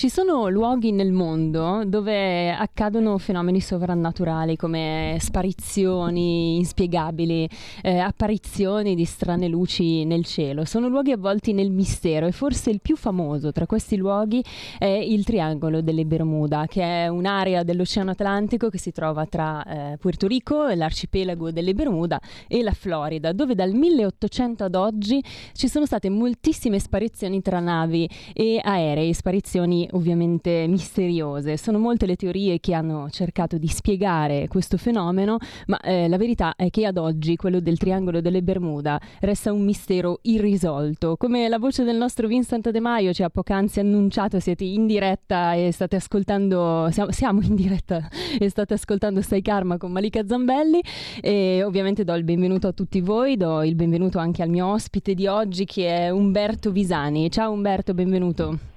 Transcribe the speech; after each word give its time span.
Ci 0.00 0.08
sono 0.08 0.48
luoghi 0.48 0.92
nel 0.92 1.12
mondo 1.12 1.82
dove 1.84 2.50
accadono 2.50 3.18
fenomeni 3.18 3.60
sovrannaturali 3.60 4.56
come 4.56 5.18
sparizioni 5.20 6.56
inspiegabili, 6.56 7.46
eh, 7.82 7.98
apparizioni 7.98 8.94
di 8.94 9.04
strane 9.04 9.46
luci 9.46 10.06
nel 10.06 10.24
cielo. 10.24 10.64
Sono 10.64 10.88
luoghi 10.88 11.12
avvolti 11.12 11.52
nel 11.52 11.70
mistero 11.70 12.26
e 12.26 12.32
forse 12.32 12.70
il 12.70 12.80
più 12.80 12.96
famoso 12.96 13.52
tra 13.52 13.66
questi 13.66 13.98
luoghi 13.98 14.42
è 14.78 14.86
il 14.86 15.22
Triangolo 15.22 15.82
delle 15.82 16.06
Bermuda, 16.06 16.64
che 16.66 16.82
è 16.82 17.08
un'area 17.08 17.62
dell'Oceano 17.62 18.12
Atlantico 18.12 18.70
che 18.70 18.78
si 18.78 18.92
trova 18.92 19.26
tra 19.26 19.62
eh, 19.64 19.98
Puerto 19.98 20.26
Rico, 20.26 20.66
l'arcipelago 20.66 21.50
delle 21.50 21.74
Bermuda 21.74 22.18
e 22.48 22.62
la 22.62 22.72
Florida, 22.72 23.32
dove 23.32 23.54
dal 23.54 23.74
1800 23.74 24.64
ad 24.64 24.76
oggi 24.76 25.22
ci 25.52 25.68
sono 25.68 25.84
state 25.84 26.08
moltissime 26.08 26.78
sparizioni 26.78 27.42
tra 27.42 27.60
navi 27.60 28.08
e 28.32 28.58
aerei, 28.64 29.12
sparizioni 29.12 29.88
ovviamente 29.92 30.66
misteriose. 30.68 31.56
Sono 31.56 31.78
molte 31.78 32.06
le 32.06 32.16
teorie 32.16 32.60
che 32.60 32.74
hanno 32.74 33.08
cercato 33.10 33.58
di 33.58 33.68
spiegare 33.68 34.48
questo 34.48 34.76
fenomeno, 34.76 35.38
ma 35.66 35.78
eh, 35.80 36.08
la 36.08 36.16
verità 36.16 36.54
è 36.56 36.70
che 36.70 36.86
ad 36.86 36.96
oggi 36.96 37.36
quello 37.36 37.60
del 37.60 37.78
triangolo 37.78 38.20
delle 38.20 38.42
Bermuda 38.42 39.00
resta 39.20 39.52
un 39.52 39.64
mistero 39.64 40.18
irrisolto. 40.22 41.16
Come 41.16 41.48
la 41.48 41.58
voce 41.58 41.84
del 41.84 41.96
nostro 41.96 42.26
Vincent 42.26 42.70
De 42.70 42.80
Maio 42.80 43.12
ci 43.12 43.22
ha 43.22 43.30
poc'anzi 43.30 43.80
annunciato, 43.80 44.40
siete 44.40 44.64
in 44.64 44.86
diretta 44.86 45.54
e 45.54 45.72
state 45.72 45.96
ascoltando, 45.96 46.88
siamo, 46.90 47.10
siamo 47.12 47.40
in 47.42 47.54
diretta 47.54 48.08
e 48.38 48.48
state 48.48 48.74
ascoltando 48.74 49.20
Stai 49.22 49.42
Karma 49.42 49.76
con 49.76 49.92
Malika 49.92 50.26
Zambelli 50.26 50.80
e 51.20 51.62
ovviamente 51.62 52.04
do 52.04 52.14
il 52.14 52.24
benvenuto 52.24 52.68
a 52.68 52.72
tutti 52.72 53.00
voi, 53.00 53.36
do 53.36 53.62
il 53.62 53.74
benvenuto 53.74 54.18
anche 54.18 54.42
al 54.42 54.48
mio 54.48 54.66
ospite 54.66 55.14
di 55.14 55.26
oggi 55.26 55.64
che 55.64 55.88
è 55.88 56.10
Umberto 56.10 56.70
Visani. 56.70 57.30
Ciao 57.30 57.52
Umberto, 57.52 57.94
benvenuto. 57.94 58.69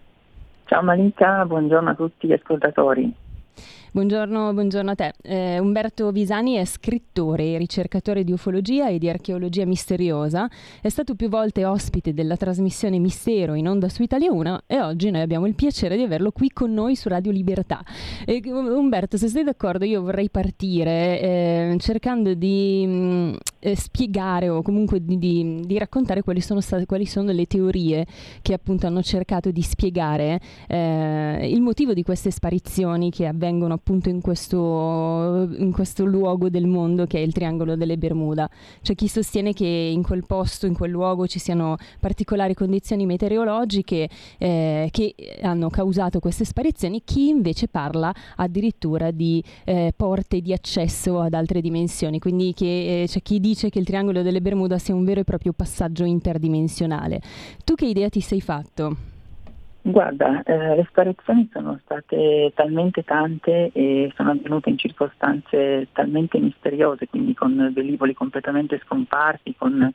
Ciao 0.65 0.81
Malika, 0.81 1.45
buongiorno 1.45 1.89
a 1.89 1.95
tutti 1.95 2.27
gli 2.27 2.33
ascoltatori. 2.33 3.13
Buongiorno, 3.91 4.53
buongiorno, 4.53 4.89
a 4.89 4.95
te. 4.95 5.13
Eh, 5.21 5.59
Umberto 5.59 6.09
Visani 6.11 6.55
è 6.55 6.65
scrittore 6.65 7.51
e 7.51 7.57
ricercatore 7.59 8.23
di 8.23 8.31
ufologia 8.31 8.87
e 8.87 8.97
di 8.97 9.07
archeologia 9.07 9.67
misteriosa. 9.67 10.49
È 10.81 10.89
stato 10.89 11.13
più 11.13 11.29
volte 11.29 11.63
ospite 11.63 12.11
della 12.11 12.35
trasmissione 12.35 12.97
Mistero 12.97 13.53
in 13.53 13.67
onda 13.67 13.89
su 13.89 14.01
Italia 14.01 14.31
1 14.31 14.61
e 14.65 14.81
oggi 14.81 15.11
noi 15.11 15.21
abbiamo 15.21 15.45
il 15.45 15.53
piacere 15.53 15.95
di 15.95 16.01
averlo 16.01 16.31
qui 16.31 16.49
con 16.49 16.73
noi 16.73 16.95
su 16.95 17.07
Radio 17.07 17.31
Libertà. 17.31 17.83
E, 18.25 18.41
Umberto, 18.51 19.17
se 19.17 19.27
sei 19.27 19.43
d'accordo, 19.43 19.85
io 19.85 20.01
vorrei 20.01 20.31
partire 20.31 21.19
eh, 21.21 21.75
cercando 21.77 22.33
di 22.33 22.85
mm, 22.87 23.33
eh, 23.63 23.75
spiegare 23.75 24.49
o 24.49 24.61
comunque 24.61 25.03
di, 25.03 25.17
di, 25.17 25.61
di 25.65 25.77
raccontare 25.77 26.21
quali 26.21 26.41
sono, 26.41 26.59
state, 26.59 26.85
quali 26.85 27.05
sono 27.05 27.31
le 27.31 27.45
teorie 27.45 28.05
che 28.41 28.53
appunto 28.53 28.87
hanno 28.87 29.01
cercato 29.01 29.51
di 29.51 29.61
spiegare 29.61 30.39
eh, 30.67 31.49
il 31.49 31.61
motivo 31.61 31.93
di 31.93 32.03
queste 32.03 32.29
sparizioni 32.29 33.09
che 33.09 33.25
avvengono 33.25 33.73
appunto 33.73 34.09
in 34.09 34.19
questo, 34.19 35.49
in 35.57 35.71
questo 35.71 36.03
luogo 36.03 36.49
del 36.49 36.67
mondo 36.67 37.05
che 37.05 37.19
è 37.19 37.21
il 37.21 37.31
Triangolo 37.31 37.75
delle 37.77 37.97
Bermuda. 37.97 38.49
C'è 38.81 38.95
chi 38.95 39.07
sostiene 39.07 39.53
che 39.53 39.65
in 39.65 40.03
quel 40.03 40.25
posto, 40.25 40.65
in 40.65 40.73
quel 40.73 40.91
luogo 40.91 41.25
ci 41.25 41.39
siano 41.39 41.77
particolari 42.01 42.53
condizioni 42.53 43.05
meteorologiche 43.05 44.09
eh, 44.37 44.89
che 44.91 45.15
hanno 45.41 45.69
causato 45.69 46.19
queste 46.19 46.43
sparizioni, 46.43 47.01
chi 47.05 47.29
invece 47.29 47.69
parla 47.69 48.13
addirittura 48.35 49.11
di 49.11 49.41
eh, 49.63 49.93
porte 49.95 50.41
di 50.41 50.51
accesso 50.51 51.21
ad 51.21 51.33
altre 51.33 51.61
dimensioni, 51.61 52.19
quindi 52.19 52.53
che, 52.53 53.03
eh, 53.03 53.07
c'è 53.07 53.21
chi 53.21 53.39
dice 53.39 53.52
che 53.53 53.79
il 53.79 53.85
Triangolo 53.85 54.21
delle 54.21 54.41
Bermuda 54.41 54.77
sia 54.77 54.95
un 54.95 55.03
vero 55.03 55.21
e 55.21 55.23
proprio 55.23 55.53
passaggio 55.53 56.03
interdimensionale. 56.03 57.21
Tu 57.63 57.75
che 57.75 57.85
idea 57.85 58.09
ti 58.09 58.21
sei 58.21 58.41
fatto? 58.41 58.95
Guarda, 59.85 60.43
eh, 60.43 60.75
le 60.77 60.85
sparizioni 60.87 61.49
sono 61.51 61.77
state 61.83 62.53
talmente 62.55 63.03
tante 63.03 63.69
e 63.73 64.11
sono 64.15 64.31
avvenute 64.31 64.69
in 64.69 64.77
circostanze 64.77 65.89
talmente 65.91 66.39
misteriose, 66.39 67.07
quindi 67.07 67.33
con 67.33 67.71
velivoli 67.73 68.13
completamente 68.13 68.79
scomparsi, 68.85 69.53
con 69.57 69.93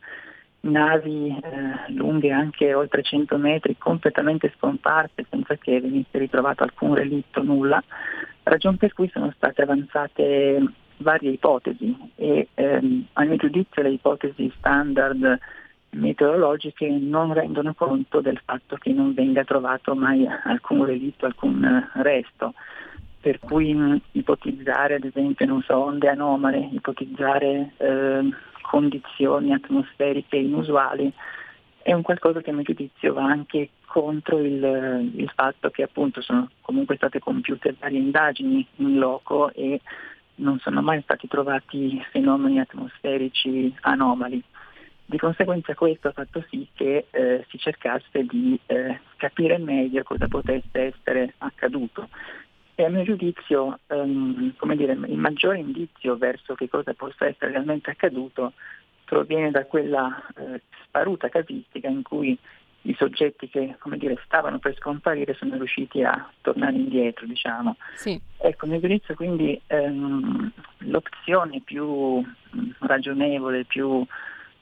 navi 0.60 1.28
eh, 1.28 1.92
lunghe 1.92 2.30
anche 2.30 2.74
oltre 2.74 3.02
100 3.02 3.38
metri 3.38 3.78
completamente 3.78 4.52
scomparse 4.56 5.24
senza 5.30 5.56
che 5.56 5.80
venisse 5.80 6.18
ritrovato 6.18 6.64
alcun 6.64 6.94
relitto, 6.94 7.42
nulla, 7.42 7.82
ragion 8.42 8.76
per 8.76 8.92
cui 8.92 9.08
sono 9.08 9.32
state 9.36 9.62
avanzate 9.62 10.62
varie 10.98 11.32
ipotesi 11.32 11.96
e 12.16 12.48
ehm, 12.54 13.06
a 13.14 13.24
mio 13.24 13.36
giudizio 13.36 13.82
le 13.82 13.90
ipotesi 13.90 14.52
standard 14.58 15.38
meteorologiche 15.90 16.88
non 16.88 17.32
rendono 17.32 17.74
conto 17.74 18.20
del 18.20 18.40
fatto 18.44 18.76
che 18.76 18.92
non 18.92 19.14
venga 19.14 19.44
trovato 19.44 19.94
mai 19.94 20.26
alcun 20.44 20.84
relitto, 20.84 21.26
alcun 21.26 21.64
eh, 21.64 22.02
resto. 22.02 22.54
Per 23.20 23.38
cui 23.40 23.74
mh, 23.74 23.80
mm, 23.80 23.96
ipotizzare 24.12 24.94
ad 24.96 25.04
esempio 25.04 25.60
so, 25.62 25.78
onde 25.78 26.08
anomale, 26.08 26.68
ipotizzare 26.72 27.72
eh, 27.76 28.28
condizioni 28.62 29.52
atmosferiche 29.52 30.36
inusuali 30.36 31.12
è 31.82 31.94
un 31.94 32.02
qualcosa 32.02 32.42
che 32.42 32.50
a 32.50 32.52
mio 32.52 32.64
giudizio 32.64 33.14
va 33.14 33.24
anche 33.24 33.70
contro 33.86 34.38
il, 34.40 35.10
il 35.14 35.32
fatto 35.34 35.70
che 35.70 35.82
appunto 35.82 36.20
sono 36.20 36.50
comunque 36.60 36.96
state 36.96 37.18
compiute 37.18 37.74
varie 37.78 37.98
indagini 37.98 38.66
in 38.76 38.98
loco 38.98 39.50
e 39.54 39.80
non 40.38 40.58
sono 40.58 40.82
mai 40.82 41.00
stati 41.02 41.28
trovati 41.28 42.02
fenomeni 42.10 42.60
atmosferici 42.60 43.74
anomali. 43.80 44.42
Di 45.04 45.16
conseguenza 45.16 45.74
questo 45.74 46.08
ha 46.08 46.12
fatto 46.12 46.44
sì 46.50 46.68
che 46.74 47.06
eh, 47.10 47.44
si 47.48 47.58
cercasse 47.58 48.24
di 48.24 48.58
eh, 48.66 49.00
capire 49.16 49.56
meglio 49.56 50.02
cosa 50.02 50.28
potesse 50.28 50.92
essere 50.94 51.34
accaduto. 51.38 52.08
E 52.74 52.84
a 52.84 52.90
mio 52.90 53.02
giudizio 53.04 53.80
um, 53.86 54.52
dire, 54.76 54.92
il 54.92 55.18
maggiore 55.18 55.58
indizio 55.58 56.16
verso 56.16 56.54
che 56.54 56.68
cosa 56.68 56.92
possa 56.94 57.26
essere 57.26 57.52
realmente 57.52 57.90
accaduto 57.90 58.52
proviene 59.04 59.50
da 59.50 59.64
quella 59.64 60.22
eh, 60.36 60.60
sparuta 60.84 61.28
casistica 61.28 61.88
in 61.88 62.02
cui 62.02 62.38
i 62.82 62.94
soggetti 62.96 63.48
che 63.48 63.76
dire, 63.96 64.18
stavano 64.24 64.58
per 64.58 64.74
scomparire 64.76 65.34
sono 65.34 65.56
riusciti 65.56 66.02
a 66.02 66.30
tornare 66.40 66.76
indietro. 66.76 67.26
Diciamo. 67.26 67.76
Sì. 67.94 68.20
Ecco, 68.36 68.64
a 68.64 68.68
mio 68.68 68.80
giudizio 68.80 69.14
quindi 69.14 69.60
ehm, 69.66 70.50
l'opzione 70.78 71.60
più 71.64 72.22
ragionevole, 72.78 73.64
più 73.64 74.04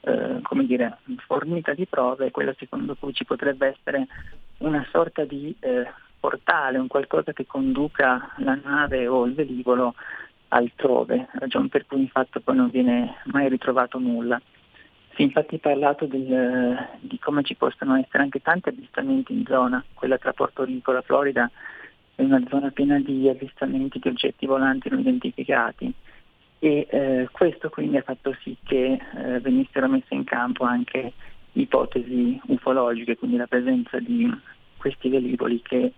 eh, 0.01 0.39
come 0.41 0.65
dire, 0.65 0.97
fornita 1.25 1.73
di 1.73 1.85
prove, 1.85 2.31
quella 2.31 2.53
secondo 2.57 2.95
cui 2.95 3.13
ci 3.13 3.25
potrebbe 3.25 3.75
essere 3.77 4.07
una 4.59 4.85
sorta 4.91 5.23
di 5.25 5.55
eh, 5.59 5.85
portale, 6.19 6.77
un 6.77 6.87
qualcosa 6.87 7.33
che 7.33 7.45
conduca 7.45 8.33
la 8.37 8.57
nave 8.61 9.07
o 9.07 9.25
il 9.25 9.33
velivolo 9.33 9.95
altrove, 10.49 11.27
ragione 11.33 11.67
per 11.67 11.85
cui 11.85 12.01
infatti 12.01 12.39
poi 12.39 12.55
non 12.55 12.69
viene 12.69 13.17
mai 13.25 13.49
ritrovato 13.49 13.99
nulla. 13.99 14.41
Si 15.17 15.23
è 15.23 15.25
infatti 15.25 15.57
parlato 15.57 16.05
del, 16.05 16.77
di 16.99 17.17
come 17.17 17.41
ci 17.41 17.55
possano 17.55 17.95
essere 17.95 18.21
anche 18.21 18.39
tanti 18.39 18.69
avvistamenti 18.69 19.33
in 19.33 19.45
zona, 19.47 19.83
quella 19.95 20.19
tra 20.19 20.31
Porto 20.31 20.63
Rico 20.63 20.91
e 20.91 20.93
la 20.93 21.01
Florida 21.01 21.49
è 22.13 22.21
una 22.21 22.39
zona 22.47 22.69
piena 22.69 22.99
di 22.99 23.27
avvistamenti 23.27 23.97
di 23.97 24.09
oggetti 24.09 24.45
volanti 24.45 24.89
non 24.89 24.99
identificati 24.99 25.91
e 26.59 26.87
eh, 26.87 27.29
questo 27.31 27.69
quindi 27.69 27.97
ha 27.97 28.03
fatto 28.03 28.35
sì 28.43 28.55
che 28.63 28.91
eh, 29.15 29.39
venissero 29.39 29.87
messe 29.87 30.13
in 30.13 30.23
campo 30.23 30.65
anche 30.65 31.13
ipotesi 31.53 32.39
ufologiche, 32.49 33.17
quindi 33.17 33.37
la 33.37 33.47
presenza 33.47 33.97
di 33.97 34.31
questi 34.77 35.09
velivoli 35.09 35.63
che 35.63 35.93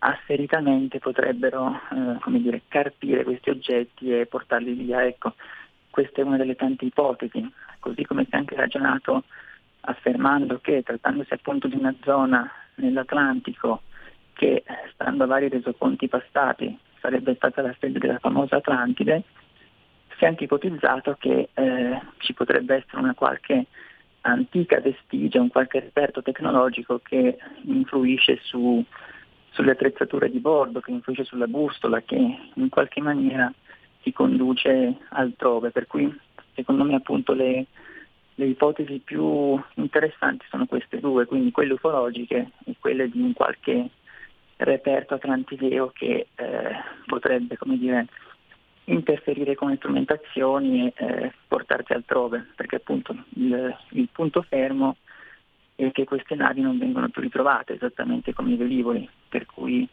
asseritamente 0.00 0.98
potrebbero 0.98 1.80
eh, 1.92 2.38
dire, 2.38 2.60
carpire 2.68 3.24
questi 3.24 3.48
oggetti 3.48 4.12
e 4.12 4.26
portarli 4.26 4.74
via. 4.74 5.02
Ecco, 5.06 5.32
questa 5.90 6.20
è 6.20 6.24
una 6.24 6.36
delle 6.36 6.56
tante 6.56 6.84
ipotesi, 6.84 7.52
così 7.80 8.04
come 8.04 8.24
si 8.24 8.30
è 8.30 8.36
anche 8.36 8.56
ragionato 8.56 9.24
affermando 9.82 10.58
che 10.60 10.82
trattandosi 10.82 11.32
appunto 11.32 11.66
di 11.68 11.76
una 11.76 11.94
zona 12.02 12.50
nell'Atlantico 12.76 13.82
che, 14.34 14.62
stando 14.92 15.24
a 15.24 15.26
vari 15.26 15.48
resoconti 15.48 16.08
passati, 16.08 16.78
sarebbe 17.00 17.34
stata 17.34 17.62
la 17.62 17.74
sede 17.78 17.98
della 17.98 18.18
famosa 18.18 18.56
Atlantide, 18.56 19.22
si 20.16 20.24
è 20.24 20.26
anche 20.26 20.44
ipotizzato 20.44 21.16
che 21.18 21.48
eh, 21.52 22.00
ci 22.18 22.34
potrebbe 22.34 22.76
essere 22.76 22.98
una 22.98 23.14
qualche 23.14 23.66
antica 24.22 24.80
vestigia, 24.80 25.40
un 25.40 25.48
qualche 25.48 25.80
reperto 25.80 26.22
tecnologico 26.22 27.00
che 27.02 27.38
influisce 27.62 28.38
su, 28.42 28.84
sulle 29.50 29.70
attrezzature 29.70 30.30
di 30.30 30.38
bordo, 30.38 30.80
che 30.80 30.90
influisce 30.90 31.24
sulla 31.24 31.46
bustola, 31.46 32.02
che 32.02 32.16
in 32.54 32.68
qualche 32.68 33.00
maniera 33.00 33.50
si 34.02 34.12
conduce 34.12 34.96
altrove. 35.10 35.70
Per 35.70 35.86
cui 35.86 36.12
secondo 36.54 36.84
me 36.84 36.94
appunto 36.94 37.32
le, 37.32 37.66
le 38.34 38.46
ipotesi 38.46 38.98
più 38.98 39.60
interessanti 39.74 40.44
sono 40.48 40.66
queste 40.66 41.00
due, 41.00 41.26
quindi 41.26 41.50
quelle 41.50 41.74
ufologiche 41.74 42.52
e 42.64 42.74
quelle 42.78 43.08
di 43.08 43.20
un 43.20 43.32
qualche 43.32 43.90
reperto 44.56 45.14
atlantileo 45.14 45.90
che 45.94 46.26
eh, 46.34 46.70
potrebbe, 47.06 47.56
come 47.56 47.78
dire, 47.78 48.06
interferire 48.84 49.54
con 49.54 49.70
le 49.70 49.76
strumentazioni 49.76 50.86
e 50.86 50.92
eh, 50.96 51.32
portarci 51.46 51.92
altrove, 51.92 52.48
perché 52.56 52.76
appunto 52.76 53.16
il, 53.34 53.76
il, 53.90 54.08
punto 54.10 54.42
fermo 54.42 54.96
è 55.76 55.90
che 55.92 56.04
queste 56.04 56.34
navi 56.34 56.60
non 56.60 56.78
vengono 56.78 57.08
più 57.08 57.22
ritrovate, 57.22 57.74
esattamente 57.74 58.34
come 58.34 58.52
i 58.52 58.56
velivoli, 58.56 59.08
per 59.28 59.46
cui 59.46 59.88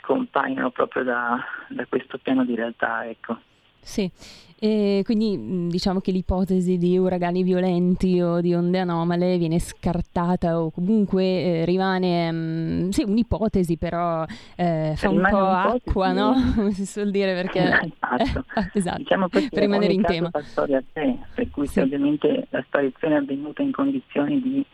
scompaiono 0.00 0.70
proprio 0.70 1.04
da, 1.04 1.38
da 1.68 1.86
questo 1.86 2.18
piano 2.18 2.44
di 2.44 2.54
realtà. 2.54 3.06
Ecco. 3.06 3.38
Sì, 3.80 4.10
e 4.58 5.02
quindi 5.04 5.68
diciamo 5.68 6.00
che 6.00 6.10
l'ipotesi 6.10 6.78
di 6.78 6.96
uragani 6.96 7.42
violenti 7.42 8.20
o 8.22 8.40
di 8.40 8.54
onde 8.54 8.78
anomale 8.78 9.36
viene 9.36 9.60
scartata 9.60 10.60
o 10.60 10.70
comunque 10.70 11.22
eh, 11.24 11.64
rimane 11.66 12.32
mh, 12.32 12.88
sì, 12.88 13.04
un'ipotesi, 13.04 13.76
però 13.76 14.24
eh, 14.56 14.94
fa 14.96 15.10
un 15.10 15.26
po' 15.30 15.46
acqua, 15.46 16.12
no? 16.12 16.34
Come 16.54 16.70
si 16.74 16.86
suol 16.86 17.10
dire 17.10 17.34
perché 17.34 17.62
esatto. 17.62 18.44
eh, 18.56 18.70
esatto. 18.72 18.96
Diciamo 19.04 19.28
per 19.28 19.46
rimanere 19.52 19.92
in 19.92 20.02
tema. 20.02 20.30
Fa 20.30 20.42
storia 20.42 20.78
a 20.78 20.82
sé, 20.92 21.16
per 21.34 21.50
cui 21.50 21.66
sì. 21.66 21.80
ovviamente 21.80 22.46
la 22.48 22.62
sparizione 22.66 23.14
è 23.14 23.18
avvenuta 23.18 23.62
in 23.62 23.72
condizioni 23.72 24.40
di 24.40 24.66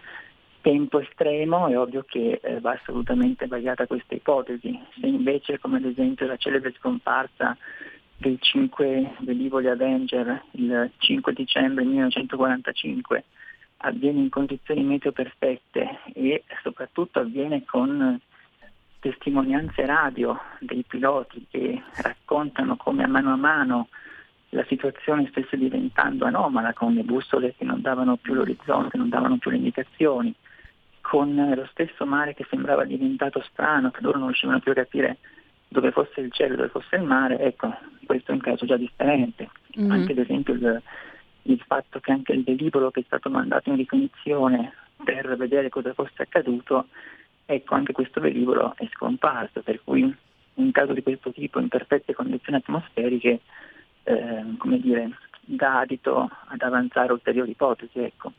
tempo 0.62 1.00
estremo 1.00 1.68
è 1.68 1.78
ovvio 1.78 2.04
che 2.08 2.40
eh, 2.42 2.60
va 2.60 2.72
assolutamente 2.72 3.46
vagliata 3.46 3.86
questa 3.86 4.14
ipotesi. 4.14 4.80
Se 4.98 5.06
invece, 5.06 5.58
come 5.58 5.76
ad 5.76 5.84
esempio 5.84 6.26
la 6.26 6.36
celebre 6.36 6.72
scomparsa 6.78 7.56
dei 8.16 8.38
cinque 8.40 9.16
velivoli 9.18 9.68
Avenger 9.68 10.44
il 10.52 10.90
5 10.96 11.32
dicembre 11.32 11.84
1945 11.84 13.24
avviene 13.78 14.20
in 14.20 14.28
condizioni 14.28 14.84
meteo 14.84 15.10
perfette 15.10 15.98
e 16.14 16.44
soprattutto 16.62 17.18
avviene 17.18 17.64
con 17.64 18.18
testimonianze 19.00 19.84
radio 19.84 20.38
dei 20.60 20.84
piloti 20.86 21.44
che 21.50 21.82
raccontano 22.02 22.76
come 22.76 23.02
a 23.02 23.08
mano 23.08 23.32
a 23.32 23.36
mano 23.36 23.88
la 24.50 24.64
situazione 24.68 25.26
stesse 25.30 25.56
diventando 25.56 26.24
anomala 26.26 26.72
con 26.74 26.94
le 26.94 27.02
bussole 27.02 27.54
che 27.56 27.64
non 27.64 27.80
davano 27.80 28.16
più 28.16 28.34
l'orizzonte, 28.34 28.96
non 28.98 29.08
davano 29.08 29.38
più 29.38 29.50
le 29.50 29.56
indicazioni, 29.56 30.32
con 31.02 31.34
lo 31.34 31.66
stesso 31.70 32.06
mare 32.06 32.32
che 32.32 32.46
sembrava 32.48 32.84
diventato 32.84 33.42
strano, 33.42 33.90
che 33.90 34.00
loro 34.00 34.16
non 34.16 34.28
riuscivano 34.28 34.60
più 34.60 34.70
a 34.70 34.76
capire 34.76 35.18
dove 35.68 35.90
fosse 35.90 36.20
il 36.20 36.32
cielo, 36.32 36.56
dove 36.56 36.68
fosse 36.68 36.96
il 36.96 37.02
mare, 37.02 37.38
ecco, 37.40 37.74
questo 38.06 38.30
è 38.30 38.34
un 38.34 38.40
caso 38.40 38.64
già 38.64 38.76
differente. 38.76 39.50
Mm-hmm. 39.78 39.90
Anche 39.90 40.12
ad 40.12 40.18
esempio 40.18 40.54
il, 40.54 40.82
il, 41.42 41.62
fatto 41.66 41.98
che 41.98 42.12
anche 42.12 42.32
il 42.32 42.44
velivolo 42.44 42.90
che 42.90 43.00
è 43.00 43.04
stato 43.04 43.28
mandato 43.30 43.70
in 43.70 43.76
ricognizione 43.76 44.72
per 45.02 45.36
vedere 45.36 45.68
cosa 45.70 45.92
fosse 45.92 46.22
accaduto, 46.22 46.86
ecco, 47.46 47.74
anche 47.74 47.92
questo 47.92 48.20
velivolo 48.20 48.74
è 48.76 48.86
scomparso, 48.92 49.62
per 49.62 49.80
cui 49.82 50.14
un 50.54 50.70
caso 50.70 50.92
di 50.92 51.02
questo 51.02 51.32
tipo 51.32 51.58
in 51.58 51.68
perfette 51.68 52.14
condizioni 52.14 52.58
atmosferiche, 52.58 53.40
eh, 54.04 54.44
come 54.58 54.78
dire, 54.78 55.10
dà 55.44 55.80
adito 55.80 56.30
ad 56.48 56.60
avanzare 56.62 57.12
ulteriori 57.12 57.50
ipotesi. 57.50 57.98
Ecco. 57.98 58.32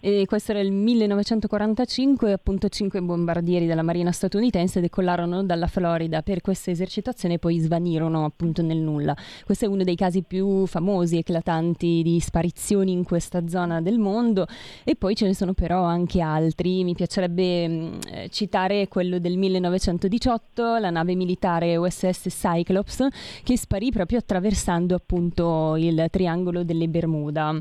E 0.00 0.24
questo 0.26 0.52
era 0.52 0.60
il 0.60 0.72
1945, 0.72 2.32
appunto 2.32 2.68
cinque 2.68 3.00
bombardieri 3.00 3.66
della 3.66 3.82
Marina 3.82 4.10
statunitense 4.10 4.80
decollarono 4.80 5.44
dalla 5.44 5.68
Florida 5.68 6.22
per 6.22 6.40
questa 6.40 6.70
esercitazione 6.70 7.34
e 7.34 7.38
poi 7.38 7.58
svanirono 7.58 8.24
appunto 8.24 8.62
nel 8.62 8.78
nulla. 8.78 9.14
Questo 9.44 9.66
è 9.66 9.68
uno 9.68 9.84
dei 9.84 9.94
casi 9.94 10.22
più 10.22 10.66
famosi, 10.66 11.18
eclatanti 11.18 12.02
di 12.02 12.18
sparizioni 12.20 12.92
in 12.92 13.04
questa 13.04 13.46
zona 13.46 13.80
del 13.80 13.98
mondo 13.98 14.46
e 14.84 14.96
poi 14.96 15.14
ce 15.14 15.26
ne 15.26 15.34
sono 15.34 15.52
però 15.52 15.82
anche 15.82 16.20
altri. 16.20 16.82
Mi 16.82 16.94
piacerebbe 16.94 17.68
mh, 17.68 17.72
mm, 17.72 17.98
eh, 18.12 18.28
citare 18.30 18.88
quello 18.88 19.18
del 19.18 19.36
1918, 19.36 20.78
la 20.78 20.90
nave 20.90 21.14
militare 21.14 21.76
USS 21.76 22.28
Cyclops 22.28 23.06
che 23.44 23.56
sparì 23.56 23.90
proprio 23.90 24.18
attraversando 24.18 24.94
appunto 24.94 25.76
il 25.76 26.06
triangolo 26.10 26.31
triangolo 26.32 26.64
delle 26.64 26.88
Bermuda. 26.88 27.54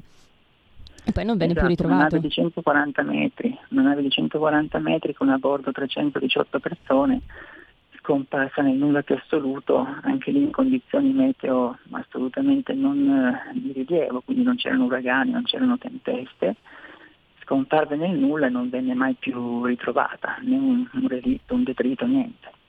E 1.03 1.11
poi 1.11 1.25
non 1.25 1.37
venne 1.37 1.51
esatto, 1.51 1.67
più 1.67 1.75
ritrovato. 1.75 1.95
Una 1.95 2.09
nave 2.09 2.19
di 2.19 2.29
140 2.29 3.03
metri, 3.03 3.57
una 3.69 3.81
nave 3.81 4.01
di 4.01 4.09
140 4.09 4.79
metri 4.79 5.13
con 5.13 5.29
a 5.29 5.37
bordo 5.37 5.71
318 5.71 6.59
persone, 6.59 7.21
scomparsa 7.99 8.61
nel 8.61 8.77
nulla 8.77 9.01
più 9.01 9.15
assoluto, 9.15 9.85
anche 10.03 10.31
lì 10.31 10.43
in 10.43 10.51
condizioni 10.51 11.11
meteo 11.11 11.77
assolutamente 11.91 12.73
non 12.73 13.07
eh, 13.09 13.59
di 13.59 13.71
rilievo, 13.73 14.21
quindi 14.21 14.43
non 14.43 14.55
c'erano 14.55 14.85
uragani, 14.85 15.31
non 15.31 15.43
c'erano 15.43 15.77
tempeste, 15.79 16.55
scomparve 17.43 17.95
nel 17.95 18.17
nulla 18.17 18.45
e 18.45 18.51
non 18.51 18.69
venne 18.69 18.93
mai 18.93 19.15
più 19.15 19.65
ritrovata, 19.65 20.37
né 20.41 20.55
un, 20.55 20.87
un 20.93 21.07
relitto, 21.07 21.55
un 21.55 21.63
detrito, 21.63 22.05
niente. 22.05 22.59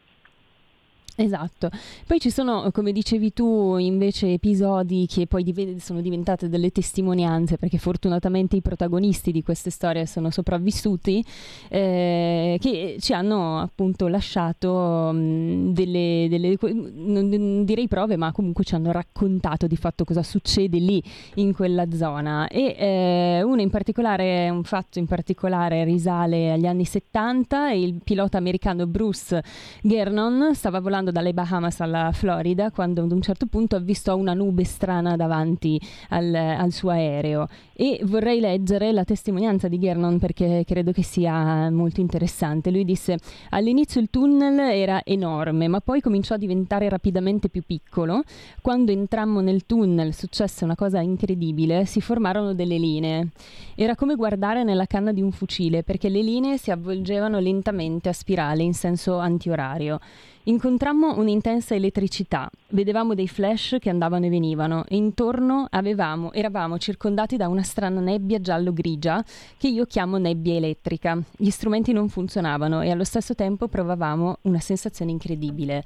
Esatto, 1.15 1.69
poi 2.07 2.19
ci 2.21 2.31
sono, 2.31 2.71
come 2.73 2.91
dicevi 2.91 3.35
tu, 3.35 3.77
invece 3.77 4.33
episodi 4.33 5.07
che 5.07 5.27
poi 5.27 5.43
div- 5.43 5.77
sono 5.77 6.01
diventate 6.01 6.49
delle 6.49 6.71
testimonianze 6.71 7.59
perché 7.59 7.77
fortunatamente 7.77 8.57
i 8.57 8.63
protagonisti 8.63 9.31
di 9.31 9.43
queste 9.43 9.69
storie 9.69 10.07
sono 10.07 10.31
sopravvissuti, 10.31 11.23
eh, 11.69 12.57
che 12.59 12.97
ci 12.99 13.13
hanno 13.13 13.59
appunto 13.59 14.09
lasciato 14.09 15.13
mh, 15.13 15.75
delle, 15.75 16.29
delle, 16.31 16.57
non 16.95 17.65
direi 17.67 17.89
prove, 17.89 18.17
ma 18.17 18.33
comunque 18.33 18.65
ci 18.65 18.75
hanno 18.75 18.91
raccontato 18.91 19.67
di 19.67 19.77
fatto 19.77 20.05
cosa 20.05 20.23
succede 20.23 20.79
lì 20.79 21.03
in 21.35 21.53
quella 21.53 21.91
zona. 21.93 22.49
E 22.49 22.75
eh, 22.79 23.43
uno 23.43 23.61
in 23.61 23.69
particolare, 23.69 24.49
un 24.49 24.65
fatto 24.65 24.99
in 24.99 25.07
particolare 25.07 25.85
risale 25.85 26.53
agli 26.53 26.67
anni 26.67 26.87
70, 26.87 27.73
il 27.73 28.01
pilota 28.03 28.39
americano 28.39 28.87
Bruce 28.87 29.43
Gernon 29.83 30.55
stava 30.55 30.81
volando 30.81 31.01
volando 31.03 31.11
dalle 31.11 31.35
Bahamas 31.35 31.81
alla 31.81 32.11
Florida 32.13 32.71
quando 32.71 33.03
ad 33.03 33.11
un 33.11 33.21
certo 33.21 33.47
punto 33.47 33.75
ha 33.75 33.81
visto 33.81 34.15
una 34.17 34.35
nube 34.35 34.65
strana 34.65 35.17
davanti 35.17 35.81
al, 36.11 36.33
al 36.33 36.71
suo 36.71 36.91
aereo 36.91 37.49
e 37.75 38.01
vorrei 38.05 38.39
leggere 38.39 38.93
la 38.93 39.03
testimonianza 39.03 39.67
di 39.67 39.79
Gernon 39.79 40.19
perché 40.19 40.63
credo 40.65 40.93
che 40.93 41.03
sia 41.03 41.69
molto 41.71 42.01
interessante. 42.01 42.71
Lui 42.71 42.85
disse 42.85 43.19
all'inizio 43.51 44.01
il 44.01 44.11
tunnel 44.11 44.59
era 44.59 45.03
enorme 45.05 45.67
ma 45.67 45.81
poi 45.81 46.01
cominciò 46.01 46.35
a 46.35 46.39
diventare 46.39 46.89
rapidamente 46.89 47.49
più 47.49 47.63
piccolo. 47.67 48.23
Quando 48.61 48.93
entrammo 48.93 49.41
nel 49.41 49.67
tunnel 49.67 50.15
successe 50.15 50.65
una 50.65 50.77
cosa 50.77 51.01
incredibile, 51.01 51.85
si 51.85 52.01
formarono 52.01 52.55
delle 52.55 52.79
linee. 52.79 53.31
Era 53.75 53.97
come 53.97 54.15
guardare 54.15 54.63
nella 54.63 54.87
canna 54.87 55.13
di 55.13 55.21
un 55.21 55.33
fucile 55.33 55.83
perché 55.83 56.09
le 56.09 56.23
linee 56.23 56.59
si 56.59 56.71
avvolgevano 56.71 57.41
lentamente 57.41 58.09
a 58.09 58.13
spirale 58.13 58.63
in 58.63 58.75
senso 58.75 59.19
antiorario. 59.19 59.99
Incontrammo 60.45 61.19
un'intensa 61.19 61.77
elettricità, 61.77 62.51
vedevamo 62.71 63.15
dei 63.15 63.29
flash 63.29 63.77
che 63.79 63.91
andavano 63.91 64.27
e 64.27 64.29
venivano 64.29 64.85
e 64.89 64.97
intorno 64.97 65.69
avevamo, 65.71 66.33
eravamo 66.33 66.79
circondati 66.79 67.37
da 67.37 67.47
una 67.47 67.63
strana 67.63 68.01
nebbia 68.01 68.41
giallo-grigia 68.41 69.25
che 69.57 69.69
io 69.69 69.85
chiamo 69.87 70.19
nebbia 70.19 70.57
elettrica. 70.57 71.17
Gli 71.37 71.51
strumenti 71.51 71.93
non 71.93 72.09
funzionavano 72.09 72.83
e 72.83 72.91
allo 72.91 73.05
stesso 73.05 73.37
tempo 73.37 73.69
provavamo 73.69 74.39
una 74.43 74.59
sensazione 74.59 75.13
incredibile. 75.13 75.85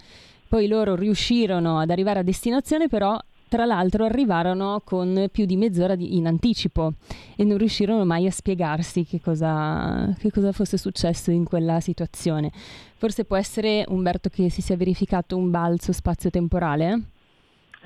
Poi 0.49 0.67
loro 0.69 0.95
riuscirono 0.95 1.79
ad 1.79 1.91
arrivare 1.91 2.21
a 2.21 2.23
destinazione, 2.23 2.89
però 2.89 3.21
tra 3.57 3.65
l'altro 3.65 4.05
arrivarono 4.05 4.83
con 4.85 5.29
più 5.33 5.47
di 5.47 5.57
mezz'ora 5.57 5.95
di, 5.95 6.19
in 6.19 6.27
anticipo 6.27 6.93
e 7.39 7.43
non 7.43 7.57
riuscirono 7.57 8.05
mai 8.05 8.27
a 8.27 8.31
spiegarsi 8.31 9.07
che 9.07 9.19
cosa, 9.19 10.15
che 10.19 10.31
cosa 10.31 10.53
fosse 10.53 10.77
successo 10.77 11.31
in 11.31 11.45
quella 11.45 11.81
situazione. 11.81 12.51
Forse 12.53 13.25
può 13.25 13.37
essere, 13.37 13.87
Umberto, 13.89 14.29
che 14.29 14.51
si 14.51 14.61
sia 14.61 14.77
verificato 14.77 15.39
un 15.39 15.51
balzo 15.51 15.93
spazio-temporale? 15.93 17.01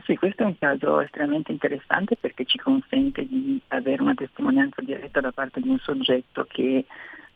Sì, 0.06 0.16
questo 0.16 0.42
è 0.42 0.46
un 0.46 0.58
caso 0.58 1.00
estremamente 1.02 1.52
interessante 1.52 2.16
perché 2.16 2.44
ci 2.46 2.58
consente 2.58 3.24
di 3.24 3.60
avere 3.68 4.02
una 4.02 4.14
testimonianza 4.14 4.82
diretta 4.82 5.20
da 5.20 5.30
parte 5.30 5.60
di 5.60 5.68
un 5.68 5.78
soggetto 5.78 6.48
che 6.48 6.84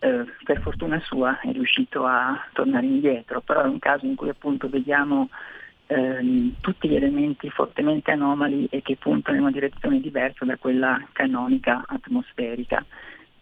eh, 0.01 0.25
per 0.43 0.61
fortuna 0.61 0.99
sua 1.05 1.39
è 1.39 1.53
riuscito 1.53 2.05
a 2.05 2.37
tornare 2.53 2.87
indietro, 2.87 3.41
però 3.43 3.63
è 3.63 3.69
un 3.69 3.79
caso 3.79 4.07
in 4.07 4.17
cui 4.17 4.29
appunto 4.29 4.69
vediamo 4.69 5.29
ehm, 5.87 6.55
tutti 6.61 6.89
gli 6.89 6.95
elementi 6.95 7.51
fortemente 7.51 8.11
anomali 8.11 8.67
e 8.71 8.83
che 8.83 8.97
puntano 8.97 9.37
in 9.37 9.43
una 9.43 9.53
direzione 9.53 10.01
diversa 10.01 10.45
da 10.45 10.57
quella 10.57 11.03
canonica 11.13 11.85
atmosferica. 11.87 12.85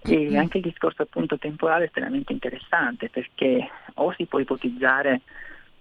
E 0.05 0.37
anche 0.37 0.59
il 0.59 0.65
discorso 0.65 1.03
appunto 1.03 1.39
temporale 1.39 1.85
è 1.85 1.87
estremamente 1.87 2.33
interessante 2.33 3.09
perché 3.09 3.69
o 3.95 4.13
si 4.17 4.27
può 4.27 4.41
ipotizzare 4.41 5.21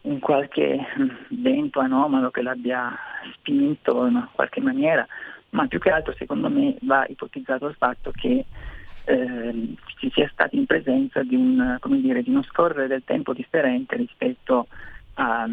un 0.01 0.19
qualche 0.19 0.77
mm, 0.77 1.09
vento 1.41 1.79
anomalo 1.79 2.29
che 2.29 2.43
l'abbia 2.43 2.95
spinto 3.33 4.05
in 4.05 4.27
qualche 4.31 4.61
maniera, 4.61 5.07
ma 5.51 5.65
più 5.67 5.79
che 5.79 5.89
altro 5.89 6.13
secondo 6.13 6.49
me 6.49 6.75
va 6.81 7.05
ipotizzato 7.07 7.67
il 7.67 7.75
fatto 7.75 8.11
che 8.11 8.45
eh, 9.05 9.73
ci 9.97 10.11
sia 10.11 10.29
stati 10.31 10.55
in 10.55 10.65
presenza 10.65 11.23
di, 11.23 11.35
un, 11.35 11.77
dire, 11.99 12.21
di, 12.21 12.29
uno 12.29 12.43
scorrere 12.43 12.87
del 12.87 13.03
tempo 13.03 13.33
differente 13.33 13.95
rispetto 13.95 14.67
a, 15.15 15.47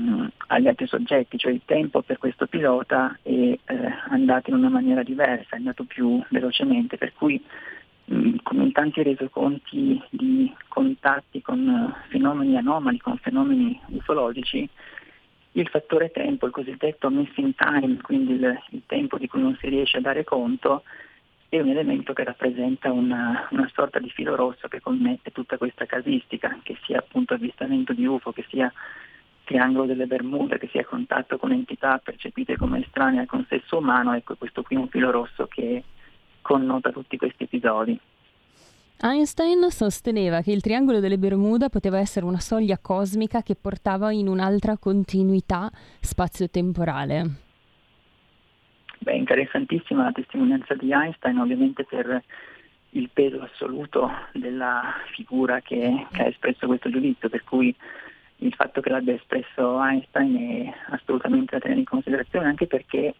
agli 0.48 0.68
altri 0.68 0.86
soggetti, 0.86 1.38
cioè 1.38 1.52
il 1.52 1.62
tempo 1.64 2.02
per 2.02 2.18
questo 2.18 2.46
pilota 2.46 3.18
è 3.22 3.30
eh, 3.30 3.58
andato 4.08 4.50
in 4.50 4.56
una 4.56 4.68
maniera 4.68 5.02
diversa, 5.02 5.54
è 5.54 5.58
andato 5.58 5.84
più 5.84 6.22
velocemente, 6.30 6.96
per 6.96 7.12
cui 7.14 7.42
mm, 8.12 8.36
come 8.42 8.64
in 8.64 8.72
tanti 8.72 9.02
resoconti 9.02 10.00
di 10.10 10.52
contatti 10.68 11.42
con 11.42 11.94
fenomeni 12.08 12.56
anomali, 12.56 12.98
con 12.98 13.16
fenomeni 13.18 13.80
ufologici, 13.88 14.68
il 15.52 15.68
fattore 15.68 16.10
tempo, 16.10 16.46
il 16.46 16.52
cosiddetto 16.52 17.10
missing 17.10 17.54
time, 17.56 18.00
quindi 18.02 18.32
il, 18.34 18.58
il 18.70 18.82
tempo 18.86 19.18
di 19.18 19.26
cui 19.26 19.40
non 19.40 19.56
si 19.60 19.68
riesce 19.68 19.96
a 19.96 20.00
dare 20.00 20.22
conto, 20.22 20.84
è 21.48 21.58
un 21.58 21.68
elemento 21.68 22.12
che 22.12 22.24
rappresenta 22.24 22.92
una, 22.92 23.48
una, 23.50 23.70
sorta 23.72 23.98
di 23.98 24.10
filo 24.10 24.36
rosso 24.36 24.68
che 24.68 24.80
connette 24.80 25.32
tutta 25.32 25.56
questa 25.56 25.86
casistica, 25.86 26.58
che 26.62 26.76
sia 26.84 26.98
appunto 26.98 27.34
avvistamento 27.34 27.94
di 27.94 28.04
UFO, 28.04 28.32
che 28.32 28.44
sia 28.50 28.70
triangolo 29.48 29.86
delle 29.86 30.06
Bermude, 30.06 30.58
che 30.58 30.68
sia 30.70 30.84
contatto 30.84 31.38
con 31.38 31.52
entità 31.52 31.98
percepite 32.04 32.58
come 32.58 32.80
estranee 32.80 33.20
al 33.20 33.26
consesso 33.26 33.78
umano, 33.78 34.12
ecco 34.12 34.36
questo 34.36 34.62
qui 34.62 34.76
è 34.76 34.78
un 34.78 34.88
filo 34.88 35.10
rosso 35.10 35.46
che 35.46 35.82
connota 36.42 36.90
tutti 36.92 37.16
questi 37.16 37.44
episodi. 37.44 37.98
Einstein 39.00 39.70
sosteneva 39.70 40.42
che 40.42 40.52
il 40.52 40.60
triangolo 40.60 41.00
delle 41.00 41.16
Bermuda 41.16 41.70
poteva 41.70 41.98
essere 41.98 42.26
una 42.26 42.40
soglia 42.40 42.78
cosmica 42.78 43.42
che 43.42 43.54
portava 43.54 44.12
in 44.12 44.28
un'altra 44.28 44.76
continuità 44.76 45.70
spazio-temporale. 46.00 47.30
Beh, 48.98 49.14
interessantissima 49.14 50.02
la 50.02 50.12
testimonianza 50.12 50.74
di 50.74 50.92
Einstein, 50.92 51.38
ovviamente 51.38 51.84
per 51.84 52.22
il 52.90 53.08
peso 53.12 53.40
assoluto 53.40 54.10
della 54.32 54.94
figura 55.14 55.60
che, 55.60 56.06
che 56.10 56.22
ha 56.22 56.26
espresso 56.26 56.66
questo 56.66 56.90
giudizio, 56.90 57.28
per 57.28 57.44
cui 57.44 57.74
il 58.38 58.54
fatto 58.54 58.80
che 58.80 58.90
l'abbia 58.90 59.14
espresso 59.14 59.83
Einstein 59.83 60.37
è 60.37 60.73
assolutamente 60.90 61.54
da 61.57 61.61
tenere 61.61 61.80
in 61.80 61.87
considerazione, 61.87 62.47
anche 62.47 62.66
perché 62.66 63.14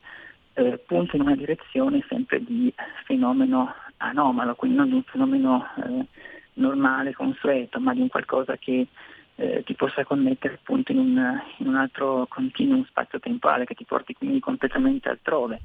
eh, 0.55 0.79
punta 0.87 1.17
in 1.17 1.23
una 1.23 1.37
direzione 1.37 2.05
sempre 2.09 2.43
di 2.43 2.73
fenomeno 3.05 3.75
anomalo, 3.99 4.55
quindi 4.55 4.77
non 4.77 4.89
di 4.89 4.95
un 4.95 5.03
fenomeno 5.03 5.67
eh, 5.77 6.07
normale, 6.55 7.15
consueto, 7.15 7.81
ma 7.81 7.95
di 7.95 8.01
un 8.01 8.09
qualcosa 8.09 8.57
che 8.57 8.87
eh, 9.37 9.63
ti 9.65 9.75
possa 9.75 10.05
connettere 10.05 10.55
appunto 10.55 10.93
in 10.93 10.99
un, 10.99 11.41
in 11.59 11.67
un 11.67 11.77
altro 11.77 12.27
continuum 12.29 12.85
spazio-temporale 12.87 13.65
che 13.65 13.75
ti 13.75 13.85
porti 13.85 14.15
quindi 14.15 14.41
completamente 14.41 15.09
altrove. 15.09 15.61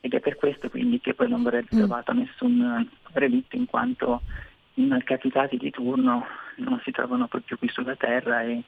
Ed 0.00 0.14
è 0.14 0.20
per 0.20 0.36
questo 0.36 0.68
quindi 0.70 1.00
che 1.00 1.14
poi 1.14 1.28
non 1.28 1.42
verrebbe 1.42 1.74
mm. 1.74 1.78
trovato 1.78 2.12
nessun 2.12 2.88
relitto 3.12 3.56
in 3.56 3.66
quanto 3.66 4.22
i 4.74 4.84
malcapitati 4.84 5.56
di 5.56 5.70
turno 5.70 6.26
non 6.56 6.80
si 6.84 6.90
trovano 6.90 7.26
proprio 7.26 7.56
qui 7.56 7.68
sulla 7.68 7.96
Terra 7.96 8.42
e 8.42 8.62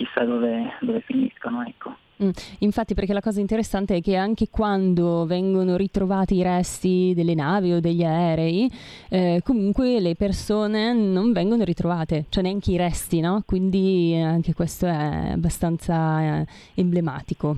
chissà 0.00 0.24
dove, 0.24 0.76
dove 0.80 1.00
finiscono. 1.00 1.62
Ecco. 1.62 1.94
Mm, 2.22 2.30
infatti, 2.60 2.94
perché 2.94 3.12
la 3.12 3.20
cosa 3.20 3.40
interessante 3.40 3.96
è 3.96 4.00
che 4.00 4.16
anche 4.16 4.48
quando 4.50 5.26
vengono 5.26 5.76
ritrovati 5.76 6.36
i 6.36 6.42
resti 6.42 7.12
delle 7.14 7.34
navi 7.34 7.72
o 7.72 7.80
degli 7.80 8.02
aerei, 8.02 8.70
eh, 9.10 9.40
comunque 9.44 10.00
le 10.00 10.14
persone 10.14 10.92
non 10.92 11.32
vengono 11.32 11.64
ritrovate, 11.64 12.26
cioè 12.30 12.42
neanche 12.42 12.72
i 12.72 12.76
resti, 12.76 13.20
no? 13.20 13.42
Quindi 13.46 14.18
anche 14.22 14.54
questo 14.54 14.86
è 14.86 15.30
abbastanza 15.32 16.40
eh, 16.40 16.46
emblematico. 16.74 17.56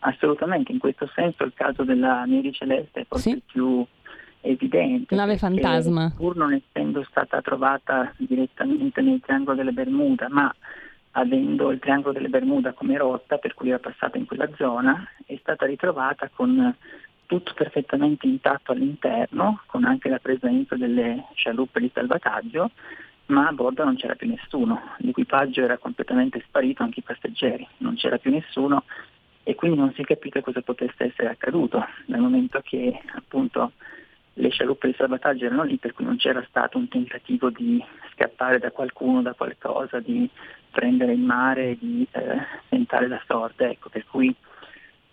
Assolutamente, 0.00 0.70
in 0.70 0.78
questo 0.78 1.08
senso 1.14 1.44
il 1.44 1.52
caso 1.54 1.82
della 1.82 2.24
Neri 2.24 2.52
Celeste 2.52 3.00
è 3.00 3.04
forse 3.08 3.30
sì? 3.30 3.42
più 3.44 3.84
evidente. 4.40 5.16
Nave 5.16 5.36
fantasma. 5.36 6.12
Pur 6.16 6.36
non 6.36 6.52
essendo 6.52 7.04
stata 7.10 7.42
trovata 7.42 8.12
direttamente 8.16 9.00
nel 9.00 9.20
triangolo 9.20 9.56
delle 9.56 9.72
Bermuda, 9.72 10.28
ma 10.28 10.54
avendo 11.18 11.70
il 11.70 11.78
triangolo 11.78 12.12
delle 12.12 12.28
Bermuda 12.28 12.72
come 12.72 12.96
rotta 12.96 13.38
per 13.38 13.54
cui 13.54 13.68
era 13.68 13.78
passata 13.78 14.18
in 14.18 14.26
quella 14.26 14.48
zona, 14.56 15.08
è 15.24 15.36
stata 15.40 15.64
ritrovata 15.66 16.28
con 16.32 16.74
tutto 17.24 17.54
perfettamente 17.54 18.26
intatto 18.26 18.72
all'interno, 18.72 19.62
con 19.66 19.84
anche 19.84 20.08
la 20.08 20.18
presenza 20.18 20.76
delle 20.76 21.24
scialuppe 21.34 21.80
di 21.80 21.90
salvataggio, 21.92 22.70
ma 23.26 23.48
a 23.48 23.52
bordo 23.52 23.82
non 23.82 23.96
c'era 23.96 24.14
più 24.14 24.28
nessuno. 24.28 24.80
L'equipaggio 24.98 25.62
era 25.62 25.78
completamente 25.78 26.42
sparito, 26.46 26.82
anche 26.82 27.00
i 27.00 27.02
passeggeri, 27.04 27.66
non 27.78 27.94
c'era 27.94 28.18
più 28.18 28.30
nessuno 28.30 28.84
e 29.42 29.54
quindi 29.54 29.78
non 29.78 29.92
si 29.94 30.02
capiva 30.02 30.40
cosa 30.42 30.60
potesse 30.60 31.04
essere 31.04 31.28
accaduto, 31.30 31.84
dal 32.04 32.20
momento 32.20 32.60
che 32.62 33.00
appunto 33.14 33.72
le 34.34 34.50
scialuppe 34.50 34.88
di 34.88 34.94
salvataggio 34.94 35.46
erano 35.46 35.62
lì, 35.62 35.78
per 35.78 35.94
cui 35.94 36.04
non 36.04 36.16
c'era 36.16 36.44
stato 36.48 36.76
un 36.76 36.88
tentativo 36.88 37.48
di 37.48 37.82
scappare 38.12 38.58
da 38.58 38.70
qualcuno, 38.70 39.22
da 39.22 39.32
qualcosa, 39.32 39.98
di 39.98 40.28
prendere 40.76 41.14
il 41.14 41.20
mare 41.20 41.70
e 41.70 41.78
di 41.80 42.06
eh, 42.10 42.36
tentare 42.68 43.08
la 43.08 43.22
sorte. 43.26 43.70
Ecco, 43.70 43.88
per 43.88 44.04
cui 44.10 44.34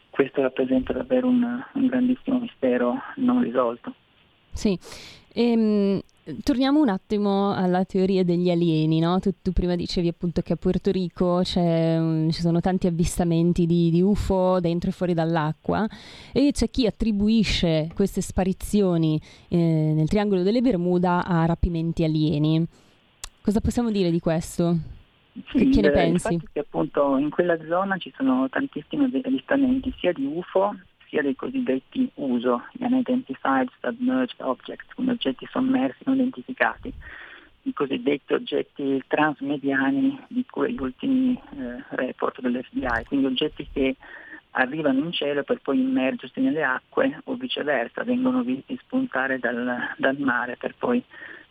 questo 0.10 0.42
rappresenta 0.42 0.92
davvero 0.92 1.28
un, 1.30 1.42
un 1.74 1.88
grandissimo 1.88 2.38
mistero 2.38 3.00
non 3.16 3.42
risolto. 3.42 3.96
Sì, 4.52 4.78
ehm, 5.34 6.02
torniamo 6.44 6.82
un 6.82 6.90
attimo 6.90 7.54
alla 7.54 7.86
teoria 7.86 8.26
degli 8.26 8.52
alieni, 8.52 9.00
no? 9.00 9.20
tu, 9.20 9.34
tu, 9.42 9.54
prima 9.54 9.76
dicevi 9.76 10.10
appunto 10.10 10.42
che 10.42 10.54
a 10.54 10.56
Puerto 10.58 10.92
Rico 10.92 11.42
um, 11.56 12.30
ci 12.30 12.42
sono 12.42 12.60
tanti 12.60 12.88
avvistamenti 12.88 13.66
di, 13.66 13.90
di, 13.90 14.02
UFO 14.02 14.60
dentro 14.60 14.90
e 14.90 14.94
fuori 14.94 15.14
dall'acqua 15.14 15.88
e 16.34 16.52
c'è 16.52 16.70
chi 16.70 16.86
attribuisce 16.86 17.90
queste 17.96 18.20
sparizioni 18.20 19.20
eh, 19.48 19.58
nel 19.58 20.10
triangolo 20.10 20.44
delle 20.44 20.62
Bermuda 20.62 21.26
a 21.26 21.46
rapimenti 21.46 22.04
alieni. 22.04 22.64
Cosa 23.42 23.62
possiamo 23.62 23.92
dire 23.92 24.12
di 24.12 24.20
questo? 24.20 25.02
Sì, 25.48 25.70
che 25.70 25.82
ne 25.82 25.92
pensi? 25.92 26.40
Che 26.52 26.60
appunto 26.60 27.18
in 27.18 27.30
quella 27.30 27.58
zona 27.66 27.98
ci 27.98 28.14
sono 28.16 28.48
tantissimi 28.50 29.06
avvistamenti 29.06 29.94
sia 29.98 30.14
di 30.14 30.26
UFO 30.26 30.76
sia 31.08 31.22
dei 31.22 31.36
cosiddetti 31.36 32.10
USO, 32.16 32.64
Unidentified 32.80 33.70
Submerged 33.80 34.40
Objects, 34.40 34.94
quindi 34.96 35.14
oggetti 35.14 35.48
sommersi 35.52 36.02
non 36.06 36.16
identificati, 36.16 36.92
i 37.64 37.74
cosiddetti 37.74 38.34
oggetti 38.34 39.04
transmediani 39.08 40.20
di 40.28 40.44
cui 40.50 40.74
gli 40.74 40.82
ultimi 40.82 41.40
eh, 41.58 41.84
report 41.90 42.42
dell'FBI, 42.42 43.06
quindi 43.06 43.28
oggetti 43.28 43.68
che 43.72 43.96
arrivano 44.52 45.00
in 45.00 45.12
cielo 45.12 45.44
per 45.44 45.60
poi 45.62 45.80
immergersi 45.80 46.40
nelle 46.40 46.64
acque 46.64 47.22
o 47.26 47.36
viceversa, 47.36 48.04
vengono 48.04 48.42
visti 48.42 48.78
spuntare 48.82 49.40
dal, 49.40 49.94
dal 49.98 50.18
mare 50.18 50.58
per 50.58 50.76
poi 50.78 51.04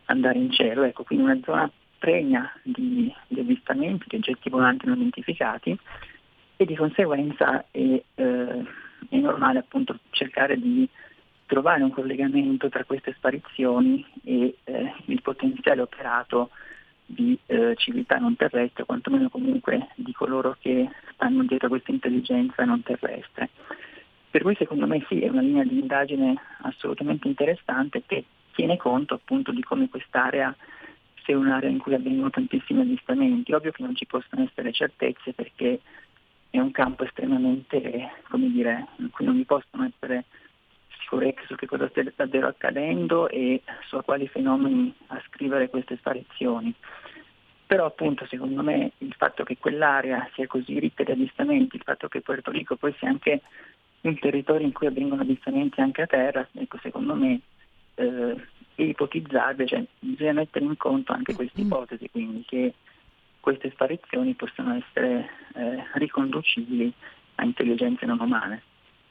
andare 0.07 0.39
in 0.39 0.51
cielo. 0.53 0.83
Ecco, 0.83 1.05
quindi 1.05 1.25
una 1.25 1.39
zona 1.45 1.71
pregna 2.03 2.53
di, 2.65 3.15
di 3.29 3.39
avvistamenti, 3.39 4.07
di 4.09 4.17
oggetti 4.17 4.51
volanti 4.51 4.87
non 4.87 4.97
identificati 4.97 5.79
e 6.57 6.65
di 6.65 6.75
conseguenza 6.75 7.65
è, 7.71 7.79
eh, 7.79 8.65
è 9.09 9.17
normale 9.19 9.61
appunto 9.61 9.97
cercare 10.11 10.59
di 10.59 10.89
trovare 11.47 11.85
un 11.85 11.93
collegamento 11.93 12.69
tra 12.69 12.83
queste 12.83 13.13
sparizioni 13.13 14.05
e 14.25 14.57
eh, 14.65 14.95
il 15.05 15.23
potenziale 15.23 15.83
operato 15.83 16.51
di 17.07 17.39
eh, 17.47 17.75
civiltà 17.77 18.17
non 18.17 18.35
terrestre, 18.35 18.85
quantomeno 18.85 19.29
comunque 19.29 19.91
di 19.95 20.13
coloro 20.13 20.57
che 20.59 20.89
stanno 21.13 21.45
dietro 21.45 21.69
questa 21.69 21.93
intelligenza 21.93 22.65
non 22.65 22.83
terrestre. 22.83 23.51
Per 24.29 24.43
cui 24.43 24.57
secondo 24.57 24.89
me 24.89 25.05
sì, 25.09 25.21
è 25.21 25.29
una 25.29 25.43
linea 25.43 25.63
di 25.63 25.79
indagine 25.79 26.35
assolutamente 26.63 27.29
interessante 27.29 28.03
che 28.05 28.25
tiene 28.55 28.77
conto 28.77 29.15
appunto 29.15 29.53
di 29.53 29.63
come 29.63 29.89
quest'area 29.89 30.53
sia 31.25 31.37
un'area 31.37 31.71
in 31.71 31.79
cui 31.79 31.95
avvengono 31.95 32.31
tantissimi 32.31 32.81
avvistamenti. 32.81 33.53
Ovvio 33.53 33.73
che 33.73 33.83
non 33.83 33.95
ci 33.95 34.07
possono 34.07 34.43
essere 34.43 34.73
certezze 34.73 35.33
perché 35.33 35.81
è 36.51 36.59
un 36.59 36.71
campo 36.71 37.05
estremamente, 37.05 38.11
come 38.29 38.51
dire, 38.51 38.87
in 38.97 39.11
cui 39.11 39.25
non 39.25 39.37
vi 39.37 39.45
possono 39.45 39.85
essere 39.85 40.25
sicurezze 41.13 41.45
su 41.47 41.55
che 41.57 41.67
cosa 41.67 41.89
sta 41.89 42.03
davvero 42.17 42.49
accadendo 42.49 43.29
e 43.29 43.63
su 43.87 44.01
quali 44.05 44.29
fenomeni 44.29 44.95
ascrivere 45.09 45.69
queste 45.69 45.97
sparizioni. 45.97 46.75
Però 47.67 47.87
appunto 47.87 48.27
secondo 48.27 48.63
me 48.63 48.93
il 48.99 49.15
fatto 49.17 49.45
che 49.45 49.57
quell'area 49.59 50.29
sia 50.35 50.47
così 50.47 50.79
ricca 50.79 51.05
di 51.05 51.13
avvistamenti, 51.13 51.77
il 51.77 51.83
fatto 51.83 52.09
che 52.09 52.21
Puerto 52.21 52.51
Rico 52.51 52.77
poi 52.77 52.95
sia 52.99 53.09
anche 53.09 53.41
un 54.03 54.19
territorio 54.19 54.67
in 54.67 54.73
cui 54.73 54.87
avvengono 54.87 55.23
avvistamenti 55.23 55.81
anche 55.81 56.03
a 56.03 56.07
terra, 56.07 56.47
ecco 56.53 56.79
secondo 56.83 57.15
me 57.15 57.41
eh, 57.95 58.37
è 58.75 58.83
ipotizzabile, 58.83 59.69
cioè 59.69 59.85
bisogna 59.99 60.33
mettere 60.33 60.65
in 60.65 60.77
conto 60.77 61.13
anche 61.13 61.35
questa 61.35 61.61
mm. 61.61 61.67
ipotesi, 61.67 62.09
quindi 62.11 62.45
che 62.47 62.75
queste 63.41 63.71
sparizioni 63.71 64.35
possono 64.35 64.75
essere 64.75 65.29
eh, 65.55 65.85
riconducibili 65.95 66.93
a 67.37 67.45
intelligenze 67.45 68.07
non 68.07 68.21
umane. 68.21 68.63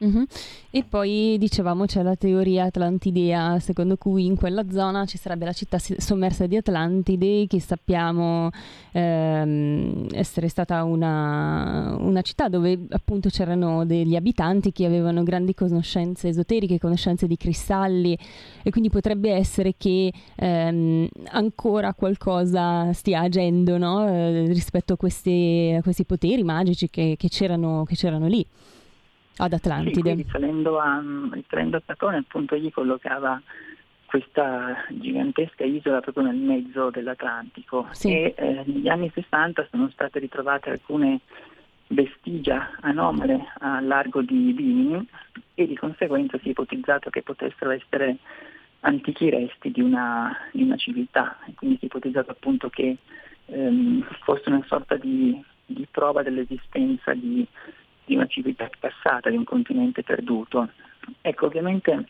Mm-hmm. 0.04 0.24
E 0.72 0.84
poi 0.84 1.36
dicevamo 1.38 1.86
c'è 1.86 2.02
la 2.02 2.16
teoria 2.16 2.64
atlantidea, 2.64 3.60
secondo 3.60 3.98
cui 3.98 4.26
in 4.26 4.36
quella 4.36 4.64
zona 4.72 5.06
ci 5.06 5.18
sarebbe 5.18 5.46
la 5.46 5.54
città 5.54 5.78
sommersa 5.80 6.48
di 6.48 6.58
Atlantide, 6.58 7.46
che 7.46 7.60
sappiamo 7.60 8.50
ehm, 8.94 10.08
essere 10.12 10.48
stata 10.48 10.84
una, 10.84 11.96
una, 12.00 12.22
città 12.22 12.48
dove 12.48 12.80
appunto 12.90 13.30
c'erano 13.30 13.86
degli 13.86 14.16
abitanti 14.16 14.72
che 14.72 14.86
avevano 14.86 15.22
grandi 15.24 15.54
conoscenze 15.54 16.30
esoteriche, 16.30 16.80
conoscenze 16.80 17.28
di 17.28 17.38
cristalli 17.38 18.18
e 18.64 18.72
quindi 18.72 18.90
potrebbe 18.90 19.32
essere 19.32 19.76
che 19.78 20.12
ehm, 20.36 21.08
ancora 21.30 21.94
qualcosa 21.94 22.92
stia 22.94 23.22
agendo 23.22 23.78
no? 23.78 24.08
eh, 24.08 24.46
rispetto 24.48 24.94
a 24.94 24.98
questi, 24.98 25.76
a 25.78 25.82
questi, 25.84 26.06
poteri 26.06 26.44
magici 26.44 26.90
che, 26.90 27.16
che, 27.18 27.28
c'erano, 27.30 27.84
che 27.86 27.96
c'erano 27.96 28.28
lì 28.28 28.46
ad 29.44 29.54
Atlantide. 29.54 30.16
Sì, 30.16 30.24
risalendo 30.24 30.80
a, 30.80 31.02
risalendo 31.32 31.78
a 31.78 31.82
Platone, 31.84 32.18
appunto 32.18 32.56
egli 32.56 32.72
collocava 32.72 33.42
questa 34.06 34.86
gigantesca 34.90 35.64
isola 35.64 36.02
proprio 36.02 36.26
nel 36.26 36.36
mezzo 36.36 36.90
dell'Atlantico 36.90 37.88
sì. 37.92 38.12
e 38.12 38.34
eh, 38.38 38.64
negli 38.66 38.88
anni 38.90 39.10
60 39.14 39.68
sono 39.72 39.90
state 39.90 40.20
ritrovate 40.20 40.70
alcune 40.70 41.22
vestigia 41.88 42.72
anomale 42.82 43.54
a 43.60 43.80
largo 43.80 44.22
di 44.22 44.52
Bimini 44.54 45.08
e 45.54 45.66
di 45.66 45.78
conseguenza 45.78 46.38
si 46.40 46.48
è 46.48 46.52
ipotizzato 46.52 47.10
che 47.10 47.22
potessero 47.22 47.72
essere 47.72 48.18
antichi 48.82 49.30
resti 49.30 49.72
di 49.72 49.82
una, 49.82 50.36
di 50.52 50.64
una 50.64 50.76
civiltà 50.76 51.38
e 51.46 51.54
quindi 51.56 51.78
si 51.78 51.84
è 51.84 51.88
ipotizzato 51.88 52.32
appunto 52.32 52.70
che 52.70 52.98
ehm, 53.46 54.06
fosse 54.24 54.50
una 54.50 54.64
sorta 54.68 54.98
di, 54.98 55.42
di 55.66 55.88
prova 55.90 56.22
dell'esistenza 56.22 57.14
di, 57.14 57.48
di, 58.12 58.16
una 58.16 58.28
civiltà 58.28 58.70
passata, 58.78 59.30
di 59.30 59.38
un 59.38 59.46
continente 59.46 60.04
perduto. 60.04 60.70
Ecco, 61.22 61.46
ovviamente 61.46 62.08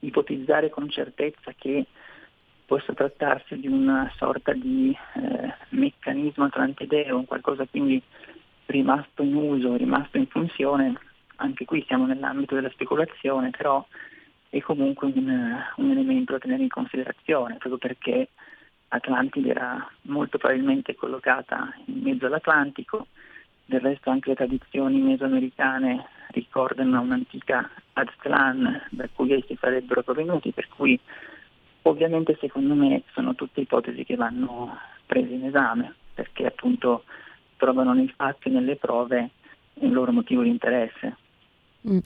ipotizzare 0.00 0.68
con 0.68 0.88
certezza 0.90 1.52
che 1.56 1.86
possa 2.66 2.92
trattarsi 2.92 3.58
di 3.58 3.66
una 3.66 4.12
sorta 4.16 4.52
di 4.52 4.96
eh, 5.14 5.54
meccanismo 5.70 6.44
atlantideo, 6.44 7.24
qualcosa 7.24 7.66
quindi 7.66 8.00
rimasto 8.66 9.22
in 9.22 9.34
uso, 9.34 9.74
rimasto 9.74 10.18
in 10.18 10.26
funzione, 10.26 10.96
anche 11.36 11.64
qui 11.64 11.82
siamo 11.86 12.06
nell'ambito 12.06 12.54
della 12.54 12.70
speculazione, 12.70 13.50
però 13.50 13.84
è 14.48 14.60
comunque 14.60 15.08
un, 15.08 15.62
un 15.76 15.90
elemento 15.90 16.32
da 16.32 16.38
tenere 16.38 16.62
in 16.62 16.68
considerazione, 16.68 17.56
proprio 17.56 17.78
perché 17.78 18.28
Atlantide 18.88 19.50
era 19.50 19.90
molto 20.02 20.38
probabilmente 20.38 20.94
collocata 20.94 21.72
in 21.86 22.02
mezzo 22.02 22.26
all'Atlantico, 22.26 23.06
del 23.70 23.80
resto 23.80 24.10
anche 24.10 24.30
le 24.30 24.34
tradizioni 24.34 25.00
mesoamericane 25.00 26.04
ricordano 26.32 27.00
un'antica 27.00 27.70
Aztlan 27.92 28.88
da 28.90 29.08
cui 29.14 29.32
essi 29.32 29.56
sarebbero 29.60 30.02
provenuti, 30.02 30.50
per 30.50 30.68
cui 30.68 30.98
ovviamente 31.82 32.36
secondo 32.40 32.74
me 32.74 33.04
sono 33.12 33.36
tutte 33.36 33.60
ipotesi 33.60 34.04
che 34.04 34.16
vanno 34.16 34.76
prese 35.06 35.34
in 35.34 35.46
esame, 35.46 35.94
perché 36.12 36.46
appunto 36.46 37.04
trovano 37.56 37.94
nei 37.94 38.12
fatti 38.14 38.48
e 38.48 38.50
nelle 38.50 38.74
prove 38.74 39.30
un 39.74 39.92
loro 39.92 40.10
motivo 40.10 40.42
di 40.42 40.48
interesse. 40.48 41.16
Mm. 41.88 41.98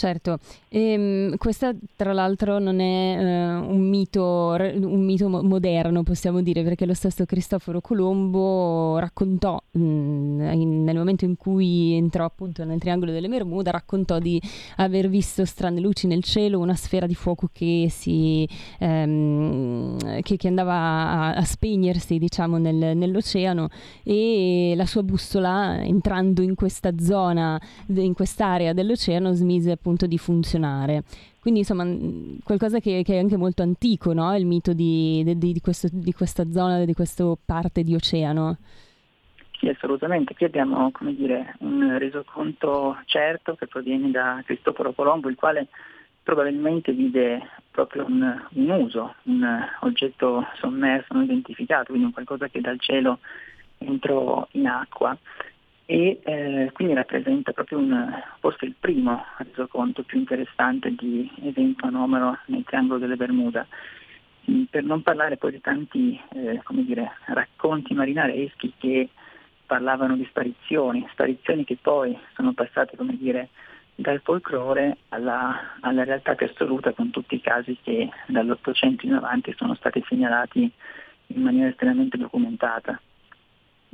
Certo, 0.00 0.38
e, 0.70 0.92
ehm, 0.92 1.36
questa 1.36 1.74
tra 1.94 2.14
l'altro 2.14 2.58
non 2.58 2.80
è 2.80 3.16
uh, 3.18 3.70
un, 3.70 3.86
mito, 3.86 4.56
un 4.58 5.04
mito 5.04 5.28
moderno, 5.28 6.02
possiamo 6.04 6.40
dire, 6.40 6.62
perché 6.62 6.86
lo 6.86 6.94
stesso 6.94 7.26
Cristoforo 7.26 7.82
Colombo 7.82 8.96
raccontò, 8.98 9.62
mh, 9.72 9.78
mm, 9.82 10.52
in, 10.52 10.84
nel 10.84 10.96
momento 10.96 11.26
in 11.26 11.36
cui 11.36 11.92
entrò 11.92 12.24
appunto 12.24 12.64
nel 12.64 12.78
triangolo 12.78 13.12
delle 13.12 13.28
Bermuda, 13.28 13.72
raccontò 13.72 14.18
di 14.18 14.40
aver 14.76 15.10
visto 15.10 15.44
strane 15.44 15.80
luci 15.80 16.06
nel 16.06 16.24
cielo, 16.24 16.60
una 16.60 16.76
sfera 16.76 17.04
di 17.04 17.14
fuoco 17.14 17.50
che, 17.52 17.88
si, 17.90 18.48
um, 18.78 19.98
che, 20.22 20.38
che 20.38 20.48
andava 20.48 20.72
a, 20.72 21.32
a, 21.34 21.44
spegnersi 21.44 22.16
diciamo, 22.16 22.56
nel, 22.56 22.96
nell'oceano 22.96 23.68
e 24.02 24.72
la 24.74 24.86
sua 24.86 25.02
bussola 25.02 25.82
entrando 25.82 26.40
in 26.40 26.54
questa 26.54 26.90
zona, 26.98 27.60
in 27.88 28.14
quest'area 28.14 28.72
dell'oceano 28.72 29.34
smise 29.34 29.72
appunto 29.72 29.88
appunto 29.90 30.06
di 30.06 30.18
funzionare. 30.18 31.02
Quindi 31.40 31.60
insomma 31.60 31.84
qualcosa 32.44 32.78
che, 32.78 33.02
che 33.02 33.14
è 33.14 33.18
anche 33.18 33.36
molto 33.36 33.62
antico, 33.62 34.12
no? 34.12 34.34
il 34.36 34.46
mito 34.46 34.72
di, 34.72 35.22
di, 35.24 35.52
di, 35.52 35.60
questo, 35.60 35.88
di 35.90 36.12
questa 36.12 36.50
zona, 36.50 36.84
di 36.84 36.94
questa 36.94 37.24
parte 37.44 37.82
di 37.82 37.94
oceano. 37.94 38.58
Sì, 39.58 39.68
assolutamente. 39.68 40.34
Qui 40.34 40.46
abbiamo 40.46 40.90
dire, 41.00 41.56
un 41.60 41.98
resoconto 41.98 42.96
certo 43.06 43.56
che 43.56 43.66
proviene 43.66 44.10
da 44.10 44.42
Cristoforo 44.44 44.92
Colombo, 44.92 45.28
il 45.28 45.36
quale 45.36 45.66
probabilmente 46.22 46.92
vide 46.92 47.40
proprio 47.70 48.06
un, 48.06 48.42
un, 48.52 48.70
uso, 48.70 49.14
un 49.24 49.44
oggetto 49.80 50.46
sommerso 50.58 51.12
non 51.12 51.24
identificato, 51.24 51.86
quindi 51.86 52.04
un 52.06 52.12
qualcosa 52.12 52.48
che 52.48 52.60
dal 52.60 52.78
cielo 52.78 53.18
entrò 53.78 54.46
in 54.52 54.66
acqua 54.66 55.16
e 55.90 56.20
eh, 56.22 56.70
quindi 56.72 56.94
rappresenta 56.94 57.50
proprio 57.50 57.78
un, 57.78 58.08
forse 58.38 58.64
il 58.64 58.76
primo 58.78 59.24
resoconto 59.38 60.04
più 60.04 60.20
interessante 60.20 60.94
di 60.94 61.28
evento 61.42 61.84
anomalo 61.84 62.38
nel 62.46 62.62
triangolo 62.62 63.00
delle 63.00 63.16
Bermuda. 63.16 63.66
Mm, 64.48 64.62
per 64.70 64.84
non 64.84 65.02
parlare 65.02 65.36
poi 65.36 65.50
di 65.50 65.60
tanti 65.60 66.20
eh, 66.32 66.62
dire, 66.84 67.10
racconti 67.26 67.92
marinareschi 67.94 68.72
che 68.78 69.08
parlavano 69.66 70.14
di 70.14 70.24
sparizioni, 70.26 71.04
sparizioni 71.10 71.64
che 71.64 71.76
poi 71.82 72.16
sono 72.36 72.52
passate 72.52 72.96
dire, 73.18 73.48
dal 73.96 74.20
folklore 74.22 74.98
alla, 75.08 75.76
alla 75.80 76.04
realtà 76.04 76.36
più 76.36 76.46
assoluta 76.46 76.92
con 76.92 77.10
tutti 77.10 77.34
i 77.34 77.40
casi 77.40 77.76
che 77.82 78.08
dall'Ottocento 78.28 79.06
in 79.06 79.14
avanti 79.14 79.52
sono 79.56 79.74
stati 79.74 80.00
segnalati 80.06 80.70
in 81.26 81.42
maniera 81.42 81.68
estremamente 81.68 82.16
documentata. 82.16 83.00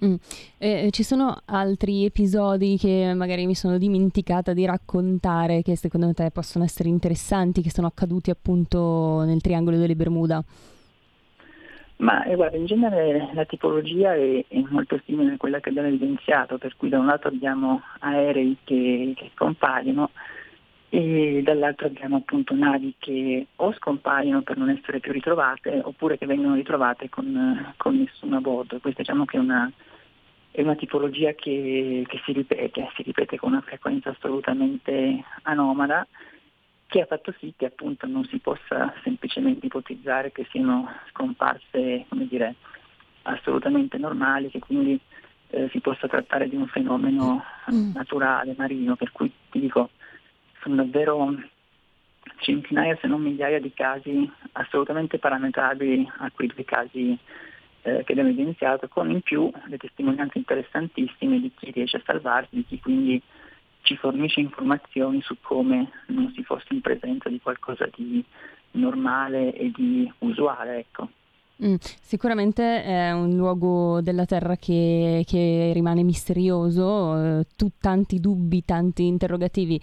Mm. 0.04 0.14
Eh, 0.59 0.88
ci 0.90 1.02
sono 1.02 1.40
altri 1.46 2.04
episodi 2.04 2.76
che 2.76 3.14
magari 3.14 3.46
mi 3.46 3.54
sono 3.54 3.78
dimenticata 3.78 4.52
di 4.52 4.66
raccontare 4.66 5.62
che 5.62 5.74
secondo 5.74 6.12
te 6.12 6.30
possono 6.30 6.64
essere 6.64 6.90
interessanti, 6.90 7.62
che 7.62 7.70
sono 7.70 7.87
accaduti 7.87 8.30
appunto 8.30 9.22
nel 9.24 9.40
triangolo 9.40 9.78
delle 9.78 9.96
Bermuda? 9.96 10.44
Ma 11.98 12.24
eh, 12.24 12.35
guarda, 12.35 12.59
in 12.59 12.66
genere 12.66 13.30
la 13.32 13.46
tipologia 13.46 14.14
è, 14.14 14.44
è, 14.46 14.62
molto 14.68 15.00
simile 15.06 15.32
a 15.32 15.37
quella 15.38 15.61
che 15.61 15.70
abbiamo 15.70 15.88
evidenziato, 15.88 16.59
per 16.59 16.76
cui 16.76 16.90
da 16.90 16.98
un 16.98 17.06
lato 17.06 17.28
abbiamo 17.28 17.80
aerei 18.00 18.59
che, 18.64 19.14
che 19.16 19.30
scompaiono 19.35 20.11
e 20.88 21.40
dall'altro 21.42 21.87
abbiamo 21.87 22.16
appunto 22.16 22.55
navi 22.55 22.94
che 22.99 23.46
o 23.57 23.72
scompaiono 23.75 24.42
per 24.42 24.57
non 24.57 24.70
essere 24.70 25.01
più 25.01 25.12
ritrovate 25.12 25.81
oppure 25.83 26.16
che 26.16 26.27
vengono 26.27 26.55
ritrovate 26.55 27.09
con, 27.09 27.75
con 27.77 27.99
nessuno 27.99 28.37
a 28.37 28.40
bordo. 28.40 28.79
Questa 28.79 29.03
diciamo 29.03 29.25
che 29.25 29.37
è 29.37 29.40
una, 29.40 29.70
è 30.51 30.62
una 30.62 30.77
tipologia 30.77 31.33
che, 31.33 32.05
che, 32.07 32.20
si 32.25 32.33
ripete, 32.33 32.88
si 32.94 33.03
ripete 33.03 33.37
con 33.37 33.53
una 33.53 33.62
frequenza 33.62 34.11
assolutamente 34.11 35.25
anomala 35.42 36.07
che 36.87 37.01
ha 37.01 37.07
fatto 37.07 37.35
sì 37.40 37.53
che 37.57 37.66
appunto 37.66 38.07
non 38.07 38.25
si 38.27 38.38
possa 38.38 38.94
semplicemente 39.03 39.66
ipotizzare 39.66 40.31
che 40.31 40.46
siano 40.51 40.88
scomparse 41.11 42.05
come 42.09 42.29
dire, 42.29 42.55
assolutamente 43.22 43.99
normali, 43.99 44.51
che 44.51 44.61
quindi 44.61 44.99
eh, 45.49 45.68
si 45.72 45.81
possa 45.81 46.07
trattare 46.07 46.49
di 46.49 46.55
un 46.55 46.68
fenomeno 46.68 47.42
mm. 47.72 47.90
naturale, 47.92 48.55
marino, 48.57 48.94
per 48.94 49.11
cui 49.11 49.33
ti 49.51 49.59
dico 49.59 49.90
sono 50.66 50.83
davvero 50.83 51.33
centinaia 52.38 52.98
se 53.00 53.07
non 53.07 53.22
migliaia 53.22 53.61
di 53.61 53.72
casi 53.72 54.29
assolutamente 54.52 55.18
parametrabili 55.18 56.11
a 56.18 56.31
quei 56.33 56.48
due 56.48 56.64
casi 56.64 57.16
eh, 57.83 58.02
che 58.05 58.12
abbiamo 58.12 58.31
evidenziato, 58.31 58.88
con 58.88 59.11
in 59.11 59.20
più 59.20 59.48
le 59.68 59.76
testimonianze 59.79 60.38
interessantissime 60.38 61.40
di 61.40 61.52
chi 61.55 61.70
riesce 61.70 61.98
a 61.98 62.02
salvarsi, 62.05 62.57
di 62.57 62.66
chi 62.66 62.81
quindi 62.81 63.22
ci 63.83 63.96
fornisce 63.96 64.40
informazioni 64.40 65.22
su 65.22 65.37
come 65.40 65.88
non 66.07 66.33
si 66.35 66.42
fosse 66.42 66.74
in 66.74 66.81
presenza 66.81 67.29
di 67.29 67.40
qualcosa 67.40 67.88
di 67.94 68.24
normale 68.72 69.55
e 69.55 69.70
di 69.72 70.12
usuale. 70.18 70.79
Ecco. 70.79 71.09
Mm, 71.64 71.76
sicuramente 71.79 72.83
è 72.83 73.12
un 73.12 73.37
luogo 73.37 74.00
della 74.02 74.26
Terra 74.26 74.57
che, 74.57 75.22
che 75.24 75.70
rimane 75.72 76.02
misterioso, 76.02 77.38
eh, 77.38 77.46
tu, 77.57 77.70
tanti 77.81 78.18
dubbi, 78.18 78.64
tanti 78.64 79.07
interrogativi 79.07 79.81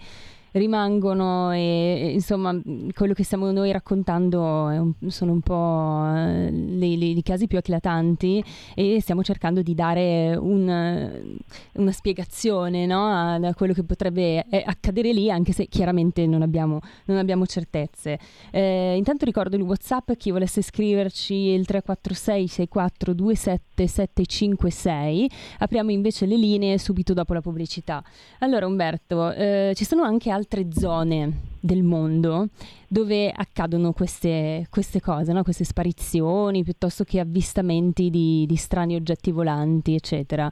rimangono 0.54 1.52
e 1.52 2.12
insomma 2.12 2.56
quello 2.94 3.12
che 3.12 3.24
stiamo 3.24 3.50
noi 3.50 3.72
raccontando 3.72 4.40
un, 5.00 5.10
sono 5.10 5.32
un 5.32 5.40
po' 5.40 6.04
i 6.84 7.22
casi 7.22 7.46
più 7.46 7.58
eclatanti 7.58 8.42
e 8.74 9.00
stiamo 9.00 9.22
cercando 9.22 9.62
di 9.62 9.74
dare 9.74 10.36
un, 10.36 11.38
una 11.72 11.92
spiegazione 11.92 12.86
no, 12.86 13.06
a, 13.06 13.34
a, 13.34 13.54
quello 13.54 13.72
che 13.72 13.82
potrebbe 13.82 14.44
eh, 14.48 14.62
accadere 14.64 15.12
lì 15.12 15.30
anche 15.30 15.52
se 15.52 15.66
chiaramente 15.66 16.26
non 16.26 16.42
abbiamo, 16.42 16.80
non 17.06 17.18
abbiamo 17.18 17.46
certezze. 17.46 18.18
Eh, 18.50 18.94
intanto 18.96 19.24
ricordo 19.24 19.56
il 19.56 19.62
Whatsapp, 19.62 20.12
chi 20.12 20.30
volesse 20.30 20.62
scriverci 20.62 21.34
il 21.34 21.66
346 21.66 22.46
64 22.46 23.14
27 23.14 23.86
756 23.86 25.30
apriamo 25.58 25.90
invece 25.90 26.26
le 26.26 26.36
linee 26.36 26.78
subito 26.78 27.12
dopo 27.12 27.34
la 27.34 27.40
pubblicità. 27.40 28.02
Allora 28.38 28.66
Umberto, 28.66 29.32
eh, 29.32 29.72
ci 29.74 29.84
sono 29.84 30.02
anche 30.02 30.30
altri 30.30 30.43
altre 30.44 30.70
zone 30.70 31.52
del 31.60 31.82
mondo 31.82 32.48
dove 32.86 33.30
accadono 33.30 33.92
queste, 33.92 34.66
queste 34.70 35.00
cose, 35.00 35.32
no? 35.32 35.42
queste 35.42 35.64
sparizioni 35.64 36.62
piuttosto 36.62 37.04
che 37.04 37.18
avvistamenti 37.18 38.10
di, 38.10 38.44
di 38.46 38.56
strani 38.56 38.94
oggetti 38.94 39.32
volanti, 39.32 39.94
eccetera. 39.94 40.50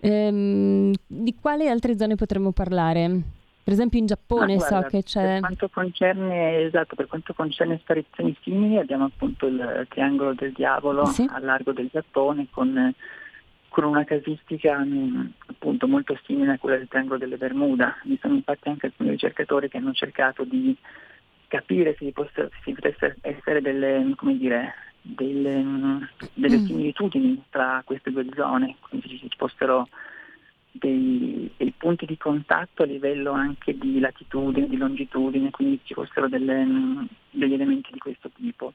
Ehm, 0.00 0.92
di 1.06 1.34
quali 1.40 1.68
altre 1.68 1.96
zone 1.96 2.16
potremmo 2.16 2.50
parlare? 2.52 3.22
Per 3.64 3.72
esempio 3.72 3.98
in 3.98 4.06
Giappone 4.06 4.54
ah, 4.54 4.56
guarda, 4.56 4.82
so 4.82 4.88
che 4.88 5.02
c'è... 5.02 5.22
Per 5.22 5.40
quanto, 5.40 5.68
concerne, 5.70 6.64
esatto, 6.64 6.96
per 6.96 7.06
quanto 7.06 7.32
concerne 7.32 7.78
sparizioni 7.78 8.36
simili 8.42 8.76
abbiamo 8.76 9.04
appunto 9.04 9.46
il 9.46 9.86
triangolo 9.88 10.34
del 10.34 10.52
diavolo 10.52 11.06
sì. 11.06 11.26
a 11.30 11.38
largo 11.38 11.72
del 11.72 11.88
Giappone 11.90 12.48
con 12.50 12.94
con 13.74 13.82
una 13.82 14.04
casistica 14.04 14.78
mh, 14.78 15.32
appunto 15.46 15.88
molto 15.88 16.16
simile 16.26 16.52
a 16.52 16.58
quella 16.58 16.76
del 16.76 16.86
triangolo 16.86 17.18
delle 17.18 17.36
Bermuda. 17.36 17.98
Vi 18.04 18.16
sono 18.22 18.34
infatti 18.34 18.68
anche 18.68 18.86
alcuni 18.86 19.10
ricercatori 19.10 19.68
che 19.68 19.78
hanno 19.78 19.92
cercato 19.92 20.44
di 20.44 20.76
capire 21.48 21.96
se, 21.98 22.12
possa, 22.12 22.48
se 22.62 22.72
potesse 22.72 23.16
essere 23.22 23.60
delle, 23.60 24.14
dire, 24.38 24.74
delle, 25.02 26.08
delle 26.34 26.58
mm. 26.58 26.64
similitudini 26.66 27.42
tra 27.50 27.82
queste 27.84 28.12
due 28.12 28.24
zone, 28.36 28.76
quindi 28.78 29.18
ci 29.18 29.28
fossero 29.36 29.88
dei, 30.70 31.50
dei, 31.56 31.74
punti 31.76 32.06
di 32.06 32.16
contatto 32.16 32.84
a 32.84 32.86
livello 32.86 33.32
anche 33.32 33.76
di 33.76 33.98
latitudine, 33.98 34.68
di 34.68 34.76
longitudine, 34.76 35.50
quindi 35.50 35.80
ci 35.82 35.94
fossero 35.94 36.28
delle, 36.28 36.64
degli 37.28 37.54
elementi 37.54 37.90
di 37.92 37.98
questo 37.98 38.30
tipo. 38.36 38.72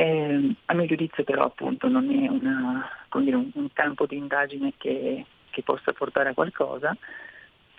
Eh, 0.00 0.54
a 0.66 0.74
mio 0.74 0.86
giudizio 0.86 1.24
però 1.24 1.46
appunto 1.46 1.88
non 1.88 2.08
è 2.08 2.28
una, 2.28 2.88
dire, 3.20 3.34
un, 3.34 3.50
un, 3.52 3.68
campo 3.72 4.06
di 4.06 4.16
indagine 4.16 4.74
che, 4.76 5.24
che 5.50 5.62
possa 5.64 5.92
portare 5.92 6.28
a 6.28 6.34
qualcosa. 6.34 6.96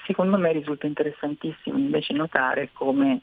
Secondo 0.05 0.37
me 0.37 0.51
risulta 0.51 0.85
interessantissimo 0.85 1.77
invece 1.77 2.11
notare 2.11 2.71
come 2.73 3.21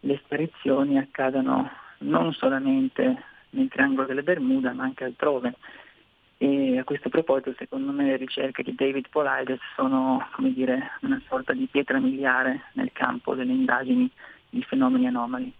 le 0.00 0.20
sparizioni 0.22 0.98
accadano 0.98 1.70
non 2.00 2.34
solamente 2.34 3.22
nel 3.48 3.68
triangolo 3.68 4.06
delle 4.06 4.22
Bermuda 4.22 4.74
ma 4.74 4.82
anche 4.82 5.04
altrove. 5.04 5.54
E 6.36 6.76
a 6.76 6.84
questo 6.84 7.08
proposito 7.08 7.54
secondo 7.56 7.92
me 7.92 8.04
le 8.04 8.16
ricerche 8.16 8.62
di 8.62 8.74
David 8.74 9.08
Polides 9.08 9.60
sono 9.74 10.22
dire, 10.36 10.98
una 11.00 11.22
sorta 11.28 11.54
di 11.54 11.66
pietra 11.70 11.98
miliare 11.98 12.64
nel 12.74 12.92
campo 12.92 13.34
delle 13.34 13.52
indagini 13.52 14.10
di 14.50 14.62
fenomeni 14.64 15.06
anomali. 15.06 15.50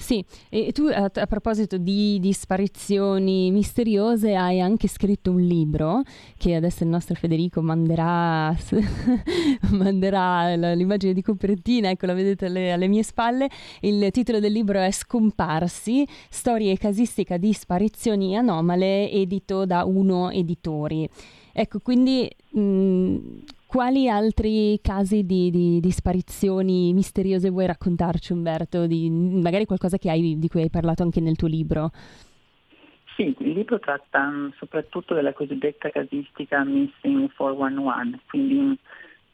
Sì, 0.00 0.24
e 0.48 0.72
tu 0.72 0.86
a, 0.86 1.10
a 1.12 1.26
proposito 1.26 1.76
di, 1.76 2.18
di, 2.20 2.32
sparizioni 2.32 3.50
misteriose 3.50 4.34
hai 4.34 4.58
anche 4.58 4.88
scritto 4.88 5.30
un 5.30 5.42
libro 5.42 6.00
che 6.38 6.54
adesso 6.54 6.84
il 6.84 6.88
nostro 6.88 7.14
Federico 7.14 7.60
manderà, 7.60 8.56
manderà 9.72 10.54
l'immagine 10.72 11.12
di 11.12 11.20
copertina, 11.20 11.90
ecco 11.90 12.06
la 12.06 12.14
vedete 12.14 12.46
alle, 12.46 12.72
alle, 12.72 12.88
mie 12.88 13.02
spalle. 13.02 13.48
Il 13.80 14.10
titolo 14.10 14.40
del 14.40 14.52
libro 14.52 14.80
è 14.80 14.90
Scomparsi, 14.90 16.08
storie 16.30 16.72
e 16.72 16.78
casistica 16.78 17.36
di 17.36 17.52
sparizioni 17.52 18.36
anomale, 18.38 19.10
edito 19.10 19.66
da 19.66 19.84
Uno 19.84 20.30
Editori. 20.30 21.06
Ecco, 21.52 21.78
quindi 21.80 22.28
mh, 22.52 23.16
quali 23.70 24.08
altri 24.08 24.80
casi 24.82 25.24
di, 25.24 25.48
di, 25.48 25.78
di, 25.78 25.90
sparizioni 25.92 26.92
misteriose 26.92 27.50
vuoi 27.50 27.66
raccontarci 27.66 28.32
Umberto? 28.32 28.88
Di, 28.88 29.08
magari 29.08 29.64
qualcosa 29.64 29.96
hai, 30.06 30.40
di 30.40 30.48
cui 30.48 30.62
hai 30.62 30.70
parlato 30.70 31.04
anche 31.04 31.20
nel 31.20 31.36
tuo 31.36 31.46
libro? 31.46 31.92
Sì, 33.14 33.32
il 33.38 33.52
libro 33.52 33.78
tratta 33.78 34.28
mm, 34.28 34.48
soprattutto 34.58 35.14
della 35.14 35.32
cosiddetta 35.32 35.88
casistica 35.88 36.64
Missing 36.64 37.30
411, 37.32 38.20
quindi 38.28 38.76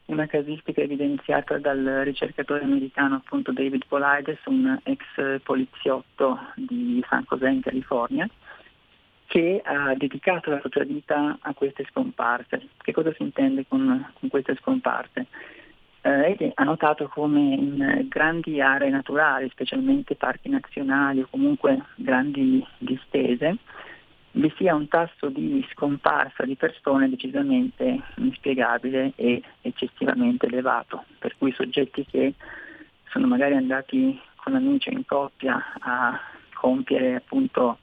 una 0.05 0.27
casistica 0.27 0.81
evidenziata 0.81 1.57
dal 1.57 2.01
ricercatore 2.03 2.63
americano 2.63 3.15
appunto 3.15 3.51
David 3.51 3.85
Polides, 3.87 4.37
un 4.45 4.77
ex 4.83 5.41
poliziotto 5.41 6.37
di 6.53 7.03
San 7.09 7.25
José 7.27 7.49
in 7.49 7.61
California, 7.61 8.29
che 9.27 9.61
ha 9.63 9.93
dedicato 9.95 10.49
la 10.49 10.57
propria 10.57 10.85
vita 10.85 11.37
a 11.39 11.53
queste 11.53 11.85
scomparse. 11.89 12.69
Che 12.77 12.91
cosa 12.93 13.13
si 13.13 13.23
intende 13.23 13.65
con, 13.67 14.11
con 14.19 14.29
queste 14.29 14.55
scomparse? 14.55 15.27
Eh, 16.01 16.51
ha 16.55 16.63
notato 16.63 17.09
come 17.09 17.39
in 17.39 18.05
grandi 18.07 18.61
aree 18.61 18.89
naturali, 18.89 19.49
specialmente 19.49 20.15
parchi 20.15 20.47
nazionali 20.47 21.21
o 21.21 21.27
comunque 21.29 21.83
grandi 21.95 22.65
distese, 22.77 23.57
vi 24.31 24.53
sia 24.55 24.75
un 24.75 24.87
tasso 24.87 25.29
di 25.29 25.65
scomparsa 25.71 26.45
di 26.45 26.55
persone 26.55 27.09
decisamente 27.09 27.99
inspiegabile 28.17 29.13
e 29.15 29.41
eccessivamente 29.61 30.45
elevato, 30.45 31.03
per 31.19 31.35
cui 31.37 31.51
soggetti 31.51 32.05
che 32.05 32.33
sono 33.09 33.27
magari 33.27 33.55
andati 33.55 34.19
con 34.35 34.55
amici 34.55 34.93
in 34.93 35.05
coppia 35.05 35.73
a 35.79 36.19
compiere 36.53 37.15
appunto 37.15 37.79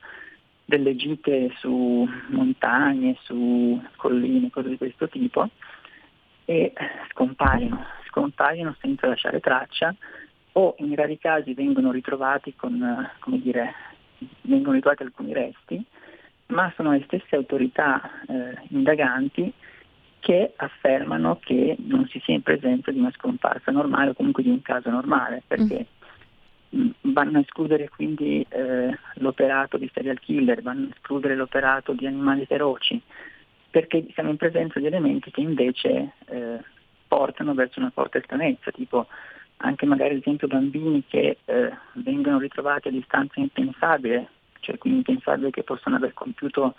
delle 0.64 0.96
gite 0.96 1.53
su 1.59 2.09
montagne, 2.29 3.16
su 3.22 3.81
colline, 3.96 4.50
cose 4.50 4.70
di 4.70 4.79
questo 4.79 5.09
tipo 5.09 5.48
e 6.46 6.72
scompaiono, 7.11 7.85
scompaiono 8.09 8.74
senza 8.81 9.07
lasciare 9.07 9.40
traccia 9.40 9.94
o 10.53 10.74
in 10.79 10.94
rari 10.94 11.18
casi 11.18 11.55
vengono 11.55 11.90
ritrovati 11.90 12.55
con, 12.55 13.11
come 13.18 13.40
dire, 13.40 13.74
vengono 14.42 14.74
ritrovati 14.74 15.03
alcuni 15.03 15.33
resti, 15.33 15.83
ma 16.46 16.72
sono 16.77 16.92
le 16.92 17.03
stesse 17.07 17.35
autorità 17.35 18.00
eh, 18.29 18.59
indaganti 18.68 19.53
che 20.20 20.53
affermano 20.57 21.38
che 21.40 21.77
non 21.81 22.07
si 22.09 22.20
sia 22.24 22.35
in 22.35 22.42
presenza 22.42 22.90
di 22.90 22.98
una 22.98 23.11
scomparsa 23.11 23.70
normale 23.72 24.11
o 24.11 24.14
comunque 24.14 24.42
di 24.42 24.48
un 24.48 24.62
caso 24.62 24.88
normale, 24.90 25.42
perché 25.46 25.81
mm 25.81 26.03
vanno 27.02 27.38
a 27.38 27.40
escludere 27.40 27.88
quindi 27.88 28.44
eh, 28.48 28.98
l'operato 29.14 29.76
di 29.76 29.90
serial 29.92 30.18
killer, 30.20 30.62
vanno 30.62 30.87
a 30.87 30.94
escludere 30.94 31.37
l'operato 31.37 31.92
di 31.92 32.06
animali 32.06 32.46
feroci, 32.46 33.00
perché 33.70 34.06
siamo 34.12 34.30
in 34.30 34.37
presenza 34.37 34.78
di 34.78 34.87
elementi 34.87 35.30
che 35.30 35.40
invece 35.40 36.12
eh, 36.26 36.58
portano 37.06 37.54
verso 37.54 37.80
una 37.80 37.90
forte 37.90 38.22
stranezza, 38.24 38.70
tipo 38.70 39.06
anche 39.58 39.87
magari 39.87 40.14
ad 40.14 40.20
esempio 40.20 40.48
bambini 40.48 41.04
che 41.06 41.38
eh, 41.44 41.72
vengono 41.94 42.38
ritrovati 42.38 42.88
a 42.88 42.90
distanza 42.92 43.40
impensabile, 43.40 44.28
cioè 44.60 44.78
quindi 44.78 44.98
impensabile 45.00 45.50
che 45.50 45.62
possono 45.62 45.96
aver 45.96 46.12
compiuto 46.12 46.74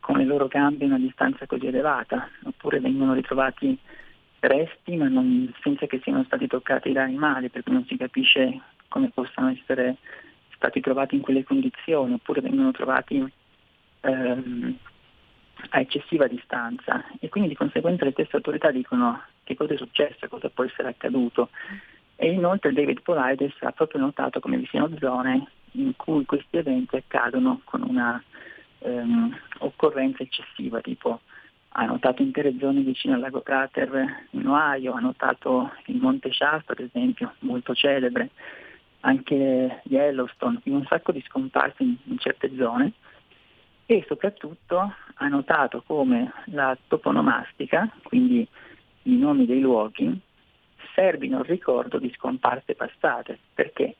con 0.00 0.16
le 0.16 0.24
loro 0.24 0.48
gambe 0.48 0.86
una 0.86 0.98
distanza 0.98 1.46
così 1.46 1.66
elevata, 1.66 2.28
oppure 2.44 2.80
vengono 2.80 3.14
ritrovati 3.14 3.78
resti 4.40 4.96
ma 4.96 5.08
non, 5.08 5.52
senza 5.62 5.86
che 5.86 6.00
siano 6.02 6.24
stati 6.24 6.46
toccati 6.46 6.92
da 6.92 7.02
animali, 7.02 7.50
perché 7.50 7.70
non 7.70 7.84
si 7.86 7.96
capisce 7.96 8.60
come 8.90 9.08
possano 9.08 9.48
essere 9.48 9.96
stati 10.54 10.80
trovati 10.80 11.14
in 11.14 11.22
quelle 11.22 11.44
condizioni, 11.44 12.12
oppure 12.12 12.42
vengono 12.42 12.72
trovati 12.72 13.24
ehm, 14.00 14.76
a 15.70 15.80
eccessiva 15.80 16.26
distanza 16.26 17.04
e 17.18 17.28
quindi 17.28 17.48
di 17.48 17.54
conseguenza 17.54 18.04
le 18.04 18.12
stesse 18.12 18.36
autorità 18.36 18.70
dicono 18.70 19.22
che 19.44 19.54
cosa 19.54 19.74
è 19.74 19.76
successo, 19.76 20.28
cosa 20.28 20.50
può 20.50 20.64
essere 20.64 20.88
accaduto. 20.88 21.50
E 22.16 22.30
inoltre 22.32 22.72
David 22.72 23.00
Polides 23.00 23.54
ha 23.60 23.72
proprio 23.72 24.00
notato 24.00 24.40
come 24.40 24.58
vi 24.58 24.66
siano 24.66 24.90
zone 24.98 25.46
in 25.72 25.96
cui 25.96 26.26
questi 26.26 26.58
eventi 26.58 26.96
accadono 26.96 27.62
con 27.64 27.82
una 27.82 28.22
ehm, 28.80 29.38
occorrenza 29.60 30.22
eccessiva, 30.22 30.80
tipo 30.80 31.20
ha 31.74 31.84
notato 31.84 32.22
intere 32.22 32.56
zone 32.58 32.80
vicino 32.80 33.14
al 33.14 33.20
lago 33.20 33.42
Crater 33.42 34.26
in 34.30 34.46
Ohio, 34.46 34.92
ha 34.92 35.00
notato 35.00 35.72
il 35.86 35.96
Monte 35.96 36.32
Shasta 36.32 36.72
ad 36.72 36.80
esempio, 36.80 37.34
molto 37.40 37.74
celebre, 37.74 38.30
anche 39.00 39.80
Yellowstone, 39.84 40.60
in 40.64 40.74
un 40.74 40.84
sacco 40.86 41.12
di 41.12 41.22
scomparse 41.26 41.82
in, 41.82 41.96
in 42.04 42.18
certe 42.18 42.54
zone 42.56 42.92
e 43.86 44.04
soprattutto 44.06 44.94
ha 45.14 45.28
notato 45.28 45.82
come 45.84 46.32
la 46.46 46.76
toponomastica, 46.86 47.90
quindi 48.04 48.46
i 49.04 49.16
nomi 49.16 49.46
dei 49.46 49.60
luoghi, 49.60 50.20
servino 50.94 51.38
al 51.38 51.44
ricordo 51.44 51.98
di 51.98 52.12
scomparse 52.16 52.74
passate, 52.74 53.38
perché 53.54 53.96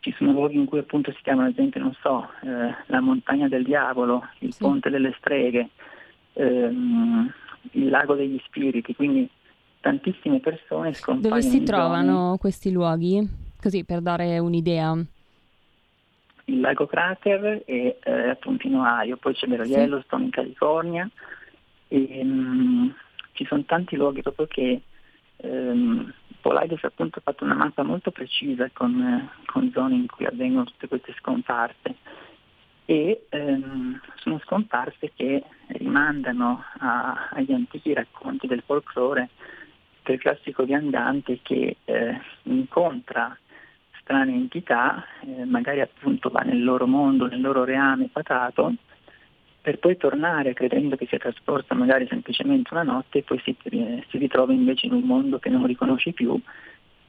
ci 0.00 0.12
sono 0.18 0.32
luoghi 0.32 0.56
in 0.56 0.66
cui 0.66 0.78
appunto 0.78 1.10
si 1.12 1.22
chiamano, 1.22 1.48
ad 1.48 1.54
esempio, 1.54 1.80
non 1.80 1.94
so, 2.02 2.28
eh, 2.42 2.74
la 2.86 3.00
montagna 3.00 3.48
del 3.48 3.64
diavolo, 3.64 4.28
il 4.40 4.52
sì. 4.52 4.62
ponte 4.62 4.90
delle 4.90 5.14
streghe, 5.16 5.70
ehm, 6.34 7.32
il 7.70 7.88
lago 7.88 8.14
degli 8.14 8.38
spiriti, 8.44 8.94
quindi 8.94 9.26
tantissime 9.80 10.40
persone 10.40 10.92
scompaiono. 10.92 11.40
Dove 11.40 11.40
si 11.40 11.62
trovano 11.62 12.26
zone... 12.26 12.38
questi 12.38 12.70
luoghi? 12.70 13.43
Così 13.64 13.82
per 13.82 14.02
dare 14.02 14.38
un'idea. 14.38 14.92
Il 16.44 16.60
lago 16.60 16.84
Crater 16.84 17.64
è 17.64 17.96
eh, 17.98 18.28
appunto 18.28 18.66
in 18.66 18.74
Ohio, 18.74 19.16
poi 19.16 19.32
c'è 19.32 19.46
lo 19.46 19.64
sì. 19.64 19.70
Yellowstone 19.70 20.24
in 20.24 20.30
California 20.30 21.08
e 21.88 22.20
um, 22.22 22.94
ci 23.32 23.46
sono 23.46 23.64
tanti 23.64 23.96
luoghi 23.96 24.20
proprio 24.20 24.46
che 24.48 24.82
um, 25.36 26.12
Polides 26.42 26.84
appunto 26.84 27.20
ha 27.20 27.22
fatto 27.22 27.44
una 27.44 27.54
mappa 27.54 27.82
molto 27.82 28.10
precisa 28.10 28.68
con, 28.70 29.30
con, 29.46 29.70
zone 29.72 29.94
in 29.94 30.08
cui 30.08 30.26
avvengono 30.26 30.64
tutte 30.64 30.86
queste 30.86 31.14
scomparse 31.18 31.94
e 32.84 33.24
um, 33.30 33.98
sono 34.16 34.38
scomparse 34.44 35.10
che 35.14 35.42
rimandano 35.68 36.62
a, 36.80 37.30
agli 37.30 37.54
antichi 37.54 37.94
racconti 37.94 38.46
del 38.46 38.62
folklore 38.66 39.30
del 40.04 40.18
classico 40.18 40.64
viandante 40.64 41.38
che 41.42 41.76
eh, 41.84 42.20
incontra 42.42 43.36
strane 44.04 44.32
entità, 44.32 45.04
eh, 45.26 45.44
magari 45.44 45.80
appunto 45.80 46.28
va 46.28 46.42
nel 46.42 46.62
loro 46.62 46.86
mondo, 46.86 47.26
nel 47.26 47.40
loro 47.40 47.64
reame 47.64 48.08
patato, 48.12 48.74
per 49.60 49.78
poi 49.78 49.96
tornare 49.96 50.52
credendo 50.52 50.94
che 50.94 51.06
sia 51.06 51.18
trascorsa 51.18 51.74
magari 51.74 52.06
semplicemente 52.06 52.68
una 52.72 52.82
notte 52.82 53.18
e 53.18 53.22
poi 53.22 53.40
si, 53.42 53.56
eh, 53.62 54.04
si 54.10 54.18
ritrova 54.18 54.52
invece 54.52 54.86
in 54.86 54.92
un 54.92 55.02
mondo 55.02 55.38
che 55.38 55.48
non 55.48 55.66
riconosce 55.66 56.12
più 56.12 56.38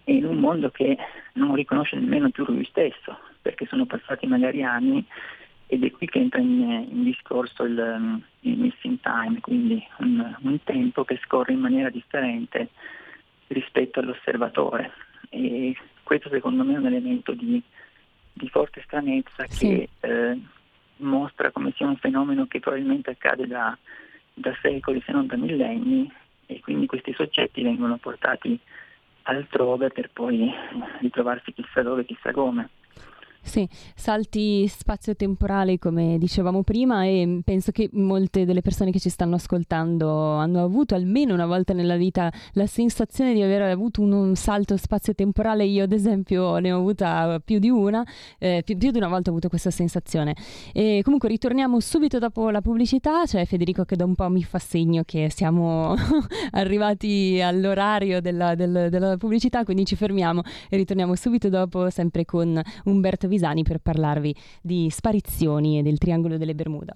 e 0.05 0.13
in 0.13 0.25
un 0.25 0.37
mondo 0.37 0.69
che 0.69 0.97
non 1.33 1.53
riconosce 1.53 1.97
nemmeno 1.97 2.29
più 2.29 2.45
lui 2.45 2.63
stesso, 2.65 3.17
perché 3.41 3.65
sono 3.65 3.85
passati 3.85 4.25
magari 4.25 4.63
anni 4.63 5.03
ed 5.67 5.83
è 5.83 5.91
qui 5.91 6.07
che 6.07 6.19
entra 6.19 6.39
in, 6.39 6.87
in 6.89 7.03
discorso 7.03 7.63
il, 7.63 8.21
il, 8.41 8.57
missing 8.57 8.99
time, 9.01 9.39
quindi 9.41 9.85
un, 9.97 10.35
un 10.41 10.63
tempo 10.63 11.03
che 11.03 11.19
scorre 11.23 11.53
in 11.53 11.59
maniera 11.59 11.89
differente 11.89 12.69
rispetto 13.47 13.99
all'osservatore. 13.99 14.91
E 15.29 15.75
questo 16.05 16.29
secondo 16.29 16.63
me 16.63 16.75
è 16.75 16.77
un 16.77 16.85
elemento 16.85 17.33
di, 17.33 17.61
di 18.31 18.47
forte 18.49 18.81
stranezza 18.85 19.45
sì. 19.47 19.67
che 19.67 19.89
eh, 20.01 20.39
mostra 20.97 21.51
come 21.51 21.73
sia 21.75 21.87
un 21.87 21.97
fenomeno 21.97 22.45
che 22.45 22.59
probabilmente 22.59 23.09
accade 23.09 23.47
da, 23.47 23.75
da 24.33 24.55
secoli 24.61 25.01
se 25.03 25.11
non 25.11 25.25
da 25.25 25.35
millenni 25.35 26.09
e 26.45 26.59
quindi 26.59 26.85
questi 26.85 27.11
soggetti 27.13 27.63
vengono 27.63 27.97
portati 27.97 28.57
altrove 29.23 29.89
per 29.89 30.11
poi 30.13 30.53
ritrovarsi 30.99 31.51
chissà 31.51 31.81
dove, 31.81 32.05
chissà 32.05 32.31
come. 32.31 32.69
Sì, 33.45 33.69
salti 33.95 34.67
spazio-temporali 34.67 35.77
come 35.77 36.17
dicevamo 36.17 36.63
prima 36.63 37.05
e 37.05 37.41
penso 37.43 37.71
che 37.71 37.89
molte 37.93 38.43
delle 38.43 38.61
persone 38.61 38.89
che 38.89 38.99
ci 38.99 39.09
stanno 39.09 39.35
ascoltando 39.35 40.31
hanno 40.31 40.63
avuto 40.63 40.95
almeno 40.95 41.35
una 41.35 41.45
volta 41.45 41.71
nella 41.71 41.95
vita 41.95 42.33
la 42.53 42.65
sensazione 42.65 43.33
di 43.33 43.43
aver 43.43 43.61
avuto 43.61 44.01
un, 44.01 44.13
un 44.13 44.35
salto 44.35 44.75
spazio-temporale. 44.75 45.63
Io 45.63 45.83
ad 45.83 45.93
esempio 45.93 46.57
ne 46.57 46.71
ho 46.71 46.79
avuta 46.79 47.39
più 47.45 47.59
di 47.59 47.69
una, 47.69 48.03
eh, 48.39 48.63
più, 48.65 48.77
più, 48.77 48.89
di 48.89 48.97
una 48.97 49.09
volta 49.09 49.29
ho 49.29 49.33
avuto 49.33 49.47
questa 49.47 49.69
sensazione. 49.69 50.35
E 50.73 51.01
comunque 51.03 51.29
ritorniamo 51.29 51.79
subito 51.79 52.17
dopo 52.17 52.49
la 52.49 52.61
pubblicità, 52.61 53.25
c'è 53.25 53.45
Federico 53.45 53.85
che 53.85 53.95
da 53.95 54.05
un 54.05 54.15
po' 54.15 54.27
mi 54.27 54.43
fa 54.43 54.57
segno 54.57 55.03
che 55.05 55.29
siamo 55.29 55.93
arrivati 56.51 57.39
all'orario 57.41 58.21
della, 58.21 58.55
del, 58.55 58.87
della 58.89 59.17
pubblicità, 59.17 59.63
quindi 59.63 59.85
ci 59.85 59.95
fermiamo 59.95 60.41
e 60.67 60.77
ritorniamo 60.77 61.13
subito 61.15 61.47
dopo 61.47 61.91
sempre 61.91 62.25
con 62.25 62.59
Umberto 62.85 63.27
Visani 63.35 63.63
per 63.63 63.79
parlarvi 63.79 64.33
di 64.61 64.89
sparizioni 64.89 65.77
e 65.77 65.81
del 65.81 65.97
triangolo 65.97 66.37
delle 66.37 66.55
Bermuda. 66.55 66.95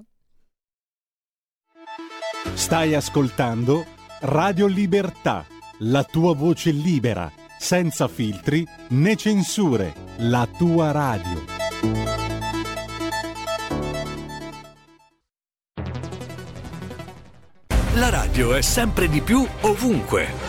Stai 2.53 2.95
ascoltando 2.95 3.85
Radio 4.21 4.67
Libertà, 4.67 5.45
la 5.79 6.03
tua 6.05 6.33
voce 6.33 6.71
libera, 6.71 7.29
senza 7.57 8.07
filtri 8.07 8.65
né 8.89 9.15
censure, 9.17 9.93
la 10.19 10.47
tua 10.57 10.91
radio. 10.91 11.57
La 17.95 18.09
radio 18.09 18.53
è 18.53 18.61
sempre 18.61 19.09
di 19.09 19.19
più 19.19 19.45
ovunque. 19.61 20.48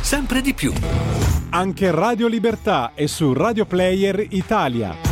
sempre 0.00 0.40
di 0.40 0.54
più. 0.54 0.72
Anche 1.50 1.90
Radio 1.90 2.26
Libertà 2.26 2.92
è 2.94 3.06
su 3.06 3.32
Radio 3.32 3.66
Player 3.66 4.26
Italia. 4.30 5.08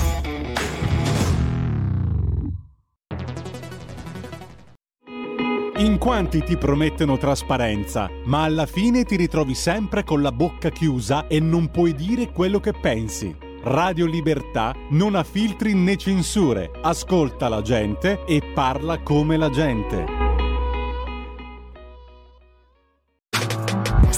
In 5.78 5.96
quanti 5.98 6.42
ti 6.42 6.56
promettono 6.56 7.16
trasparenza, 7.18 8.10
ma 8.24 8.42
alla 8.42 8.66
fine 8.66 9.04
ti 9.04 9.14
ritrovi 9.14 9.54
sempre 9.54 10.02
con 10.02 10.22
la 10.22 10.32
bocca 10.32 10.70
chiusa 10.70 11.28
e 11.28 11.38
non 11.38 11.70
puoi 11.70 11.94
dire 11.94 12.32
quello 12.32 12.58
che 12.58 12.72
pensi. 12.72 13.32
Radio 13.62 14.06
Libertà 14.06 14.74
non 14.90 15.14
ha 15.14 15.22
filtri 15.22 15.74
né 15.74 15.96
censure, 15.96 16.70
ascolta 16.82 17.48
la 17.48 17.62
gente 17.62 18.24
e 18.26 18.42
parla 18.54 19.00
come 19.02 19.36
la 19.36 19.50
gente. 19.50 20.27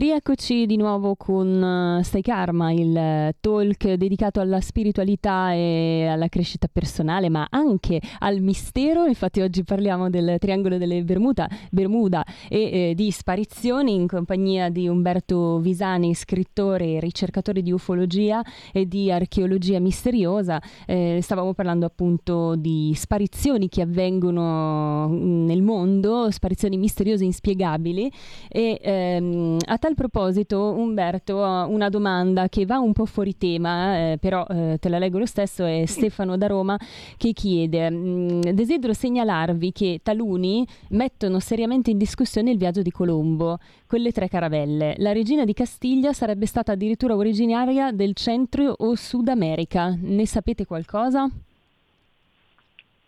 Rieccoci 0.00 0.64
di 0.64 0.78
nuovo 0.78 1.14
con 1.14 1.98
uh, 1.98 2.02
Stai 2.02 2.22
Karma, 2.22 2.72
il 2.72 2.88
uh, 2.88 3.36
talk 3.38 3.92
dedicato 3.92 4.40
alla 4.40 4.62
spiritualità 4.62 5.52
e 5.52 6.06
alla 6.06 6.28
crescita 6.28 6.68
personale, 6.72 7.28
ma 7.28 7.48
anche 7.50 8.00
al 8.20 8.40
mistero. 8.40 9.04
Infatti 9.04 9.42
oggi 9.42 9.62
parliamo 9.62 10.08
del 10.08 10.36
triangolo 10.38 10.78
delle 10.78 11.04
Bermuda, 11.04 11.46
Bermuda 11.70 12.24
e 12.48 12.88
eh, 12.88 12.94
di 12.94 13.10
sparizioni 13.10 13.92
in 13.92 14.06
compagnia 14.06 14.70
di 14.70 14.88
Umberto 14.88 15.58
Visani, 15.58 16.14
scrittore 16.14 16.94
e 16.94 17.00
ricercatore 17.00 17.60
di 17.60 17.70
ufologia 17.70 18.42
e 18.72 18.88
di 18.88 19.12
archeologia 19.12 19.80
misteriosa. 19.80 20.62
Eh, 20.86 21.18
stavamo 21.20 21.52
parlando 21.52 21.84
appunto 21.84 22.56
di 22.56 22.94
sparizioni 22.96 23.68
che 23.68 23.82
avvengono 23.82 25.08
mm, 25.10 25.44
nel 25.44 25.60
mondo, 25.60 26.30
sparizioni 26.30 26.78
misteriose 26.78 27.24
inspiegabili 27.24 28.10
e 28.48 28.78
ehm, 28.80 29.58
tal 29.78 29.88
proposito, 29.94 30.72
Umberto, 30.72 31.36
una 31.38 31.88
domanda 31.88 32.48
che 32.48 32.66
va 32.66 32.78
un 32.78 32.92
po' 32.92 33.06
fuori 33.06 33.36
tema, 33.36 33.96
eh, 33.96 34.18
però 34.18 34.46
eh, 34.46 34.78
te 34.80 34.88
la 34.88 34.98
leggo 34.98 35.18
lo 35.18 35.26
stesso, 35.26 35.64
è 35.64 35.84
Stefano 35.86 36.36
da 36.36 36.46
Roma 36.46 36.78
che 37.16 37.32
chiede: 37.32 37.90
mm, 37.90 38.40
Desidero 38.52 38.92
segnalarvi 38.92 39.72
che 39.72 40.00
taluni 40.02 40.66
mettono 40.90 41.40
seriamente 41.40 41.90
in 41.90 41.98
discussione 41.98 42.50
il 42.50 42.58
viaggio 42.58 42.82
di 42.82 42.90
Colombo, 42.90 43.58
quelle 43.86 44.12
tre 44.12 44.28
caravelle. 44.28 44.94
La 44.98 45.12
regina 45.12 45.44
di 45.44 45.52
Castiglia 45.52 46.12
sarebbe 46.12 46.46
stata 46.46 46.72
addirittura 46.72 47.16
originaria 47.16 47.92
del 47.92 48.14
centro 48.14 48.74
o 48.76 48.94
Sud 48.94 49.28
America. 49.28 49.96
Ne 50.00 50.26
sapete 50.26 50.64
qualcosa? 50.64 51.28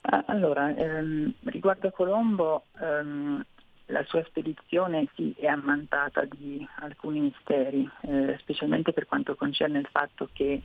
Ah, 0.05 0.25
allora, 0.27 0.75
ehm, 0.75 1.33
riguardo 1.45 1.87
a 1.87 1.92
Colombo, 1.92 2.64
ehm, 2.81 3.45
la 3.87 4.05
sua 4.05 4.23
spedizione 4.25 5.09
sì, 5.14 5.35
è 5.38 5.47
ammantata 5.47 6.25
di 6.25 6.66
alcuni 6.81 7.21
misteri, 7.21 7.88
eh, 8.03 8.37
specialmente 8.40 8.92
per 8.92 9.07
quanto 9.07 9.35
concerne 9.35 9.79
il 9.79 9.88
fatto 9.90 10.29
che 10.33 10.62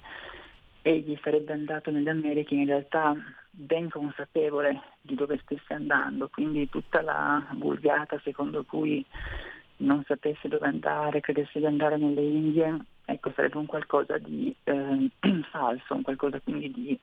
egli 0.82 1.18
sarebbe 1.22 1.52
andato 1.52 1.92
nelle 1.92 2.10
Americhe 2.10 2.56
in 2.56 2.66
realtà 2.66 3.16
ben 3.50 3.90
consapevole 3.90 4.82
di 5.02 5.16
dove 5.16 5.40
stesse 5.44 5.74
andando, 5.74 6.30
quindi 6.30 6.70
tutta 6.70 7.02
la 7.02 7.46
vulgata 7.54 8.20
secondo 8.24 8.64
cui 8.64 9.06
non 9.78 10.04
sapesse 10.06 10.48
dove 10.48 10.66
andare, 10.66 11.20
credesse 11.20 11.60
di 11.60 11.66
andare 11.66 11.98
nelle 11.98 12.22
Indie, 12.22 12.78
ecco 13.06 13.32
sarebbe 13.36 13.58
un 13.58 13.66
qualcosa 13.66 14.18
di 14.18 14.56
eh, 14.64 15.10
falso, 15.52 15.96
un 15.96 16.02
qualcosa 16.04 16.40
quindi 16.40 16.72
di 16.72 17.00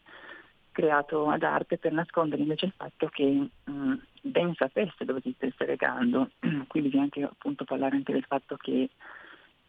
creato 0.74 1.30
ad 1.30 1.44
arte 1.44 1.78
per 1.78 1.92
nascondere 1.92 2.42
invece 2.42 2.66
il 2.66 2.74
fatto 2.76 3.06
che 3.06 3.24
mh, 3.24 3.70
mm, 3.70 3.94
ben 4.22 4.52
sapesse 4.54 5.04
dove 5.04 5.20
si 5.22 5.32
stesse 5.36 5.64
recando. 5.64 6.30
Qui 6.66 6.80
bisogna 6.80 7.04
anche 7.04 7.22
appunto 7.22 7.64
parlare 7.64 7.96
anche 7.96 8.12
del 8.12 8.24
fatto 8.24 8.56
che 8.56 8.90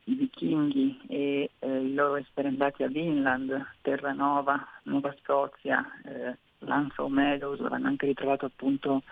i 0.07 0.13
vichinghi 0.13 0.99
e 1.07 1.51
eh, 1.59 1.79
i 1.79 1.93
loro 1.93 2.15
essere 2.15 2.47
andati 2.47 2.83
a 2.83 2.87
Vinland, 2.87 3.73
Terranova, 3.81 4.67
Nuova 4.83 5.15
Scozia, 5.21 5.85
eh, 6.03 6.37
Lanzo 6.59 7.07
Meadows, 7.07 7.59
dove 7.59 7.75
hanno 7.75 7.87
anche 7.87 8.07
ritrovato 8.07 8.45
appunto 8.45 9.03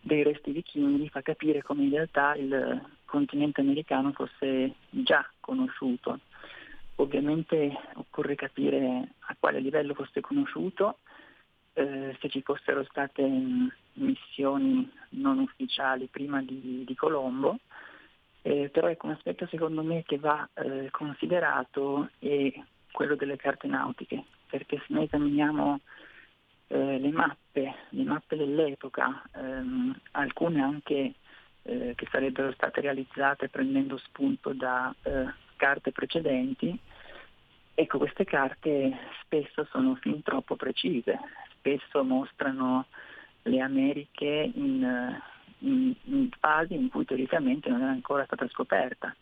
dei 0.00 0.22
resti 0.22 0.50
vichinghi, 0.50 1.10
fa 1.10 1.20
capire 1.20 1.62
come 1.62 1.84
in 1.84 1.90
realtà 1.90 2.34
il 2.36 2.82
continente 3.04 3.60
americano 3.60 4.12
fosse 4.12 4.74
già 4.88 5.28
conosciuto. 5.40 6.20
Ovviamente 6.96 7.78
occorre 7.94 8.34
capire 8.34 9.08
a 9.18 9.36
quale 9.38 9.60
livello 9.60 9.94
fosse 9.94 10.20
conosciuto 10.20 10.98
eh, 11.78 12.16
se 12.20 12.28
ci 12.28 12.42
fossero 12.42 12.82
state 12.84 13.22
missioni 13.94 14.90
non 15.10 15.38
ufficiali 15.38 16.08
prima 16.10 16.42
di, 16.42 16.82
di 16.84 16.94
Colombo, 16.96 17.58
eh, 18.42 18.68
però 18.68 18.88
ecco 18.88 19.06
un 19.06 19.12
aspetto 19.12 19.46
secondo 19.46 19.84
me 19.84 20.02
che 20.02 20.18
va 20.18 20.48
eh, 20.54 20.88
considerato 20.90 22.10
è 22.18 22.52
quello 22.90 23.14
delle 23.14 23.36
carte 23.36 23.68
nautiche, 23.68 24.24
perché 24.48 24.78
se 24.78 24.86
noi 24.88 25.04
esaminiamo 25.04 25.80
eh, 26.66 26.98
le 26.98 27.10
mappe, 27.12 27.74
le 27.90 28.02
mappe 28.02 28.36
dell'epoca, 28.36 29.22
ehm, 29.36 29.96
alcune 30.12 30.60
anche 30.60 31.14
eh, 31.62 31.92
che 31.94 32.08
sarebbero 32.10 32.50
state 32.52 32.80
realizzate 32.80 33.48
prendendo 33.48 33.98
spunto 33.98 34.52
da 34.52 34.92
carte 35.54 35.92
precedenti, 35.92 36.76
ecco 37.74 37.98
queste 37.98 38.24
carte 38.24 38.96
spesso 39.22 39.64
sono 39.70 39.94
fin 39.96 40.22
troppo 40.22 40.56
precise, 40.56 41.18
spesso 41.58 42.02
mostrano 42.04 42.86
le 43.42 43.60
Americhe 43.60 44.50
in, 44.54 45.20
in, 45.58 45.94
in 46.04 46.28
fasi 46.38 46.74
in 46.74 46.88
cui 46.88 47.04
teoricamente 47.04 47.68
non 47.68 47.82
era 47.82 47.90
ancora 47.90 48.24
stata 48.24 48.48
scoperta, 48.48 49.14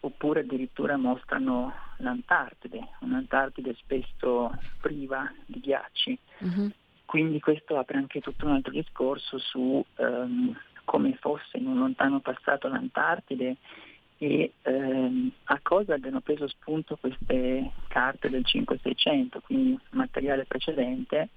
oppure 0.00 0.40
addirittura 0.40 0.96
mostrano 0.96 1.72
l'Antartide, 1.98 2.88
un'Antartide 3.00 3.74
spesso 3.74 4.56
priva 4.80 5.30
di 5.46 5.60
ghiacci. 5.60 6.18
Mm-hmm. 6.44 6.68
quindi 7.04 7.40
questo 7.40 7.76
apre 7.78 7.96
anche 7.96 8.20
tutto 8.20 8.46
un 8.46 8.52
altro 8.52 8.70
discorso 8.70 9.38
su 9.38 9.84
ehm, 9.96 10.56
come 10.84 11.16
fosse 11.20 11.58
in 11.58 11.66
un 11.66 11.78
lontano 11.78 12.20
passato 12.20 12.68
l'Antartide 12.68 13.56
e 14.18 14.52
ehm, 14.62 15.30
a 15.44 15.60
cosa 15.62 15.94
abbiano 15.94 16.20
preso 16.20 16.48
spunto 16.48 16.96
queste 16.96 17.72
carte 17.86 18.28
del 18.28 18.42
5-600, 18.44 19.38
quindi 19.42 19.78
materiale 19.90 20.44
precedente, 20.44 21.28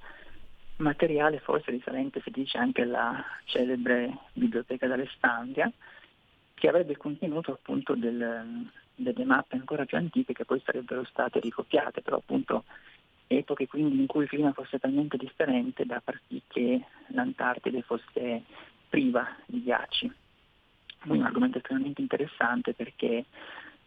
materiale 0.77 1.39
forse 1.39 1.69
risalente, 1.69 2.21
si 2.21 2.31
dice, 2.31 2.57
anche 2.57 2.81
alla 2.81 3.23
celebre 3.45 4.17
biblioteca 4.33 4.87
d'Alessandria, 4.87 5.71
che 6.55 6.67
avrebbe 6.67 6.97
contenuto 6.97 7.51
appunto 7.51 7.93
del, 7.93 8.67
delle 8.95 9.25
mappe 9.25 9.57
ancora 9.57 9.85
più 9.85 9.97
antiche 9.97 10.33
che 10.33 10.45
poi 10.45 10.61
sarebbero 10.65 11.03
state 11.05 11.39
ricopiate, 11.39 12.01
però 12.01 12.17
appunto 12.17 12.65
epoche 13.27 13.67
quindi 13.67 13.99
in 13.99 14.07
cui 14.07 14.23
il 14.23 14.29
clima 14.29 14.51
fosse 14.53 14.79
talmente 14.79 15.17
differente 15.17 15.85
da 15.85 16.01
far 16.03 16.19
sì 16.27 16.41
che 16.47 16.83
l'Antartide 17.07 17.81
fosse 17.83 18.43
priva 18.89 19.27
di 19.45 19.63
ghiacci. 19.63 20.11
Un 21.03 21.23
argomento 21.23 21.57
estremamente 21.57 22.01
interessante 22.01 22.73
perché 22.73 23.25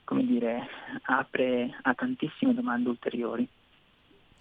come 0.05 0.25
dire, 0.25 0.69
apre 1.05 1.79
a 1.83 1.95
tantissime 1.95 2.55
domande 2.55 2.89
ulteriori. 2.91 3.49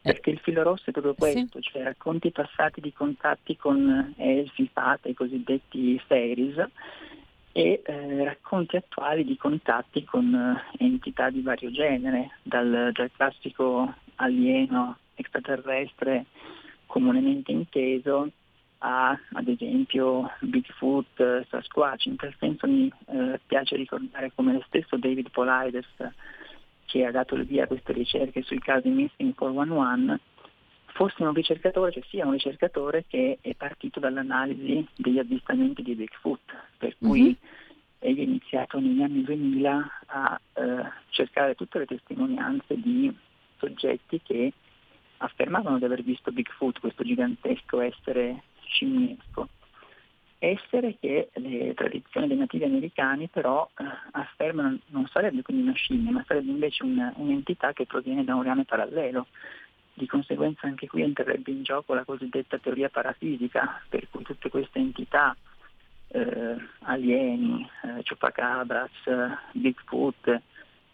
perché 0.00 0.30
il 0.30 0.38
filo 0.38 0.62
rosso 0.62 0.84
è 0.86 0.92
proprio 0.92 1.12
questo, 1.14 1.60
sì. 1.60 1.70
cioè 1.70 1.82
racconti 1.82 2.30
passati 2.30 2.80
di 2.80 2.92
contatti 2.94 3.56
con 3.58 4.14
elfi, 4.16 4.68
fate, 4.72 5.10
i 5.10 5.14
cosiddetti 5.14 6.00
fairies, 6.06 6.66
e 7.52 7.82
eh, 7.84 8.24
racconti 8.24 8.76
attuali 8.76 9.24
di 9.24 9.36
contatti 9.36 10.04
con 10.04 10.34
eh, 10.34 10.84
entità 10.84 11.30
di 11.30 11.40
vario 11.40 11.70
genere, 11.70 12.38
dal, 12.42 12.90
dal 12.92 13.10
classico 13.14 13.94
alieno 14.16 14.98
extraterrestre 15.14 16.26
comunemente 16.86 17.52
inteso 17.52 18.30
a 18.78 19.10
ad 19.10 19.48
esempio 19.48 20.30
Bigfoot, 20.40 21.46
Sasquatch. 21.48 22.06
In 22.06 22.16
tal 22.16 22.34
senso 22.38 22.66
mi 22.66 22.92
eh, 23.06 23.40
piace 23.44 23.76
ricordare 23.76 24.32
come 24.34 24.52
lo 24.52 24.62
stesso 24.66 24.96
David 24.96 25.30
Polides 25.30 25.86
che 26.86 27.04
ha 27.04 27.10
dato 27.10 27.34
il 27.34 27.44
via 27.44 27.64
a 27.64 27.66
queste 27.66 27.92
ricerche 27.92 28.42
sui 28.42 28.58
casi 28.58 28.88
Missing 28.88 29.34
411 29.34 30.20
fosse 30.98 31.22
un 31.22 31.32
ricercatore, 31.32 31.92
cioè 31.92 32.02
sia 32.08 32.26
un 32.26 32.32
ricercatore 32.32 33.04
che 33.06 33.38
è 33.40 33.54
partito 33.54 34.00
dall'analisi 34.00 34.84
degli 34.96 35.20
avvistamenti 35.20 35.80
di 35.82 35.94
Bigfoot, 35.94 36.40
per 36.76 36.96
cui 36.98 37.20
mm-hmm. 37.20 37.32
egli 38.00 38.18
ha 38.18 38.24
iniziato 38.24 38.80
negli 38.80 39.00
anni 39.00 39.22
2000 39.22 39.90
a 40.06 40.40
eh, 40.54 40.62
cercare 41.10 41.54
tutte 41.54 41.78
le 41.78 41.86
testimonianze 41.86 42.80
di 42.80 43.16
soggetti 43.58 44.20
che 44.24 44.52
affermavano 45.18 45.78
di 45.78 45.84
aver 45.84 46.02
visto 46.02 46.32
Bigfoot, 46.32 46.80
questo 46.80 47.04
gigantesco 47.04 47.80
essere 47.80 48.42
scimmiesco. 48.64 49.48
Essere 50.40 50.96
che 50.98 51.30
le 51.34 51.74
tradizioni 51.74 52.26
dei 52.26 52.36
nativi 52.36 52.64
americani 52.64 53.28
però 53.28 53.68
eh, 53.78 53.84
affermano 54.12 54.78
non 54.86 55.06
sarebbe 55.06 55.42
quindi 55.42 55.62
una 55.62 55.74
scimmia, 55.74 56.10
ma 56.10 56.24
sarebbe 56.26 56.50
invece 56.50 56.82
un, 56.82 57.12
un'entità 57.16 57.72
che 57.72 57.86
proviene 57.86 58.24
da 58.24 58.34
un 58.34 58.42
rame 58.42 58.64
parallelo, 58.64 59.28
di 59.98 60.06
conseguenza 60.06 60.66
anche 60.66 60.86
qui 60.86 61.02
entrerebbe 61.02 61.50
in 61.50 61.62
gioco 61.62 61.92
la 61.92 62.04
cosiddetta 62.04 62.56
teoria 62.58 62.88
parafisica, 62.88 63.82
per 63.88 64.08
cui 64.10 64.22
tutte 64.22 64.48
queste 64.48 64.78
entità, 64.78 65.36
eh, 66.08 66.56
alieni, 66.84 67.68
eh, 67.82 68.02
chupacabras, 68.02 68.90
Bigfoot, 69.52 70.40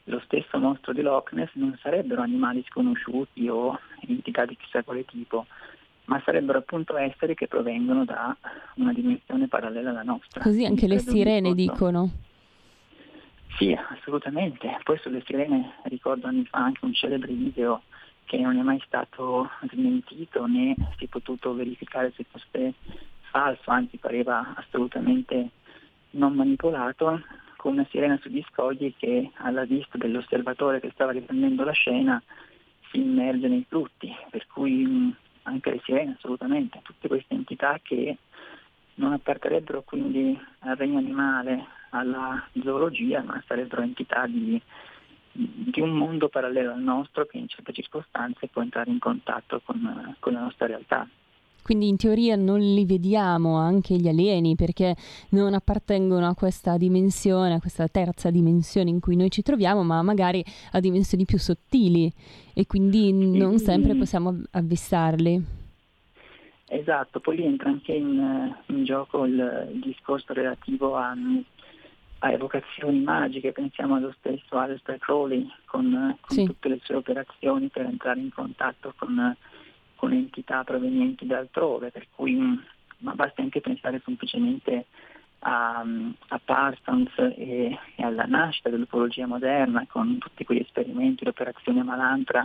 lo 0.04 0.20
stesso 0.24 0.58
mostro 0.58 0.92
di 0.92 1.02
Loch 1.02 1.32
Ness 1.32 1.50
non 1.54 1.78
sarebbero 1.80 2.20
animali 2.20 2.64
sconosciuti 2.68 3.48
o 3.48 3.78
entità 4.00 4.44
di 4.44 4.56
chissà 4.56 4.82
quale 4.82 5.04
tipo, 5.04 5.46
ma 6.06 6.20
sarebbero 6.24 6.58
appunto 6.58 6.96
esseri 6.96 7.34
che 7.34 7.46
provengono 7.46 8.04
da 8.04 8.36
una 8.74 8.92
dimensione 8.92 9.48
parallela 9.48 9.90
alla 9.90 10.02
nostra. 10.02 10.42
Così 10.42 10.64
anche 10.64 10.86
le 10.86 10.98
sirene 10.98 11.54
dicono. 11.54 12.10
Sì, 13.56 13.72
assolutamente. 13.72 14.78
Poi 14.82 14.98
sulle 14.98 15.22
sirene 15.24 15.74
ricordo 15.84 16.26
anni 16.26 16.44
fa 16.44 16.58
anche 16.58 16.84
un 16.84 16.92
celebre 16.92 17.32
video 17.32 17.82
che 18.24 18.38
non 18.38 18.56
è 18.58 18.62
mai 18.62 18.82
stato 18.86 19.50
smentito 19.70 20.46
né 20.46 20.74
si 20.96 21.04
è 21.04 21.08
potuto 21.08 21.54
verificare 21.54 22.12
se 22.16 22.24
fosse 22.30 22.74
falso, 23.30 23.70
anzi 23.70 23.96
pareva 23.96 24.54
assolutamente 24.56 25.50
non 26.10 26.34
manipolato, 26.34 27.20
con 27.56 27.72
una 27.72 27.86
sirena 27.90 28.18
sugli 28.20 28.44
scogli 28.50 28.92
che 28.96 29.30
alla 29.36 29.64
vista 29.64 29.96
dell'osservatore 29.96 30.80
che 30.80 30.90
stava 30.92 31.12
riprendendo 31.12 31.64
la 31.64 31.72
scena 31.72 32.22
si 32.90 32.98
immerge 33.00 33.48
nei 33.48 33.64
frutti, 33.66 34.14
per 34.30 34.46
cui 34.46 35.14
anche 35.42 35.70
le 35.70 35.80
sirene 35.84 36.14
assolutamente, 36.16 36.80
tutte 36.82 37.08
queste 37.08 37.34
entità 37.34 37.78
che 37.82 38.18
non 38.96 39.12
apparterebbero 39.12 39.82
quindi 39.82 40.38
al 40.60 40.76
regno 40.76 40.98
animale, 40.98 41.64
alla 41.90 42.46
zoologia, 42.62 43.22
ma 43.22 43.42
sarebbero 43.46 43.82
entità 43.82 44.26
di 44.26 44.60
di 45.34 45.80
un 45.80 45.90
mondo 45.90 46.28
parallelo 46.28 46.72
al 46.72 46.82
nostro 46.82 47.26
che 47.26 47.38
in 47.38 47.48
certe 47.48 47.72
circostanze 47.72 48.46
può 48.46 48.62
entrare 48.62 48.90
in 48.90 49.00
contatto 49.00 49.60
con, 49.64 50.16
con 50.20 50.32
la 50.32 50.40
nostra 50.40 50.66
realtà. 50.66 51.08
Quindi 51.64 51.88
in 51.88 51.96
teoria 51.96 52.36
non 52.36 52.58
li 52.58 52.84
vediamo 52.84 53.56
anche 53.56 53.96
gli 53.96 54.06
alieni 54.06 54.54
perché 54.54 54.94
non 55.30 55.54
appartengono 55.54 56.28
a 56.28 56.34
questa 56.34 56.76
dimensione, 56.76 57.54
a 57.54 57.58
questa 57.58 57.88
terza 57.88 58.30
dimensione 58.30 58.90
in 58.90 59.00
cui 59.00 59.16
noi 59.16 59.30
ci 59.30 59.40
troviamo, 59.40 59.82
ma 59.82 60.02
magari 60.02 60.44
a 60.72 60.80
dimensioni 60.80 61.24
più 61.24 61.38
sottili 61.38 62.12
e 62.52 62.66
quindi 62.66 63.12
non 63.12 63.58
sempre 63.58 63.94
possiamo 63.94 64.42
avvistarli. 64.50 65.42
Esatto, 66.66 67.20
poi 67.20 67.42
entra 67.42 67.70
anche 67.70 67.92
in, 67.92 68.54
in 68.66 68.84
gioco 68.84 69.24
il, 69.24 69.70
il 69.72 69.80
discorso 69.80 70.34
relativo 70.34 70.96
a 70.96 71.14
a 72.24 72.32
evocazioni 72.32 73.00
magiche, 73.00 73.52
pensiamo 73.52 73.96
allo 73.96 74.14
stesso 74.18 74.56
Aleister 74.56 74.98
Crowley 74.98 75.46
con, 75.66 76.16
con 76.20 76.36
sì. 76.36 76.44
tutte 76.44 76.70
le 76.70 76.80
sue 76.82 76.96
operazioni 76.96 77.68
per 77.68 77.84
entrare 77.84 78.18
in 78.18 78.32
contatto 78.32 78.94
con, 78.96 79.36
con 79.96 80.12
entità 80.12 80.64
provenienti 80.64 81.26
da 81.26 81.38
altrove, 81.38 81.90
per 81.90 82.06
cui 82.14 82.62
ma 82.98 83.12
basta 83.12 83.42
anche 83.42 83.60
pensare 83.60 84.00
semplicemente 84.02 84.86
a, 85.40 85.84
a 86.28 86.40
Parsons 86.42 87.12
e, 87.18 87.78
e, 87.94 88.02
alla 88.02 88.24
nascita 88.24 88.70
dell'ufologia 88.70 89.26
moderna 89.26 89.84
con 89.86 90.16
tutti 90.16 90.44
quegli 90.44 90.60
esperimenti, 90.60 91.26
l'operazione 91.26 91.82
Malantra 91.82 92.40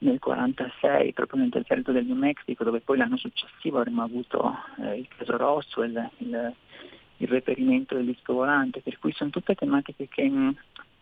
nel 0.00 0.18
1946 0.22 1.12
proprio 1.14 1.40
nel 1.40 1.48
deserto 1.48 1.92
del 1.92 2.04
New 2.04 2.14
Mexico 2.14 2.62
dove 2.62 2.80
poi 2.80 2.98
l'anno 2.98 3.16
successivo 3.16 3.78
avremmo 3.78 4.02
avuto 4.02 4.54
eh, 4.82 4.98
il 4.98 5.08
caso 5.08 5.38
Roswell, 5.38 6.10
il, 6.18 6.54
il 7.18 7.28
reperimento 7.28 7.94
del 7.94 8.06
disco 8.06 8.32
volante, 8.32 8.80
per 8.80 8.98
cui 8.98 9.12
sono 9.12 9.30
tutte 9.30 9.54
tematiche 9.54 10.08
che 10.08 10.28
mh, 10.28 10.56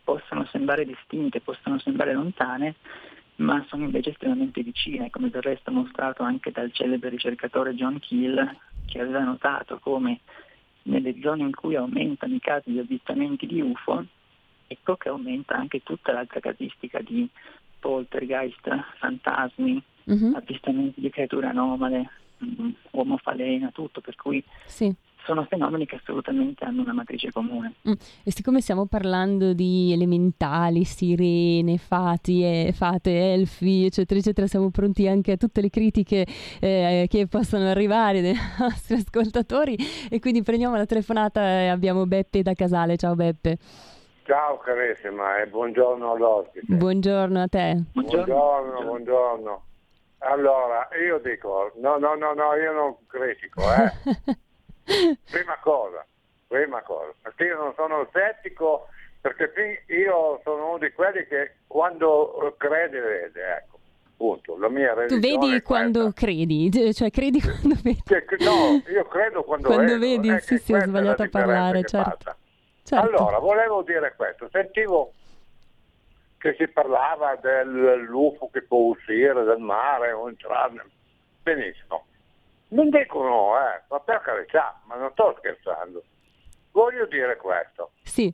possono 0.05 0.47
sembrare 0.47 0.85
distinte, 0.85 1.41
possono 1.41 1.79
sembrare 1.79 2.15
lontane, 2.15 2.77
ma 3.37 3.65
sono 3.69 3.85
invece 3.85 4.11
estremamente 4.11 4.63
vicine, 4.63 5.11
come 5.11 5.31
del 5.31 5.43
resto 5.43 5.71
mostrato 5.71 6.23
anche 6.23 6.51
dal 6.51 6.73
celebre 6.73 7.11
ricercatore 7.11 7.75
John 7.75 7.99
Keel, 7.99 8.57
che 8.87 9.01
aveva 9.01 9.21
notato 9.21 9.79
come 9.79 10.21
nelle 10.83 11.19
zone 11.21 11.43
in 11.43 11.55
cui 11.55 11.75
aumentano 11.75 12.35
i 12.35 12.41
casi 12.41 12.71
di 12.71 12.79
avvistamenti 12.79 13.47
di 13.47 13.61
UFO, 13.61 14.05
ecco 14.69 14.97
che 14.97 15.09
aumenta 15.09 15.55
anche 15.55 15.83
tutta 15.83 16.13
l'altra 16.13 16.41
casistica 16.41 17.01
di 17.01 17.29
poltergeist, 17.79 18.69
fantasmi, 18.99 19.83
uh-huh. 20.05 20.35
avvistamenti 20.35 21.01
di 21.01 21.11
creature 21.11 21.49
anomale, 21.49 22.09
mh, 22.39 22.69
uomo 22.93 23.19
falena, 23.19 23.71
tutto, 23.71 24.01
per 24.01 24.15
cui 24.15 24.43
sì 24.65 24.95
sono 25.27 25.45
fenomeni 25.45 25.87
che 25.87 25.97
assolutamente 25.97 26.65
hanno 26.65 26.83
una 26.83 26.93
matrice 26.93 27.33
comune. 27.33 27.75
Mm. 27.89 27.93
E 28.25 28.31
siccome 28.31 28.61
stiamo 28.61 28.87
parlando 28.87 29.53
di 29.53 29.93
elementali, 29.93 30.85
sirene, 30.85 31.77
fati, 31.77 32.43
e, 32.43 32.73
fate, 32.73 33.33
elfi, 33.33 33.87
eccetera, 33.87 34.21
eccetera, 34.21 34.47
siamo 34.47 34.71
pronti 34.71 35.09
anche 35.09 35.33
a 35.33 35.37
tutte 35.37 35.61
le 35.61 35.69
critiche 35.69 36.25
eh, 36.61 37.07
che 37.11 37.27
possono 37.27 37.69
arrivare 37.69 38.23
dai 38.23 38.35
nostri 38.61 38.95
ascoltatori 38.95 39.77
e 40.09 40.21
quindi 40.21 40.43
prendiamo 40.43 40.77
la 40.77 40.87
telefonata 40.87 41.43
e 41.43 41.67
abbiamo 41.67 42.07
Beppe 42.07 42.43
da 42.43 42.55
Casale. 42.55 42.97
Ciao 42.97 43.15
Beppe. 43.17 43.59
Ciao 44.23 44.59
carissima 44.59 45.41
e 45.41 45.47
buongiorno 45.49 46.13
all'ospite. 46.13 46.75
Buongiorno 46.75 47.43
a 47.43 47.49
te. 47.49 47.83
Buongiorno, 47.93 48.27
buongiorno. 48.27 48.85
buongiorno. 48.85 49.65
Allora, 50.19 50.89
io 51.07 51.19
dico, 51.19 51.73
no, 51.77 51.99
no, 51.99 52.15
no, 52.15 52.33
no, 52.33 52.55
io 52.55 52.73
non 52.73 52.97
critico, 53.07 53.61
eh. 53.61 54.37
prima 55.31 55.59
cosa, 55.61 56.07
prima 56.47 56.83
cosa, 56.83 57.13
perché 57.23 57.45
io 57.45 57.57
non 57.59 57.75
sono 57.75 58.09
scettico, 58.13 58.89
perché 59.21 59.85
io 59.89 60.41
sono 60.45 60.69
uno 60.69 60.79
di 60.79 60.93
quelli 60.93 61.27
che 61.27 61.57
quando 61.67 62.55
crede, 62.57 63.01
vede, 63.01 63.57
ecco. 63.57 63.75
Punto. 64.17 64.57
La 64.57 64.71
mia 64.71 64.95
tu 65.07 65.19
vedi 65.19 65.61
quando 65.61 66.11
credi, 66.15 66.95
cioè 66.95 67.11
credi 67.11 67.39
quando 67.39 67.75
vedi. 67.83 68.01
Che, 68.03 68.25
no, 68.39 68.83
io 68.91 69.05
credo 69.09 69.45
quando, 69.45 69.69
quando 69.69 69.99
vedo. 69.99 70.23
vedi. 70.23 70.41
sì, 70.41 70.57
sì, 70.57 70.73
ho 70.73 70.81
sbagliato 70.81 71.25
a 71.25 71.29
parlare, 71.29 71.85
certo. 71.85 72.35
certo. 72.83 73.07
Allora, 73.07 73.39
volevo 73.39 73.83
dire 73.83 74.15
questo, 74.17 74.49
sentivo 74.51 75.13
che 76.39 76.55
si 76.59 76.67
parlava 76.69 77.37
dell'UFO 77.37 78.49
che 78.51 78.63
può 78.63 78.79
uscire 78.79 79.45
dal 79.45 79.61
mare 79.61 80.13
o 80.13 80.29
entrare. 80.29 80.83
Benissimo. 81.43 82.07
Non 82.77 82.91
dicono, 82.91 83.57
eh, 83.59 83.81
ma 83.89 84.01
per 84.01 84.21
carità, 84.21 84.79
ma 84.85 84.97
non 84.97 85.11
sto 85.13 85.35
scherzando. 85.39 86.05
Voglio 86.73 87.07
dire 87.07 87.39
questo. 87.39 87.93
Sì. 88.03 88.31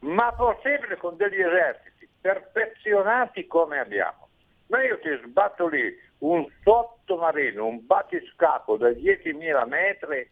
Ma 0.00 0.32
possibile 0.32 0.96
con 0.96 1.16
degli 1.16 1.40
eserciti 1.40 2.08
perfezionati 2.20 3.46
come 3.46 3.78
abbiamo? 3.78 4.30
Ma 4.66 4.82
io 4.82 4.98
ti 4.98 5.16
sbatto 5.24 5.68
lì 5.68 5.96
un 6.18 6.44
sottomarino, 6.64 7.64
un 7.64 7.86
battiscapo 7.86 8.76
da 8.76 8.88
10.000 8.88 9.68
metri, 9.68 10.28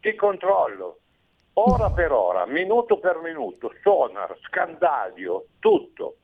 ti 0.00 0.14
controllo, 0.14 0.98
ora 1.54 1.90
per 1.90 2.12
ora, 2.12 2.46
minuto 2.46 3.00
per 3.00 3.18
minuto, 3.18 3.74
sonar, 3.82 4.38
scandaglio, 4.42 5.46
tutto. 5.58 6.18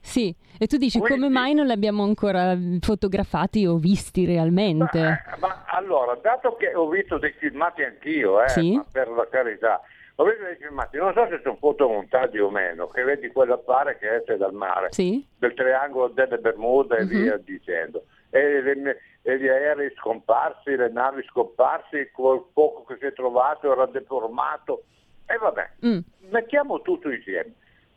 Sì, 0.00 0.34
e 0.58 0.66
tu 0.66 0.76
dici 0.76 0.98
Quindi, 0.98 1.20
come 1.20 1.32
mai 1.32 1.52
non 1.52 1.66
li 1.66 1.72
abbiamo 1.72 2.04
ancora 2.04 2.56
fotografati 2.80 3.66
o 3.66 3.76
visti 3.76 4.24
realmente? 4.24 5.00
Ma, 5.00 5.36
ma 5.40 5.64
allora, 5.66 6.14
dato 6.22 6.54
che 6.56 6.74
ho 6.74 6.88
visto 6.88 7.18
dei 7.18 7.32
filmati 7.32 7.82
anch'io, 7.82 8.42
eh, 8.42 8.48
sì? 8.48 8.80
per 8.90 9.08
la 9.08 9.26
carità, 9.28 9.82
ho 10.14 10.24
visto 10.24 10.44
dei 10.44 10.56
filmati, 10.56 10.96
non 10.96 11.12
so 11.12 11.26
se 11.28 11.40
sono 11.42 11.56
fotomontaggi 11.56 12.38
o 12.38 12.48
meno, 12.50 12.86
che 12.88 13.02
vedi 13.02 13.28
quell'affare 13.28 13.98
che 13.98 14.14
esce 14.14 14.36
dal 14.36 14.54
mare, 14.54 14.88
sì? 14.92 15.26
del 15.38 15.52
triangolo 15.54 16.08
delle 16.08 16.38
Bermuda 16.38 16.96
e 16.96 17.02
uh-huh. 17.02 17.08
via 17.08 17.36
dicendo. 17.36 18.04
E, 18.30 18.62
le, 18.62 19.00
e 19.22 19.38
gli 19.38 19.48
aerei 19.48 19.92
scomparsi, 19.96 20.76
le 20.76 20.88
navi 20.88 21.22
scomparsi, 21.24 22.10
quel 22.12 22.44
poco 22.52 22.84
che 22.84 22.96
si 22.98 23.06
è 23.06 23.12
trovato 23.12 23.70
era 23.70 23.86
deformato. 23.86 24.84
E 25.26 25.36
vabbè, 25.36 25.70
mm. 25.84 25.98
mettiamo 26.30 26.80
tutto 26.80 27.10
insieme 27.10 27.52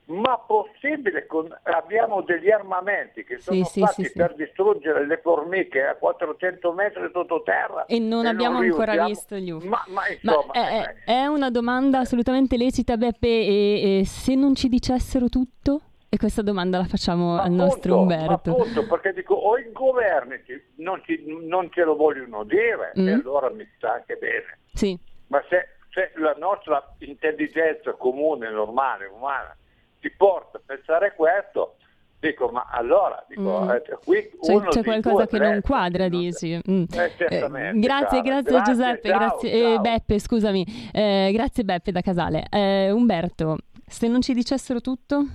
ma 0.10 0.38
possibile 0.40 1.26
con, 1.28 1.48
abbiamo 1.64 2.22
degli 2.22 2.50
armamenti 2.50 3.24
che 3.24 3.38
sono 3.38 3.64
sì, 3.64 3.80
fatti 3.82 4.06
sì, 4.06 4.12
per 4.14 4.34
sì. 4.36 4.44
distruggere 4.44 5.06
le 5.06 5.20
formiche 5.22 5.84
a 5.84 5.96
400 5.96 6.72
metri 6.74 7.10
sottoterra 7.12 7.86
e 7.86 8.00
non 8.00 8.26
e 8.26 8.30
abbiamo 8.30 8.60
non 8.60 8.66
ancora 8.66 9.06
visto 9.06 9.36
gli 9.36 9.52
UFO 9.52 9.68
ma, 9.68 9.84
ma, 9.88 10.08
insomma, 10.08 10.46
ma 10.48 10.54
è, 10.54 10.96
è, 11.06 11.26
una 11.26 11.52
domanda 11.52 12.00
assolutamente 12.00 12.58
lecita 12.58 12.98
Beppe 12.98 13.28
e, 13.28 14.00
e, 14.00 14.06
se 14.06 14.34
non 14.36 14.56
ci 14.56 14.68
dicessero 14.68 15.30
tutto? 15.30 15.82
E 16.12 16.18
questa 16.18 16.42
domanda 16.42 16.80
la 16.80 16.86
facciamo 16.86 17.36
ma 17.36 17.44
al 17.44 17.52
nostro 17.52 18.00
Umberto. 18.00 18.50
Appunto, 18.50 18.88
perché 18.88 19.14
dico, 19.14 19.36
o 19.36 19.60
i 19.60 19.72
governi 19.72 20.42
non, 20.78 21.04
ci, 21.06 21.24
non 21.48 21.70
ce 21.72 21.84
lo 21.84 21.96
vogliono 21.96 22.44
dire, 22.46 22.94
mm. 23.00 23.08
e 23.08 23.12
allora 23.12 23.52
mi 23.52 23.70
sta 23.78 23.94
anche 23.94 24.16
bene. 24.16 24.58
Sì. 24.74 24.98
Ma 25.28 25.40
se, 25.48 25.68
se 25.92 26.12
la 26.16 26.34
nostra 26.40 26.96
intelligenza 26.98 27.94
comune, 27.94 28.50
normale, 28.50 29.06
umana, 29.06 29.56
ti 30.00 30.12
porta 30.12 30.58
a 30.58 30.62
pensare 30.66 31.14
questo, 31.16 31.76
dico 32.20 32.50
ma 32.50 32.68
allora 32.70 33.24
dico, 33.28 33.64
mm. 33.64 33.70
eh, 33.70 33.82
qui 34.04 34.30
cioè, 34.42 34.68
c'è 34.68 34.84
qualcosa 34.84 35.26
che 35.26 35.40
non 35.40 35.62
quadra 35.62 36.10
dici 36.10 36.60
mm. 36.70 36.84
eh, 36.92 37.14
eh, 37.18 37.72
grazie, 37.76 38.22
grazie, 38.22 38.62
Giuseppe 38.62 39.10
ciao, 39.10 39.18
grazie 39.18 39.50
ciao. 39.50 39.74
Eh, 39.74 39.80
Beppe 39.80 40.20
scusami 40.20 40.66
eh, 40.92 41.30
grazie 41.34 41.64
Beppe 41.64 41.92
da 41.92 42.02
Casale 42.02 42.46
eh, 42.52 42.92
Umberto 42.92 43.58
se 43.86 44.08
non 44.08 44.22
ci 44.22 44.34
dicessero 44.34 44.82
tutto? 44.82 45.26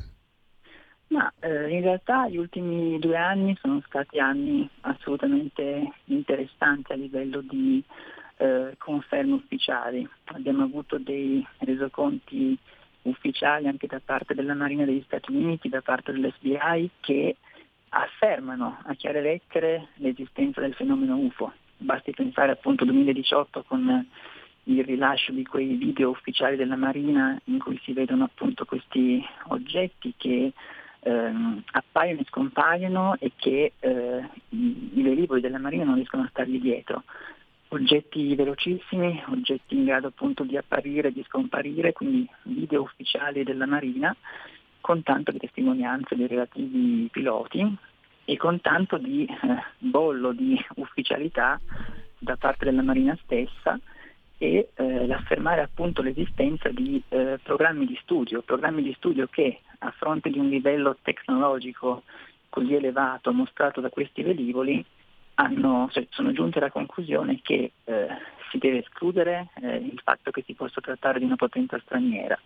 Ma 1.09 1.33
in 1.43 1.81
realtà 1.81 2.29
gli 2.29 2.39
ultimi 2.39 2.99
due 2.99 3.17
anni 3.17 3.57
sono 3.61 3.81
stati 3.87 4.19
anni 4.19 4.69
assolutamente 4.81 5.93
interessanti 6.07 6.93
a 6.93 6.97
livello 6.97 7.41
di 7.41 7.85
conferme 8.79 9.35
ufficiali 9.35 10.09
abbiamo 10.25 10.65
avuto 10.65 10.99
dei 10.99 11.47
resoconti 11.59 12.59
ufficiali 13.05 13.67
anche 13.67 13.87
da 13.87 14.01
parte 14.05 14.35
della 14.35 14.55
Marina 14.55 14.85
degli 14.85 15.03
Stati 15.07 15.33
Uniti, 15.33 15.69
da 15.69 15.81
parte 15.81 16.13
dell'FBI, 16.13 16.91
che 17.01 17.37
affermano 17.91 18.79
a 18.85 18.95
chiare 18.95 19.21
lettere 19.21 19.89
l'esistenza 19.97 20.61
del 20.61 20.75
fenomeno 20.75 21.17
UFO. 21.17 21.53
Basti 21.77 22.13
pensare 22.13 22.53
appunto 22.53 22.85
al 22.85 22.91
2018 22.91 23.65
con 23.67 24.07
il 24.65 24.85
rilascio 24.85 25.33
di 25.33 25.45
quei 25.45 25.75
video 25.75 26.11
ufficiali 26.11 26.57
della 26.57 26.77
Marina 26.77 27.39
in 27.45 27.59
cui 27.59 27.79
si 27.83 27.93
vedono 27.93 28.25
appunto 28.25 28.65
questi 28.65 29.23
oggetti 29.49 30.15
che 30.17 30.53
ehm, 31.01 31.63
appaiono 31.73 32.21
e 32.21 32.25
scompaiono 32.25 33.17
e 33.19 33.33
che 33.37 33.73
eh, 33.79 34.29
i 34.49 35.03
velivoli 35.03 35.41
della 35.41 35.59
Marina 35.59 35.85
non 35.85 35.97
riescono 35.97 36.23
a 36.23 36.29
stargli 36.31 36.61
dietro 36.61 37.05
oggetti 37.75 38.35
velocissimi, 38.35 39.23
oggetti 39.29 39.75
in 39.75 39.85
grado 39.85 40.09
appunto 40.09 40.45
di 40.45 40.57
apparire 40.57 41.09
e 41.09 41.13
di 41.13 41.25
scomparire, 41.27 41.93
quindi 41.93 42.29
video 42.45 42.83
ufficiali 42.83 43.43
della 43.43 43.67
Marina, 43.67 44.15
con 44.81 45.03
tanto 45.03 45.33
di 45.33 45.39
testimonianze 45.39 46.15
dei 46.15 46.27
relativi 46.27 47.09
piloti 47.11 47.77
e 48.25 48.37
con 48.37 48.61
tanto 48.61 48.97
di 48.97 49.25
eh, 49.27 49.37
bollo 49.79 50.33
di 50.33 50.59
ufficialità 50.77 51.61
da 52.19 52.37
parte 52.37 52.65
della 52.65 52.83
Marina 52.83 53.17
stessa 53.23 53.79
e 54.39 54.71
eh, 54.75 55.07
l'affermare 55.07 55.63
appunto 55.63 56.03
l'esistenza 56.03 56.69
di 56.71 57.03
eh, 57.09 57.39
programmi 57.43 57.87
di 57.87 57.99
studio, 58.03 58.43
programmi 58.43 58.83
di 58.83 58.93
studio 58.95 59.27
che 59.27 59.61
a 59.79 59.91
fronte 59.91 60.31
di 60.31 60.39
un 60.39 60.49
livello 60.49 60.97
tecnologico 61.03 62.03
così 62.49 62.75
elevato 62.75 63.33
mostrato 63.33 63.81
da 63.81 63.91
questi 63.91 64.23
velivoli 64.23 64.85
hanno, 65.35 65.89
cioè, 65.93 66.07
sono 66.11 66.33
giunti 66.33 66.59
alla 66.59 66.71
conclusione 66.71 67.41
che 67.43 67.73
eh, 67.85 68.07
si 68.51 68.59
deve 68.59 68.79
escludere 68.79 69.49
eh, 69.61 69.77
il 69.77 70.01
fatto 70.03 70.31
che 70.31 70.43
si 70.47 70.55
possa 70.55 70.81
trattare 70.81 71.19
di 71.19 71.25
una 71.25 71.37
potenza 71.37 71.79
straniera, 71.81 72.39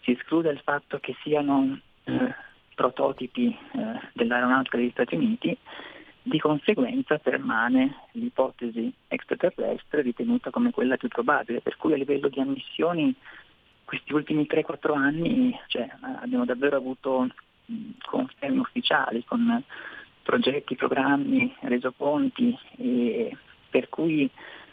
si 0.00 0.12
esclude 0.12 0.50
il 0.50 0.60
fatto 0.60 0.98
che 1.00 1.14
siano 1.22 1.78
eh, 2.04 2.34
prototipi 2.74 3.48
eh, 3.48 4.08
dell'aeronautica 4.12 4.76
degli 4.76 4.90
Stati 4.90 5.14
Uniti, 5.14 5.56
di 6.26 6.38
conseguenza 6.40 7.18
permane 7.18 8.06
l'ipotesi 8.12 8.90
extraterrestre 9.08 10.00
ritenuta 10.00 10.50
come 10.50 10.70
quella 10.70 10.96
più 10.96 11.08
probabile, 11.08 11.60
per 11.60 11.76
cui 11.76 11.92
a 11.92 11.96
livello 11.96 12.28
di 12.28 12.40
ammissioni 12.40 13.14
questi 13.84 14.14
ultimi 14.14 14.46
3-4 14.50 14.96
anni 14.96 15.54
cioè, 15.66 15.86
abbiamo 16.22 16.46
davvero 16.46 16.76
avuto 16.76 17.28
mh, 17.66 17.74
conferme 18.06 18.60
ufficiali 18.60 19.22
con 19.24 19.62
progetti, 20.24 20.74
programmi, 20.74 21.54
resoconti, 21.60 22.58
per 23.70 23.88
cui 23.88 24.28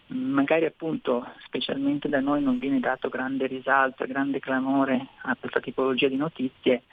magari 0.07 0.65
appunto 0.65 1.25
specialmente 1.45 2.09
da 2.09 2.19
noi 2.19 2.41
non 2.41 2.57
viene 2.57 2.79
dato 2.79 3.09
grande 3.09 3.45
risalto, 3.47 4.05
grande 4.05 4.39
clamore 4.39 5.07
a 5.23 5.35
questa 5.39 5.59
tipologia 5.59 6.07
di 6.07 6.15
notizie, 6.15 6.83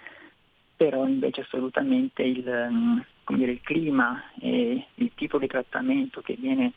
però 0.77 1.07
invece 1.07 1.43
assolutamente 1.43 2.23
il, 2.23 2.43
dire, 3.27 3.53
il 3.53 3.61
clima 3.63 4.23
e 4.41 4.87
il 4.95 5.13
tipo 5.15 5.39
di 5.39 5.47
trattamento 5.47 6.21
che 6.21 6.37
viene 6.39 6.73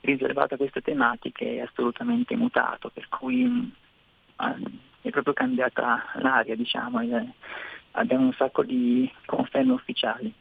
riservato 0.00 0.54
a 0.54 0.58
queste 0.58 0.80
tematiche 0.80 1.56
è 1.56 1.60
assolutamente 1.60 2.36
mutato, 2.36 2.90
per 2.90 3.08
cui 3.08 3.72
è 4.36 5.10
proprio 5.10 5.34
cambiata 5.34 6.04
l'aria, 6.16 6.54
diciamo, 6.54 7.00
abbiamo 7.92 8.24
un 8.24 8.32
sacco 8.34 8.62
di 8.62 9.10
conferme 9.26 9.72
ufficiali. 9.72 10.32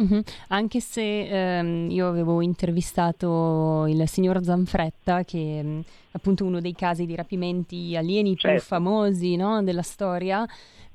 Mm-hmm. 0.00 0.20
Anche 0.48 0.80
se 0.80 1.58
ehm, 1.58 1.90
io 1.90 2.08
avevo 2.08 2.40
intervistato 2.40 3.86
il 3.88 4.08
signor 4.08 4.42
Zanfretta, 4.42 5.22
che 5.24 5.60
è 5.60 5.62
mm, 5.62 5.80
appunto 6.12 6.44
uno 6.44 6.60
dei 6.60 6.74
casi 6.74 7.06
di 7.06 7.14
rapimenti 7.14 7.96
alieni 7.96 8.36
certo. 8.36 8.56
più 8.56 8.66
famosi 8.66 9.36
no, 9.36 9.62
della 9.62 9.82
storia, 9.82 10.46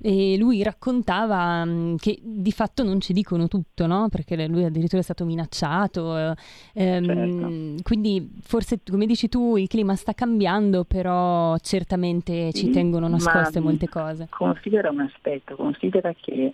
e 0.02 0.38
lui 0.38 0.64
raccontava 0.64 1.62
um, 1.66 1.97
che 1.97 2.18
di 2.22 2.52
fatto 2.54 2.84
non 2.84 3.02
ci 3.02 3.12
dicono 3.12 3.47
tutto, 3.50 3.86
no? 3.86 4.08
perché 4.10 4.47
lui 4.47 4.64
addirittura 4.64 5.02
è 5.02 5.04
stato 5.04 5.26
minacciato. 5.26 6.18
Eh, 6.18 6.36
ehm, 6.74 7.06
certo. 7.06 7.84
Quindi 7.84 8.30
forse, 8.41 8.80
come 8.89 9.06
dici 9.06 9.28
tu, 9.28 9.58
il 9.58 9.68
clima 9.68 9.95
sta 9.95 10.14
cambiando, 10.14 10.86
però 10.86 11.58
certamente 11.58 12.54
ci 12.54 12.70
tengono 12.70 13.10
nascoste 13.10 13.60
molte 13.60 13.89
cose. 13.89 14.28
Considera 14.30 14.89
un 14.89 15.02
aspetto, 15.02 15.56
considera 15.56 16.14
che 16.14 16.54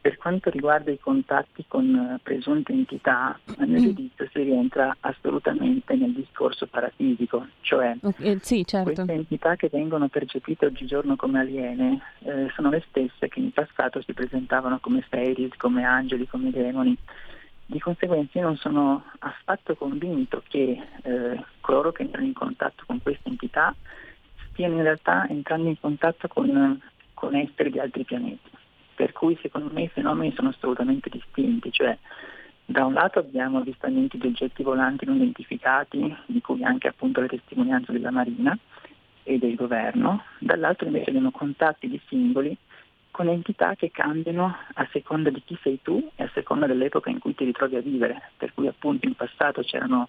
per 0.00 0.16
quanto 0.16 0.48
riguarda 0.50 0.90
i 0.90 0.98
contatti 0.98 1.64
con 1.66 1.94
eh, 1.94 2.20
presunte 2.22 2.72
entità, 2.72 3.38
a 3.58 3.66
mio 3.66 3.80
mm. 3.80 3.82
giudizio 3.82 4.28
si 4.32 4.42
rientra 4.42 4.96
assolutamente 5.00 5.94
nel 5.96 6.12
discorso 6.12 6.66
parafisico, 6.66 7.46
cioè 7.62 7.96
okay, 8.00 8.38
sì, 8.40 8.64
certo. 8.64 8.92
queste 8.92 9.12
entità 9.12 9.56
che 9.56 9.68
vengono 9.70 10.08
percepite 10.08 10.66
oggigiorno 10.66 11.16
come 11.16 11.40
aliene 11.40 12.00
eh, 12.20 12.48
sono 12.54 12.70
le 12.70 12.84
stesse 12.88 13.28
che 13.28 13.40
in 13.40 13.52
passato 13.52 14.00
si 14.02 14.12
presentavano 14.12 14.78
come 14.78 15.04
fairies, 15.08 15.56
come 15.56 15.84
angeli, 15.84 16.28
come 16.28 16.50
demoni. 16.50 16.96
Di 17.66 17.78
conseguenza 17.80 18.38
io 18.38 18.46
non 18.46 18.56
sono 18.56 19.04
affatto 19.18 19.74
convinto 19.74 20.42
che 20.48 20.80
eh, 21.02 21.44
coloro 21.60 21.92
che 21.92 22.02
entrano 22.02 22.26
in 22.26 22.32
contatto 22.32 22.84
con 22.86 23.02
queste 23.02 23.28
entità 23.28 23.74
stiano 24.52 24.76
in 24.76 24.82
realtà 24.82 25.26
entrando 25.28 25.68
in 25.68 25.78
contatto 25.78 26.28
con, 26.28 26.80
con 27.12 27.34
esseri 27.34 27.70
di 27.70 27.78
altri 27.78 28.04
pianeti 28.04 28.56
per 28.98 29.12
cui 29.12 29.38
secondo 29.40 29.70
me 29.72 29.82
i 29.82 29.88
fenomeni 29.88 30.34
sono 30.34 30.48
assolutamente 30.48 31.08
distinti, 31.08 31.70
cioè 31.70 31.96
da 32.64 32.84
un 32.84 32.94
lato 32.94 33.20
abbiamo 33.20 33.58
avvistamenti 33.58 34.18
di 34.18 34.26
oggetti 34.26 34.64
volanti 34.64 35.04
non 35.04 35.14
identificati, 35.14 36.16
di 36.26 36.40
cui 36.40 36.64
anche 36.64 36.88
appunto 36.88 37.20
le 37.20 37.28
testimonianze 37.28 37.92
della 37.92 38.10
Marina 38.10 38.58
e 39.22 39.38
del 39.38 39.54
governo, 39.54 40.24
dall'altro 40.40 40.86
invece 40.86 41.10
abbiamo 41.10 41.30
contatti 41.30 41.86
di 41.88 42.00
singoli 42.08 42.56
con 43.12 43.28
entità 43.28 43.76
che 43.76 43.92
cambiano 43.92 44.52
a 44.74 44.88
seconda 44.90 45.30
di 45.30 45.44
chi 45.44 45.56
sei 45.62 45.78
tu 45.80 46.10
e 46.16 46.24
a 46.24 46.30
seconda 46.34 46.66
dell'epoca 46.66 47.08
in 47.08 47.20
cui 47.20 47.36
ti 47.36 47.44
ritrovi 47.44 47.76
a 47.76 47.80
vivere, 47.80 48.32
per 48.36 48.52
cui 48.52 48.66
appunto 48.66 49.06
in 49.06 49.14
passato 49.14 49.62
c'erano 49.62 50.08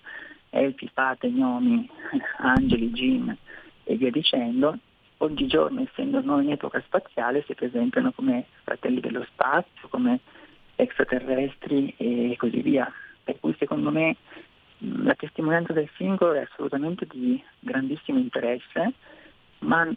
elfi, 0.50 0.90
fate, 0.92 1.30
gnomi, 1.30 1.88
angeli, 2.42 2.92
gin 2.92 3.38
e 3.84 3.96
via 3.98 4.10
dicendo, 4.10 4.80
oggigiorno, 5.20 5.82
essendo 5.82 6.22
noi 6.22 6.46
in 6.46 6.52
epoca 6.52 6.82
spaziale, 6.82 7.44
si 7.46 7.54
presentano 7.54 8.12
come 8.12 8.46
fratelli 8.64 9.00
dello 9.00 9.26
spazio, 9.32 9.88
come 9.90 10.20
extraterrestri 10.76 11.94
e 11.98 12.36
così 12.38 12.62
via. 12.62 12.92
Per 13.24 13.40
cui 13.40 13.56
secondo 13.58 13.92
me 13.92 14.16
la 14.80 15.14
testimonianza 15.14 15.74
del 15.74 15.90
singolo 15.96 16.34
è 16.34 16.42
assolutamente 16.42 17.06
di 17.10 17.42
grandissimo 17.60 18.18
interesse, 18.18 18.94
ma 19.60 19.88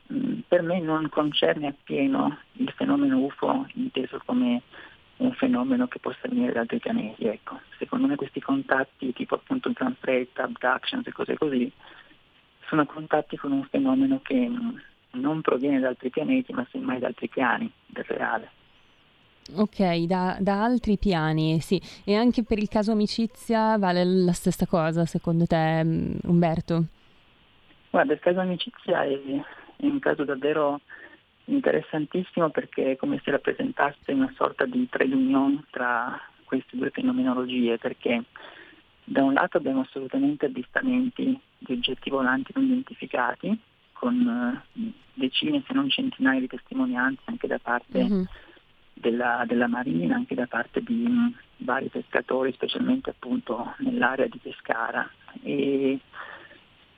per 0.49 0.63
me 0.63 0.81
non 0.81 1.09
concerne 1.09 1.69
appieno 1.69 2.39
il 2.55 2.73
fenomeno 2.77 3.19
UFO 3.21 3.67
inteso 3.75 4.21
come 4.25 4.63
un 5.19 5.33
fenomeno 5.35 5.87
che 5.87 6.01
possa 6.01 6.29
venire 6.29 6.53
da 6.53 6.61
altri 6.61 6.81
pianeti. 6.81 7.27
Ecco. 7.27 7.61
Secondo 7.79 8.09
me 8.09 8.17
questi 8.17 8.41
contatti, 8.41 9.13
tipo 9.13 9.37
appunto 9.37 9.73
transfretta, 9.73 10.43
abductions 10.43 11.07
e 11.07 11.13
cose 11.13 11.39
così, 11.39 11.71
sono 12.67 12.85
contatti 12.87 13.37
con 13.37 13.53
un 13.53 13.65
fenomeno 13.65 14.21
che 14.21 14.51
non 15.13 15.41
proviene 15.41 15.81
da 15.81 15.89
altri 15.89 16.11
pianeti, 16.11 16.53
ma 16.53 16.67
semmai 16.71 16.99
da 16.99 17.09
altri 17.09 17.29
piani 17.29 17.71
del 17.87 18.05
reale. 18.05 18.51
Ok, 19.57 20.05
da, 20.05 20.37
da, 20.39 20.63
altri 20.63 20.97
piani, 20.99 21.61
sì. 21.61 21.81
E 22.05 22.15
anche 22.15 22.45
per 22.45 22.59
il 22.59 22.69
caso 22.69 22.93
amicizia 22.93 23.77
vale 23.77 24.05
la 24.05 24.33
stessa 24.33 24.67
cosa, 24.67 25.05
secondo 25.05 25.47
te, 25.47 25.83
mm, 25.85 26.15
Umberto? 26.25 26.85
Guarda, 27.91 28.13
il 28.13 28.21
caso 28.21 28.41
amicizia 28.41 29.03
è, 29.03 29.19
è 29.77 29.85
un 29.85 29.99
caso 29.99 30.25
davvero 30.25 30.81
interessantissimo 31.47 32.51
perché 32.51 32.93
è 32.93 32.97
come 32.97 33.21
se 33.23 33.33
rappresentasse 33.33 34.13
una 34.13 34.33
sorta 34.37 34.65
di 34.65 34.89
trade 34.89 35.15
union 35.15 35.65
tra 35.71 36.19
queste 36.45 36.77
due 36.77 36.91
fenomenologie, 36.91 37.79
perché 37.79 38.23
da 39.05 39.23
un 39.25 39.33
lato 39.33 39.57
abbiamo 39.57 39.81
assolutamente 39.81 40.47
avvistamenti 40.47 41.39
di 41.59 41.73
oggetti 41.73 42.11
volanti 42.11 42.53
non 42.55 42.65
identificati, 42.65 43.59
con 44.03 44.65
eh, 44.75 44.93
decine 45.15 45.63
se 45.65 45.73
non 45.75 45.89
centinaia 45.89 46.41
di 46.41 46.49
testimonianze 46.49 47.21
anche 47.27 47.47
da 47.47 47.61
parte 47.61 48.03
mm-hmm. 48.03 48.23
della, 48.95 49.45
della, 49.47 49.69
Marina, 49.69 50.17
anche 50.17 50.35
da 50.35 50.49
parte 50.49 50.83
di 50.83 51.05
um, 51.07 51.33
vari 51.59 51.87
pescatori, 51.87 52.53
specialmente 52.53 53.11
appunto 53.11 53.75
nell'area 53.79 54.27
di 54.27 54.39
Pescara. 54.39 55.09
E 55.45 56.01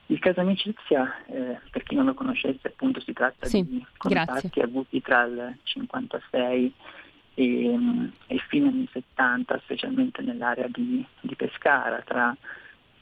il 0.07 0.19
caso 0.19 0.41
amicizia, 0.41 1.27
eh, 1.27 1.61
per 1.71 1.83
chi 1.83 1.95
non 1.95 2.07
lo 2.07 2.15
conoscesse, 2.15 2.69
appunto 2.69 3.01
si 3.01 3.13
tratta 3.13 3.47
sì, 3.49 3.63
di 3.63 3.85
contatti 3.99 4.49
grazie. 4.49 4.63
avuti 4.63 5.03
tra 5.03 5.25
il 5.25 5.57
56 5.63 6.73
e, 7.35 7.69
um, 7.69 8.11
e 8.29 8.39
fine 8.49 8.69
anni 8.69 8.89
70, 8.91 9.61
specialmente 9.63 10.23
nell'area 10.23 10.69
di, 10.69 11.05
di 11.21 11.35
Pescara, 11.35 12.01
tra 12.01 12.35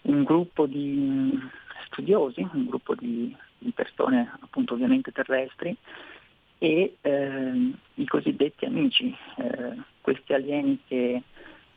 un 0.03 0.24
gruppo 0.24 0.66
di 0.66 0.96
um, 0.96 1.50
studiosi, 1.86 2.40
un 2.53 2.66
gruppo 2.66 2.96
di 2.96 3.32
di 3.62 3.72
persone 3.72 4.30
appunto 4.40 4.74
ovviamente 4.74 5.12
terrestri 5.12 5.76
e 6.58 6.96
eh, 7.00 7.72
i 7.94 8.06
cosiddetti 8.06 8.64
amici, 8.64 9.14
eh, 9.36 9.76
questi 10.00 10.32
alieni 10.32 10.78
che 10.86 11.22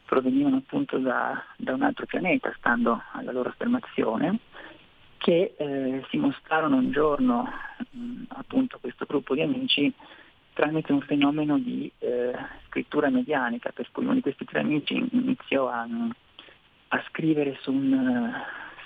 provenivano 0.06 0.58
appunto 0.58 0.98
da, 1.00 1.44
da, 1.58 1.74
un 1.74 1.82
altro 1.82 2.06
pianeta, 2.06 2.54
stando 2.58 3.02
alla 3.14 3.32
loro 3.32 3.50
affermazione, 3.50 4.40
che 5.18 5.56
eh, 5.58 6.06
si 6.10 6.18
mostrarono 6.18 6.76
un 6.76 6.92
giorno 6.92 7.50
mh, 7.90 8.24
appunto 8.28 8.78
questo 8.80 9.06
gruppo 9.06 9.34
di 9.34 9.42
amici 9.42 9.92
tramite 10.54 10.94
un 10.94 11.02
fenomeno 11.02 11.58
di 11.58 11.92
eh, 11.98 12.34
scrittura 12.68 13.10
medianica, 13.10 13.72
per 13.72 13.90
cui 13.92 14.04
uno 14.04 14.14
di 14.14 14.22
questi 14.22 14.46
tre 14.46 14.60
amici 14.60 14.94
iniziò 15.12 15.68
a, 15.68 15.88
a 16.90 17.04
scrivere 17.10 17.58
su 17.62 17.72
un, 17.72 18.32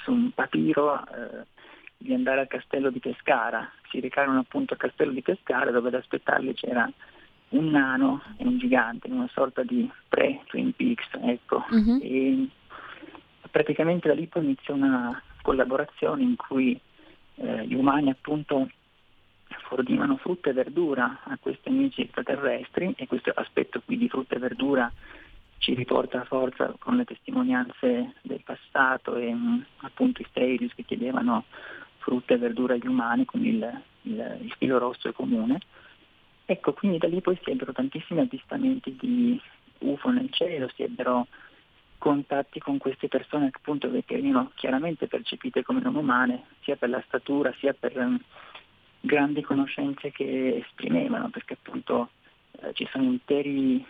su 0.04 0.12
un 0.12 0.32
papiro 0.32 1.06
eh, 1.06 1.46
di 2.02 2.14
andare 2.14 2.40
al 2.40 2.48
castello 2.48 2.90
di 2.90 3.00
Pescara. 3.00 3.70
Si 3.90 4.00
recarono 4.00 4.40
appunto 4.40 4.74
al 4.74 4.80
castello 4.80 5.12
di 5.12 5.22
Pescara 5.22 5.70
dove 5.70 5.90
ad 5.90 5.96
aspettarli 5.96 6.54
c'era 6.54 6.90
un 7.50 7.70
nano 7.70 8.22
e 8.38 8.46
un 8.46 8.58
gigante, 8.58 9.10
una 9.10 9.30
sorta 9.34 9.64
di 9.64 9.90
pre-Twin 10.08 10.74
Peaks, 10.74 11.08
ecco. 11.22 11.66
Uh-huh. 11.70 12.00
E 12.02 12.48
praticamente 13.52 14.08
da 14.08 14.14
lì 14.14 14.28
poi 14.28 14.46
iniziò 14.46 14.76
una 14.76 15.22
collaborazione 15.42 16.24
in 16.24 16.36
cui 16.36 16.80
eh, 17.36 17.68
gli 17.68 17.74
umani 17.74 18.10
appunto 18.10 18.70
fornivano 19.68 20.18
frutta 20.18 20.52
e 20.52 20.54
verdura 20.54 21.22
a 21.24 21.38
questi 21.40 21.70
amici 21.70 22.02
extraterrestri 22.02 22.94
e 22.96 23.08
questo 23.08 23.32
aspetto 23.34 23.82
qui 23.84 23.98
di 23.98 24.08
frutta 24.08 24.36
e 24.36 24.40
verdura 24.40 24.92
ci 25.58 25.74
riporta 25.74 26.22
a 26.22 26.26
forza 26.26 26.74
con 26.80 26.96
le 26.96 27.04
testimonianze 27.04 28.14
del 28.22 28.42
passato 28.44 29.16
e 29.16 29.34
mh, 29.34 29.66
appunto 29.78 30.22
i 30.22 30.28
Stadius 30.30 30.74
che 30.74 30.84
chiedevano 30.84 31.46
frutta 32.10 32.34
e 32.34 32.38
verdura 32.38 32.74
agli 32.74 32.88
umani 32.88 33.24
con 33.26 33.46
il, 33.46 33.82
il, 34.02 34.38
il 34.42 34.56
filo 34.58 34.80
rosso 34.80 35.14
comune. 35.14 35.60
Ecco, 36.46 36.74
quindi 36.74 36.98
da 36.98 37.08
lì 37.08 37.22
poi 37.22 37.40
si 37.44 37.52
ebbero 37.52 37.72
tantissimi 37.72 38.22
avvistamenti 38.22 38.96
di 39.00 39.40
UFO 39.80 40.10
nel 40.10 40.32
cielo, 40.32 40.68
si 40.74 40.82
ebbero 40.82 41.28
contatti 42.00 42.60
con 42.60 42.80
queste 42.80 43.08
persone 43.08 43.52
che 43.52 43.58
appunto 43.58 43.92
venivano 43.92 44.52
chiaramente 44.56 45.06
percepite 45.06 45.62
come 45.62 45.82
non 45.82 45.96
umane, 45.96 46.46
sia 46.62 46.76
per 46.76 46.90
la 46.90 47.04
statura 47.06 47.54
sia 47.60 47.74
per 47.74 47.96
um, 47.96 48.20
grandi 49.00 49.42
conoscenze 49.44 50.12
che 50.12 50.64
esprimevano, 50.66 51.30
perché 51.30 51.54
appunto 51.54 52.10
eh, 52.62 52.74
ci 52.74 52.88
sono 52.92 53.04
interi 53.04 53.86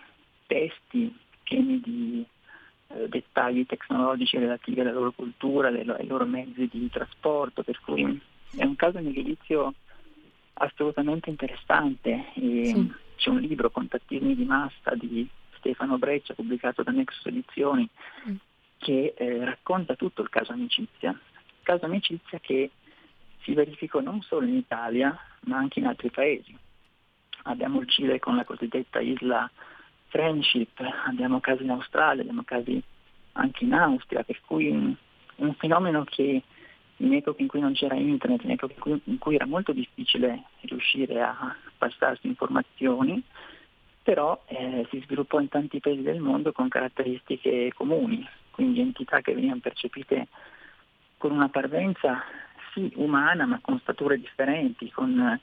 testi 0.45 1.15
pieni 1.43 1.79
di 1.79 2.25
dettagli 3.07 3.65
tecnologici 3.65 4.37
relativi 4.37 4.79
alla 4.79 4.91
loro 4.91 5.11
cultura, 5.11 5.67
ai 5.67 6.07
loro 6.07 6.25
mezzi 6.25 6.67
di 6.71 6.89
trasporto, 6.89 7.63
per 7.63 7.79
cui 7.81 8.19
è 8.55 8.63
un 8.63 8.75
caso 8.75 8.97
di 8.99 9.13
giudizio 9.13 9.73
assolutamente 10.53 11.29
interessante. 11.29 12.31
Sì. 12.33 12.91
C'è 13.15 13.29
un 13.29 13.39
libro, 13.39 13.69
Contattismi 13.69 14.35
di 14.35 14.45
massa, 14.45 14.95
di 14.95 15.27
Stefano 15.57 15.97
Breccia, 15.97 16.33
pubblicato 16.33 16.83
da 16.83 16.91
Nexus 16.91 17.25
Edizioni, 17.25 17.87
mm. 18.27 18.35
che 18.77 19.13
eh, 19.17 19.43
racconta 19.43 19.95
tutto 19.95 20.21
il 20.21 20.29
caso 20.29 20.53
amicizia. 20.53 21.11
Il 21.11 21.63
caso 21.63 21.85
amicizia 21.85 22.39
che 22.39 22.71
si 23.41 23.53
verificò 23.53 23.99
non 23.99 24.21
solo 24.21 24.47
in 24.47 24.55
Italia, 24.55 25.17
ma 25.41 25.57
anche 25.57 25.79
in 25.79 25.85
altri 25.85 26.09
paesi. 26.09 26.57
Abbiamo 27.43 27.81
il 27.81 27.89
Cile 27.89 28.19
con 28.19 28.35
la 28.35 28.45
cosiddetta 28.45 28.99
isla 28.99 29.49
friendship, 30.09 30.79
abbiamo 31.05 31.39
casi 31.39 31.63
in 31.63 31.71
Australia, 31.71 32.21
abbiamo 32.21 32.43
casi 32.43 32.81
anche 33.33 33.63
in 33.63 33.73
Austria, 33.73 34.23
per 34.23 34.41
cui 34.45 34.69
un, 34.69 34.93
un 35.37 35.53
fenomeno 35.55 36.03
che 36.03 36.43
in 36.97 37.13
epoca 37.13 37.41
in 37.41 37.47
cui 37.47 37.61
non 37.61 37.73
c'era 37.73 37.95
internet, 37.95 38.43
in 38.43 38.51
epoca 38.51 38.73
in 38.73 38.79
cui, 38.79 39.01
in 39.05 39.17
cui 39.17 39.35
era 39.35 39.45
molto 39.45 39.71
difficile 39.71 40.43
riuscire 40.61 41.21
a 41.21 41.55
passarsi 41.77 42.27
informazioni, 42.27 43.23
però 44.03 44.41
eh, 44.47 44.85
si 44.89 45.01
sviluppò 45.05 45.39
in 45.39 45.49
tanti 45.49 45.79
paesi 45.79 46.01
del 46.01 46.19
mondo 46.19 46.51
con 46.51 46.67
caratteristiche 46.67 47.71
comuni, 47.73 48.27
quindi 48.51 48.81
entità 48.81 49.21
che 49.21 49.33
venivano 49.33 49.61
percepite 49.61 50.27
con 51.17 51.31
una 51.31 51.49
parvenza 51.49 52.23
sì 52.73 52.91
umana 52.95 53.45
ma 53.45 53.59
con 53.61 53.79
stature 53.79 54.19
differenti, 54.19 54.91
con 54.91 55.39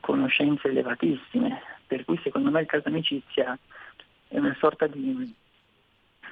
conoscenze 0.00 0.68
elevatissime, 0.68 1.60
per 1.86 2.04
cui 2.04 2.18
secondo 2.22 2.50
me 2.50 2.60
il 2.60 2.66
caso 2.66 2.88
amicizia 2.88 3.58
è 4.28 4.38
una 4.38 4.56
sorta 4.58 4.86
di 4.86 5.34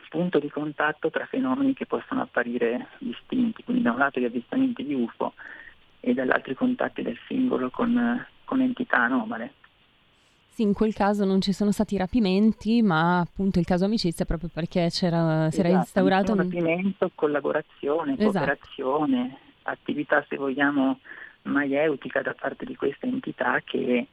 punto 0.08 0.38
di 0.38 0.48
contatto 0.48 1.10
tra 1.10 1.26
fenomeni 1.26 1.74
che 1.74 1.86
possono 1.86 2.22
apparire 2.22 2.88
distinti, 2.98 3.62
quindi 3.62 3.82
da 3.82 3.92
un 3.92 3.98
lato 3.98 4.18
gli 4.18 4.24
avvistamenti 4.24 4.84
di 4.84 4.94
UFO 4.94 5.34
e 6.00 6.14
dall'altro 6.14 6.52
i 6.52 6.56
contatti 6.56 7.02
del 7.02 7.18
singolo 7.26 7.70
con, 7.70 8.26
con 8.44 8.60
entità 8.60 8.98
anomale. 8.98 9.52
Sì, 10.48 10.62
in 10.62 10.72
quel 10.72 10.92
caso 10.92 11.24
non 11.24 11.40
ci 11.40 11.52
sono 11.52 11.70
stati 11.70 11.96
rapimenti, 11.96 12.82
ma 12.82 13.20
appunto 13.20 13.60
il 13.60 13.64
caso 13.64 13.84
amicizia 13.84 14.24
proprio 14.24 14.50
perché 14.52 14.88
c'era, 14.90 15.46
esatto, 15.46 15.50
si 15.52 15.60
era 15.60 15.68
esatto, 15.68 15.84
instaurato 15.84 16.32
un 16.32 16.38
rapimento, 16.38 17.10
collaborazione, 17.14 18.14
esatto. 18.14 18.30
cooperazione, 18.30 19.38
attività 19.62 20.24
se 20.28 20.36
vogliamo 20.36 20.98
maieutica 21.49 22.22
da 22.22 22.34
parte 22.38 22.64
di 22.64 22.76
queste 22.76 23.07
entità 23.07 23.61
che 23.64 24.07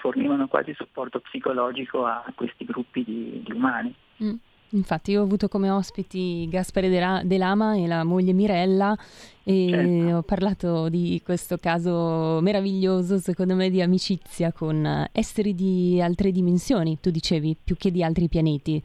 fornivano 0.00 0.48
quasi 0.48 0.74
supporto 0.74 1.20
psicologico 1.20 2.04
a 2.04 2.24
questi 2.34 2.64
gruppi 2.64 3.04
di, 3.04 3.42
di 3.44 3.52
umani. 3.52 3.94
Mm. 4.22 4.34
Infatti 4.74 5.10
io 5.10 5.20
ho 5.20 5.24
avuto 5.24 5.48
come 5.48 5.68
ospiti 5.68 6.48
Gaspare 6.48 6.88
De 6.88 7.36
Lama 7.36 7.76
e 7.76 7.86
la 7.86 8.04
moglie 8.04 8.32
Mirella 8.32 8.96
e 9.42 9.68
certo. 9.68 10.16
ho 10.16 10.22
parlato 10.22 10.88
di 10.88 11.20
questo 11.22 11.58
caso 11.58 12.40
meraviglioso, 12.40 13.18
secondo 13.18 13.54
me, 13.54 13.68
di 13.68 13.82
amicizia 13.82 14.50
con 14.50 15.06
esseri 15.12 15.54
di 15.54 16.00
altre 16.00 16.30
dimensioni, 16.30 16.98
tu 17.00 17.10
dicevi, 17.10 17.54
più 17.62 17.76
che 17.76 17.90
di 17.90 18.02
altri 18.02 18.28
pianeti. 18.28 18.82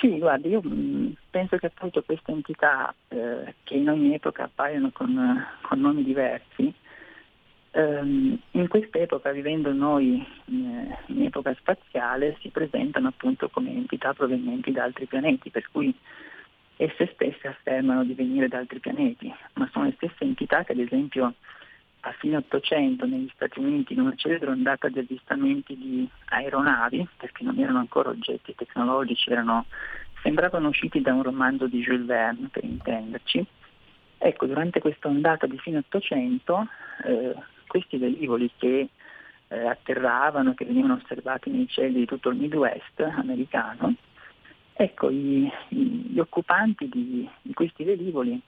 Sì, 0.00 0.18
guarda, 0.18 0.48
io 0.48 0.60
mm, 0.64 1.12
penso 1.30 1.56
che 1.56 1.66
appunto 1.66 2.02
queste 2.02 2.32
entità 2.32 2.94
eh, 3.08 3.54
che 3.62 3.74
in 3.74 3.88
ogni 3.88 4.14
epoca 4.14 4.44
appaiono 4.44 4.90
con, 4.92 5.46
con 5.62 5.80
nomi 5.80 6.02
diversi, 6.02 6.72
ehm, 7.70 8.38
in 8.52 8.68
quest'epoca, 8.68 9.30
vivendo 9.30 9.72
noi 9.72 10.24
in, 10.46 10.94
in, 11.06 11.22
epoca 11.22 11.54
spaziale, 11.54 12.36
si 12.40 12.48
presentano 12.48 13.08
appunto 13.08 13.48
come 13.48 13.70
entità 13.70 14.12
provenienti 14.12 14.72
da 14.72 14.84
altri 14.84 15.06
pianeti, 15.06 15.50
per 15.50 15.68
cui 15.70 15.94
esse 16.76 17.10
stesse 17.14 17.46
affermano 17.46 18.04
di 18.04 18.14
venire 18.14 18.48
da 18.48 18.58
altri 18.58 18.80
pianeti, 18.80 19.32
ma 19.54 19.68
sono 19.72 19.84
le 19.86 19.94
stesse 19.96 20.24
entità 20.24 20.64
che 20.64 20.72
ad 20.72 20.78
esempio 20.78 21.34
a 22.06 22.12
fine 22.18 22.36
Ottocento 22.36 23.06
negli 23.06 23.30
Stati 23.34 23.58
Uniti 23.58 23.94
in 23.94 24.00
una 24.00 24.14
celebre 24.14 24.50
ondata 24.50 24.88
di 24.88 24.98
avvistamenti 24.98 25.76
di 25.76 26.08
aeronavi, 26.26 27.08
perché 27.16 27.44
non 27.44 27.58
erano 27.58 27.78
ancora 27.78 28.10
oggetti 28.10 28.54
tecnologici, 28.54 29.30
erano, 29.30 29.66
sembravano 30.22 30.68
usciti 30.68 31.00
da 31.00 31.14
un 31.14 31.22
romanzo 31.22 31.66
di 31.66 31.80
Jules 31.80 32.04
Verne, 32.04 32.48
per 32.48 32.64
intenderci. 32.64 33.46
Ecco, 34.18 34.46
durante 34.46 34.80
questa 34.80 35.08
ondata 35.08 35.46
di 35.46 35.58
fine 35.58 35.78
Ottocento 35.78 36.66
eh, 37.04 37.34
questi 37.66 37.96
velivoli 37.96 38.50
che 38.56 38.88
eh, 39.48 39.66
atterravano, 39.66 40.54
che 40.54 40.64
venivano 40.66 41.00
osservati 41.02 41.50
nei 41.50 41.66
cieli 41.68 42.00
di 42.00 42.06
tutto 42.06 42.28
il 42.28 42.36
Midwest 42.36 43.00
americano, 43.00 43.94
ecco, 44.74 45.08
i, 45.08 45.50
gli 45.68 46.18
occupanti 46.18 46.88
di, 46.88 47.28
di, 47.40 47.54
questi 47.54 47.84
velivoli 47.84 48.38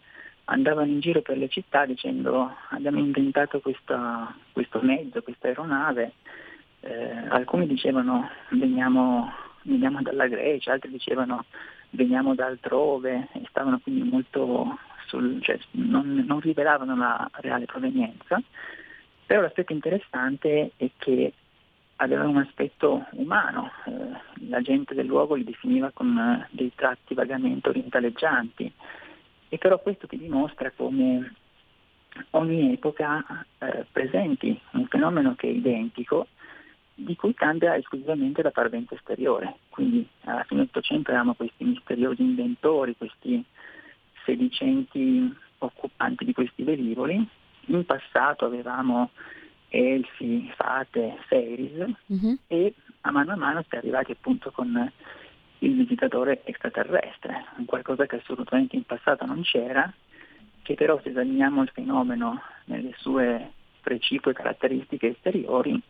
andavano 0.46 0.90
in 0.90 1.00
giro 1.00 1.22
per 1.22 1.38
le 1.38 1.48
città 1.48 1.86
dicendo 1.86 2.50
abbiamo 2.70 2.98
inventato 2.98 3.60
questa, 3.60 4.34
questo 4.52 4.80
mezzo, 4.82 5.22
questa 5.22 5.48
aeronave, 5.48 6.12
eh, 6.80 7.26
alcuni 7.28 7.66
dicevano 7.66 8.28
veniamo, 8.50 9.32
veniamo 9.62 10.02
dalla 10.02 10.26
Grecia, 10.26 10.72
altri 10.72 10.90
dicevano 10.90 11.44
veniamo 11.90 12.34
da 12.34 12.46
altrove. 12.46 13.28
E 13.32 13.42
stavano 13.48 13.80
quindi 13.80 14.08
molto 14.08 14.78
sul, 15.06 15.40
cioè, 15.42 15.58
non, 15.72 16.24
non 16.26 16.40
rivelavano 16.40 16.96
la 16.96 17.28
reale 17.34 17.64
provenienza. 17.64 18.40
Però 19.24 19.40
l'aspetto 19.40 19.72
interessante 19.72 20.72
è 20.76 20.88
che 20.98 21.32
aveva 21.96 22.28
un 22.28 22.36
aspetto 22.36 23.06
umano, 23.12 23.70
eh, 23.86 24.44
la 24.48 24.60
gente 24.60 24.94
del 24.94 25.06
luogo 25.06 25.34
li 25.34 25.44
definiva 25.44 25.90
con 25.92 26.16
eh, 26.16 26.46
dei 26.50 26.70
tratti 26.74 27.14
vagamente 27.14 27.70
orientaleggianti 27.70 28.72
e 29.48 29.58
però 29.58 29.78
questo 29.80 30.06
ti 30.06 30.18
dimostra 30.18 30.70
come 30.74 31.34
ogni 32.30 32.72
epoca 32.72 33.44
eh, 33.58 33.86
presenti 33.90 34.58
un 34.72 34.86
fenomeno 34.86 35.34
che 35.34 35.48
è 35.48 35.50
identico 35.50 36.28
di 36.94 37.14
cui 37.14 37.34
cambia 37.34 37.76
esclusivamente 37.76 38.42
la 38.42 38.50
parvenza 38.50 38.94
esteriore. 38.94 39.56
Quindi 39.68 40.06
alla 40.24 40.44
fine 40.44 40.60
dell'Ottocento 40.60 41.10
avevamo 41.10 41.34
questi 41.34 41.64
misteriosi 41.64 42.22
inventori, 42.22 42.96
questi 42.96 43.44
sedicenti 44.24 45.34
occupanti 45.58 46.24
di 46.24 46.32
questi 46.32 46.62
velivoli 46.62 47.28
in 47.66 47.84
passato 47.84 48.44
avevamo 48.44 49.10
elfi, 49.68 50.50
fate, 50.56 51.16
fairies 51.26 51.90
mm-hmm. 52.12 52.34
e 52.46 52.74
a 53.02 53.10
mano 53.10 53.32
a 53.32 53.36
mano 53.36 53.62
si 53.62 53.74
è 53.74 53.78
arrivati 53.78 54.12
appunto 54.12 54.50
con 54.50 54.90
il 55.60 55.74
visitatore 55.74 56.42
extraterrestre, 56.44 57.44
qualcosa 57.64 58.06
che 58.06 58.16
assolutamente 58.16 58.76
in 58.76 58.84
passato 58.84 59.24
non 59.24 59.42
c'era, 59.42 59.92
che 60.62 60.74
però 60.74 61.00
se 61.02 61.10
esaminiamo 61.10 61.62
il 61.62 61.70
fenomeno 61.72 62.42
nelle 62.64 62.92
sue 62.96 63.52
precipue 63.80 64.32
caratteristiche 64.32 65.08
esteriori, 65.08 65.80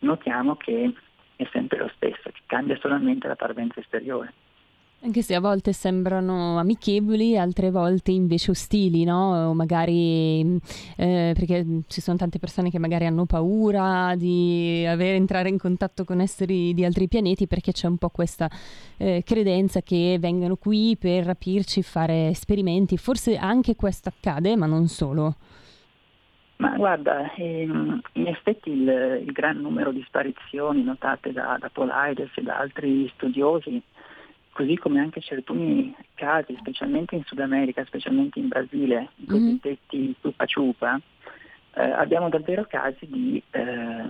notiamo 0.00 0.56
che 0.56 0.92
è 1.36 1.48
sempre 1.52 1.78
lo 1.78 1.90
stesso, 1.94 2.30
che 2.30 2.40
cambia 2.46 2.78
solamente 2.78 3.28
la 3.28 3.36
parvenza 3.36 3.80
esteriore. 3.80 4.32
Anche 5.02 5.22
se 5.22 5.34
a 5.34 5.40
volte 5.40 5.72
sembrano 5.72 6.58
amichevoli, 6.58 7.38
altre 7.38 7.70
volte 7.70 8.10
invece 8.10 8.50
ostili, 8.50 9.04
no? 9.04 9.50
O 9.50 9.54
magari 9.54 10.58
eh, 10.96 11.32
perché 11.36 11.82
ci 11.86 12.00
sono 12.00 12.16
tante 12.16 12.38
persone 12.38 12.70
che 12.70 12.78
magari 12.78 13.06
hanno 13.06 13.24
paura 13.24 14.14
di 14.16 14.84
avere, 14.88 15.16
entrare 15.16 15.48
in 15.48 15.58
contatto 15.58 16.04
con 16.04 16.20
esseri 16.20 16.74
di 16.74 16.84
altri 16.84 17.08
pianeti 17.08 17.46
perché 17.46 17.72
c'è 17.72 17.86
un 17.86 17.98
po' 17.98 18.08
questa 18.08 18.48
eh, 18.96 19.22
credenza 19.24 19.80
che 19.82 20.16
vengano 20.18 20.56
qui 20.56 20.96
per 20.98 21.24
rapirci, 21.24 21.82
fare 21.82 22.28
esperimenti. 22.28 22.96
Forse 22.96 23.36
anche 23.36 23.76
questo 23.76 24.08
accade, 24.08 24.56
ma 24.56 24.66
non 24.66 24.88
solo. 24.88 25.36
Ma 26.56 26.74
guarda, 26.74 27.34
ehm, 27.34 28.00
in 28.14 28.26
effetti 28.26 28.70
il, 28.70 28.88
il, 29.26 29.32
gran 29.32 29.58
numero 29.58 29.92
di 29.92 30.02
sparizioni 30.06 30.82
notate 30.82 31.30
da, 31.30 31.58
da 31.60 31.68
Polides 31.70 32.30
e 32.34 32.42
da 32.42 32.56
altri 32.56 33.06
studiosi 33.14 33.82
così 34.56 34.78
come 34.78 35.00
anche 35.00 35.20
certi 35.20 35.94
casi, 36.14 36.56
specialmente 36.58 37.14
in 37.14 37.22
Sud 37.24 37.40
America, 37.40 37.84
specialmente 37.84 38.38
in 38.38 38.48
Brasile, 38.48 39.10
i 39.16 39.26
mm-hmm. 39.30 39.58
cosiddetti 39.58 40.16
chupa 40.18 40.46
chupa, 40.46 41.00
eh, 41.74 41.82
abbiamo 41.82 42.30
davvero 42.30 42.64
casi 42.66 43.06
di 43.06 43.42
eh, 43.50 44.04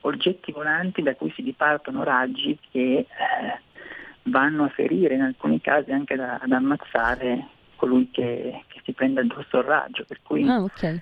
oggetti 0.00 0.52
volanti 0.52 1.02
da 1.02 1.14
cui 1.14 1.30
si 1.36 1.42
dipartono 1.42 2.02
raggi 2.02 2.58
che 2.70 2.80
eh, 2.80 3.06
vanno 4.22 4.64
a 4.64 4.68
ferire, 4.68 5.16
in 5.16 5.20
alcuni 5.20 5.60
casi 5.60 5.92
anche 5.92 6.16
da, 6.16 6.38
ad 6.40 6.50
ammazzare 6.50 7.48
colui 7.76 8.08
che, 8.10 8.64
che, 8.68 8.80
si 8.84 8.92
prende 8.92 9.20
addosso 9.20 9.58
il 9.58 9.64
raggio. 9.64 10.04
Per 10.08 10.20
cui 10.22 10.48
ah, 10.48 10.62
okay 10.62 10.98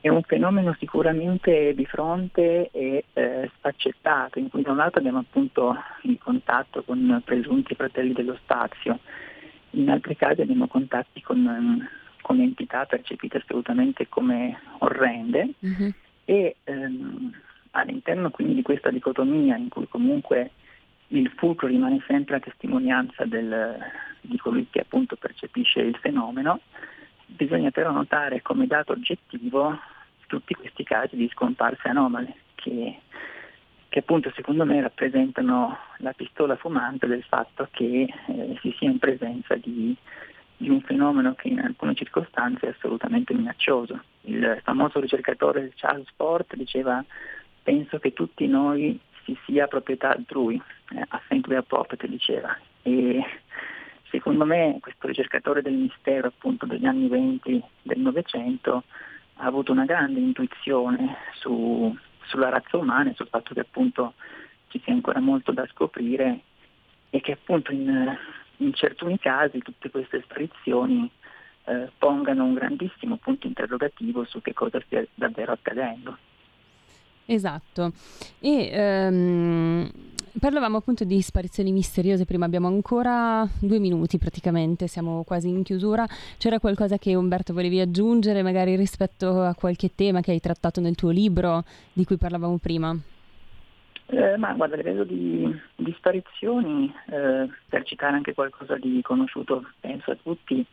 è 0.00 0.08
un 0.08 0.22
fenomeno 0.22 0.76
sicuramente 0.78 1.74
di 1.74 1.84
fronte 1.84 2.70
e 2.70 3.04
eh, 3.12 3.50
sfaccettato, 3.56 4.38
in 4.38 4.48
cui 4.48 4.62
da 4.62 4.70
un 4.70 4.76
lato 4.76 4.98
abbiamo 4.98 5.18
appunto 5.18 5.76
il 6.02 6.18
contatto 6.22 6.82
con 6.84 7.20
presunti 7.24 7.74
fratelli 7.74 8.12
dello 8.12 8.36
spazio, 8.40 9.00
in 9.70 9.90
altri 9.90 10.16
casi 10.16 10.40
abbiamo 10.40 10.68
contatti 10.68 11.20
con, 11.20 11.88
con 12.22 12.40
entità 12.40 12.84
percepite 12.86 13.38
assolutamente 13.38 14.08
come 14.08 14.58
orrende 14.78 15.54
mm-hmm. 15.64 15.88
e 16.24 16.56
ehm, 16.64 17.32
all'interno 17.72 18.30
quindi 18.30 18.54
di 18.54 18.62
questa 18.62 18.90
dicotomia 18.90 19.56
in 19.56 19.68
cui 19.68 19.88
comunque 19.88 20.52
il 21.08 21.30
fulcro 21.36 21.66
rimane 21.66 22.02
sempre 22.06 22.34
la 22.34 22.40
testimonianza 22.40 23.24
del, 23.24 23.78
di 24.20 24.36
colui 24.36 24.66
che 24.70 24.80
appunto 24.80 25.16
percepisce 25.16 25.80
il 25.80 25.96
fenomeno, 25.96 26.60
Bisogna 27.30 27.70
però 27.70 27.92
notare 27.92 28.42
come 28.42 28.66
dato 28.66 28.92
oggettivo 28.92 29.78
tutti 30.26 30.54
questi 30.54 30.82
casi 30.82 31.16
di 31.16 31.28
scomparse 31.32 31.88
anomale 31.88 32.34
che, 32.54 33.00
che 33.88 33.98
appunto 33.98 34.30
secondo 34.34 34.64
me 34.64 34.80
rappresentano 34.80 35.76
la 35.98 36.12
pistola 36.12 36.56
fumante 36.56 37.06
del 37.06 37.22
fatto 37.24 37.68
che 37.70 38.12
eh, 38.26 38.58
si 38.60 38.74
sia 38.78 38.90
in 38.90 38.98
presenza 38.98 39.56
di, 39.56 39.96
di 40.56 40.68
un 40.68 40.80
fenomeno 40.82 41.34
che 41.34 41.48
in 41.48 41.60
alcune 41.60 41.94
circostanze 41.94 42.66
è 42.66 42.70
assolutamente 42.70 43.34
minaccioso. 43.34 44.02
Il 44.22 44.60
famoso 44.62 45.00
ricercatore 45.00 45.72
Charles 45.74 46.08
Ford 46.16 46.54
diceva 46.54 47.04
penso 47.62 47.98
che 47.98 48.12
tutti 48.12 48.46
noi 48.46 48.98
si 49.24 49.36
sia 49.44 49.66
proprietà 49.66 50.14
altrui, 50.14 50.60
eh, 50.94 51.04
a 51.08 51.20
Saint 51.28 51.46
Leopold 51.46 52.06
diceva. 52.06 52.56
E 52.82 53.22
Secondo 54.10 54.44
me 54.44 54.78
questo 54.80 55.06
ricercatore 55.06 55.60
del 55.60 55.74
mistero 55.74 56.28
appunto 56.28 56.64
degli 56.64 56.86
anni 56.86 57.08
20 57.08 57.62
del 57.82 57.98
Novecento 57.98 58.84
ha 59.34 59.44
avuto 59.44 59.72
una 59.72 59.84
grande 59.84 60.18
intuizione 60.18 61.16
su, 61.34 61.94
sulla 62.22 62.48
razza 62.48 62.78
umana 62.78 63.10
e 63.10 63.14
sul 63.14 63.28
fatto 63.28 63.52
che 63.52 63.60
appunto 63.60 64.14
ci 64.68 64.80
sia 64.82 64.94
ancora 64.94 65.20
molto 65.20 65.52
da 65.52 65.66
scoprire 65.66 66.40
e 67.10 67.20
che 67.20 67.32
appunto 67.32 67.72
in, 67.72 68.16
in 68.56 68.72
certi 68.74 69.18
casi 69.18 69.58
tutte 69.60 69.90
queste 69.90 70.22
sparizioni 70.22 71.10
eh, 71.64 71.90
pongano 71.98 72.44
un 72.44 72.54
grandissimo 72.54 73.16
punto 73.16 73.46
interrogativo 73.46 74.24
su 74.24 74.40
che 74.40 74.54
cosa 74.54 74.80
stia 74.86 75.06
davvero 75.14 75.52
accadendo. 75.52 76.16
Esatto. 77.30 77.92
E 78.40 79.06
um, 79.10 79.90
parlavamo 80.40 80.78
appunto 80.78 81.04
di 81.04 81.20
sparizioni 81.20 81.72
misteriose, 81.72 82.24
prima 82.24 82.46
abbiamo 82.46 82.68
ancora 82.68 83.46
due 83.60 83.78
minuti 83.78 84.16
praticamente, 84.16 84.86
siamo 84.86 85.24
quasi 85.24 85.48
in 85.48 85.62
chiusura. 85.62 86.06
C'era 86.38 86.58
qualcosa 86.58 86.96
che 86.96 87.14
Umberto 87.14 87.52
volevi 87.52 87.80
aggiungere, 87.80 88.42
magari 88.42 88.76
rispetto 88.76 89.42
a 89.42 89.54
qualche 89.54 89.94
tema 89.94 90.22
che 90.22 90.30
hai 90.30 90.40
trattato 90.40 90.80
nel 90.80 90.94
tuo 90.94 91.10
libro 91.10 91.64
di 91.92 92.06
cui 92.06 92.16
parlavamo 92.16 92.56
prima? 92.56 92.96
Eh, 94.06 94.38
ma 94.38 94.54
guarda, 94.54 94.72
a 94.72 94.78
livello 94.78 95.04
di, 95.04 95.54
di 95.76 95.94
sparizioni, 95.98 96.90
eh, 97.10 97.46
per 97.68 97.84
citare 97.84 98.16
anche 98.16 98.32
qualcosa 98.32 98.78
di 98.78 99.02
conosciuto, 99.02 99.66
penso 99.80 100.12
a 100.12 100.16
tutti, 100.22 100.64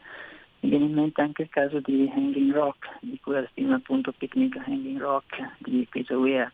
mi 0.66 0.72
viene 0.72 0.86
in 0.86 0.93
mente 0.93 1.22
anche 1.22 1.43
il 1.43 1.49
caso 1.49 1.80
di 1.80 2.11
Hanging 2.11 2.51
Rock, 2.51 2.97
di 3.01 3.20
cui 3.22 3.36
al 3.36 3.47
film 3.53 3.72
appunto 3.72 4.11
Picnic 4.11 4.57
Hanging 4.66 4.99
Rock 4.99 5.57
di 5.59 5.88
Peter 5.89 6.18
Weir. 6.18 6.51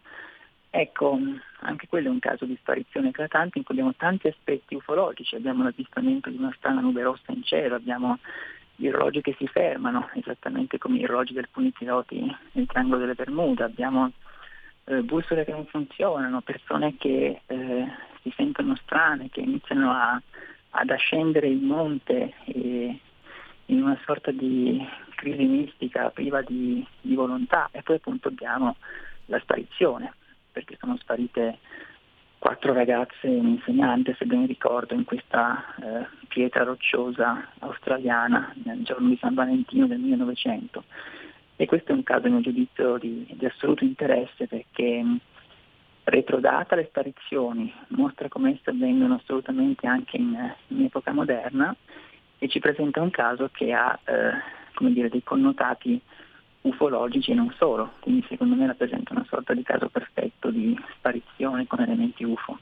Ecco, 0.70 1.18
anche 1.59 1.88
quello 1.88 2.07
è 2.07 2.12
un 2.12 2.20
caso 2.20 2.45
di 2.45 2.57
sparizione 2.59 3.09
eclatante 3.09 3.57
in 3.57 3.64
cui 3.64 3.76
abbiamo 3.76 3.95
tanti 3.95 4.28
aspetti 4.28 4.76
ufologici, 4.76 5.36
abbiamo 5.36 5.64
l'avvistamento 5.64 6.30
di 6.30 6.38
una 6.38 6.53
strana 6.57 6.82
nube 6.82 7.01
rossa 7.03 7.32
in 7.32 7.43
cielo, 7.43 7.76
abbiamo 7.76 8.20
gli 8.76 8.88
orologi 8.88 9.22
che 9.22 9.36
si 9.38 9.47
fermano, 9.47 10.09
esattamente 10.14 10.78
come 10.78 10.97
gli 10.97 11.03
orologi 11.03 11.34
del 11.34 11.49
Punitioti 11.49 12.36
nel 12.51 12.66
triangolo 12.66 12.99
delle 12.99 13.16
Bermuda, 13.16 13.66
abbiamo 13.66 14.12
eh, 14.86 15.01
bussole 15.03 15.45
che 15.45 15.51
non 15.51 15.66
funzionano, 15.66 16.41
persone 16.41 16.95
che 16.97 17.41
eh, 17.45 17.86
si 18.22 18.34
sentono 18.36 18.76
strane, 18.76 19.30
che 19.30 19.41
iniziano 19.41 19.91
a, 19.91 20.22
ad 20.72 20.89
ascendere 20.89 21.47
il 21.47 21.59
monte 21.59 22.34
e 22.45 22.99
in 23.68 23.82
una 23.82 23.97
sorta 24.05 24.32
di 24.32 24.86
crisi 25.16 25.43
mistica 25.43 26.09
priva 26.09 26.41
di, 26.41 26.86
di 26.99 27.16
volontà 27.16 27.70
e 27.72 27.82
poi 27.84 27.97
appunto 27.97 28.28
abbiamo 28.28 28.76
la 29.26 29.39
sparizione, 29.39 30.14
perché 30.51 30.76
sono 30.80 30.97
sparite 30.97 31.59
quattro 32.38 32.74
ragazze 32.74 33.28
e 33.28 33.38
un 33.38 33.47
insegnante, 33.49 34.16
se 34.18 34.26
ben 34.26 34.47
ricordo, 34.47 34.95
in 34.95 35.03
questa 35.03 35.64
eh, 35.76 36.07
pietra 36.28 36.64
rocciosa 36.64 37.49
australiana 37.59 38.53
nel 38.64 38.82
giorno 38.82 39.09
di 39.09 39.18
San 39.22 39.36
Valentino 39.36 39.86
del 39.86 39.99
1900. 39.99 40.84
E 41.55 41.66
questo 41.68 41.91
è 41.91 41.95
un 41.95 42.01
caso, 42.01 42.26
a 42.26 42.30
mio 42.32 42.41
giudizio, 42.41 42.97
di, 42.97 43.28
di 43.30 43.45
assoluto 43.45 43.84
interesse 43.84 44.47
perché 44.47 45.05
retrodata 46.03 46.76
le 46.76 46.86
sparizioni, 46.86 47.72
mostra 47.89 48.28
come 48.28 48.53
esse 48.53 48.72
avvengono 48.72 49.20
assolutamente 49.22 49.86
anche 49.86 50.18
in, 50.18 50.53
in 50.70 50.84
epoca 50.84 51.14
moderna 51.14 51.76
e 52.44 52.48
ci 52.48 52.58
presenta 52.58 53.02
un 53.02 53.12
caso 53.12 53.50
che 53.52 53.72
ha 53.72 53.98
eh, 54.04 54.89
dire, 54.92 55.10
dei 55.10 55.22
connotati 55.22 56.02
ufologici 56.62 57.30
e 57.30 57.36
non 57.36 57.54
solo, 57.56 57.94
quindi 58.00 58.26
secondo 58.28 58.56
me 58.56 58.66
rappresenta 58.66 59.14
una 59.14 59.26
sorta 59.30 59.54
di 59.54 59.62
caso 59.62 59.89
perfetto 59.89 60.50
di 60.50 60.76
sparizione 60.98 61.68
con 61.68 61.82
elementi 61.82 62.24
UFO. 62.24 62.58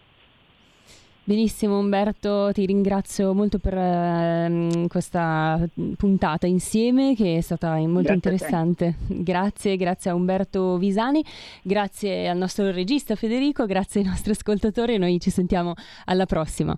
Benissimo 1.23 1.79
Umberto, 1.79 2.51
ti 2.51 2.65
ringrazio 2.65 3.33
molto 3.33 3.57
per 3.57 3.73
eh, 3.73 4.85
questa 4.89 5.65
puntata 5.95 6.45
insieme 6.45 7.15
che 7.15 7.37
è 7.37 7.41
stata 7.41 7.75
molto 7.75 8.01
grazie 8.01 8.13
interessante. 8.15 8.95
Grazie, 9.07 9.77
grazie 9.77 10.11
a 10.11 10.15
Umberto 10.15 10.77
Visani, 10.77 11.23
grazie 11.63 12.27
al 12.27 12.37
nostro 12.37 12.69
regista 12.71 13.15
Federico, 13.15 13.65
grazie 13.65 14.01
ai 14.01 14.07
nostri 14.07 14.31
ascoltatori 14.31 14.95
e 14.95 14.97
noi 14.97 15.21
ci 15.21 15.29
sentiamo 15.29 15.73
alla 16.03 16.25
prossima. 16.25 16.77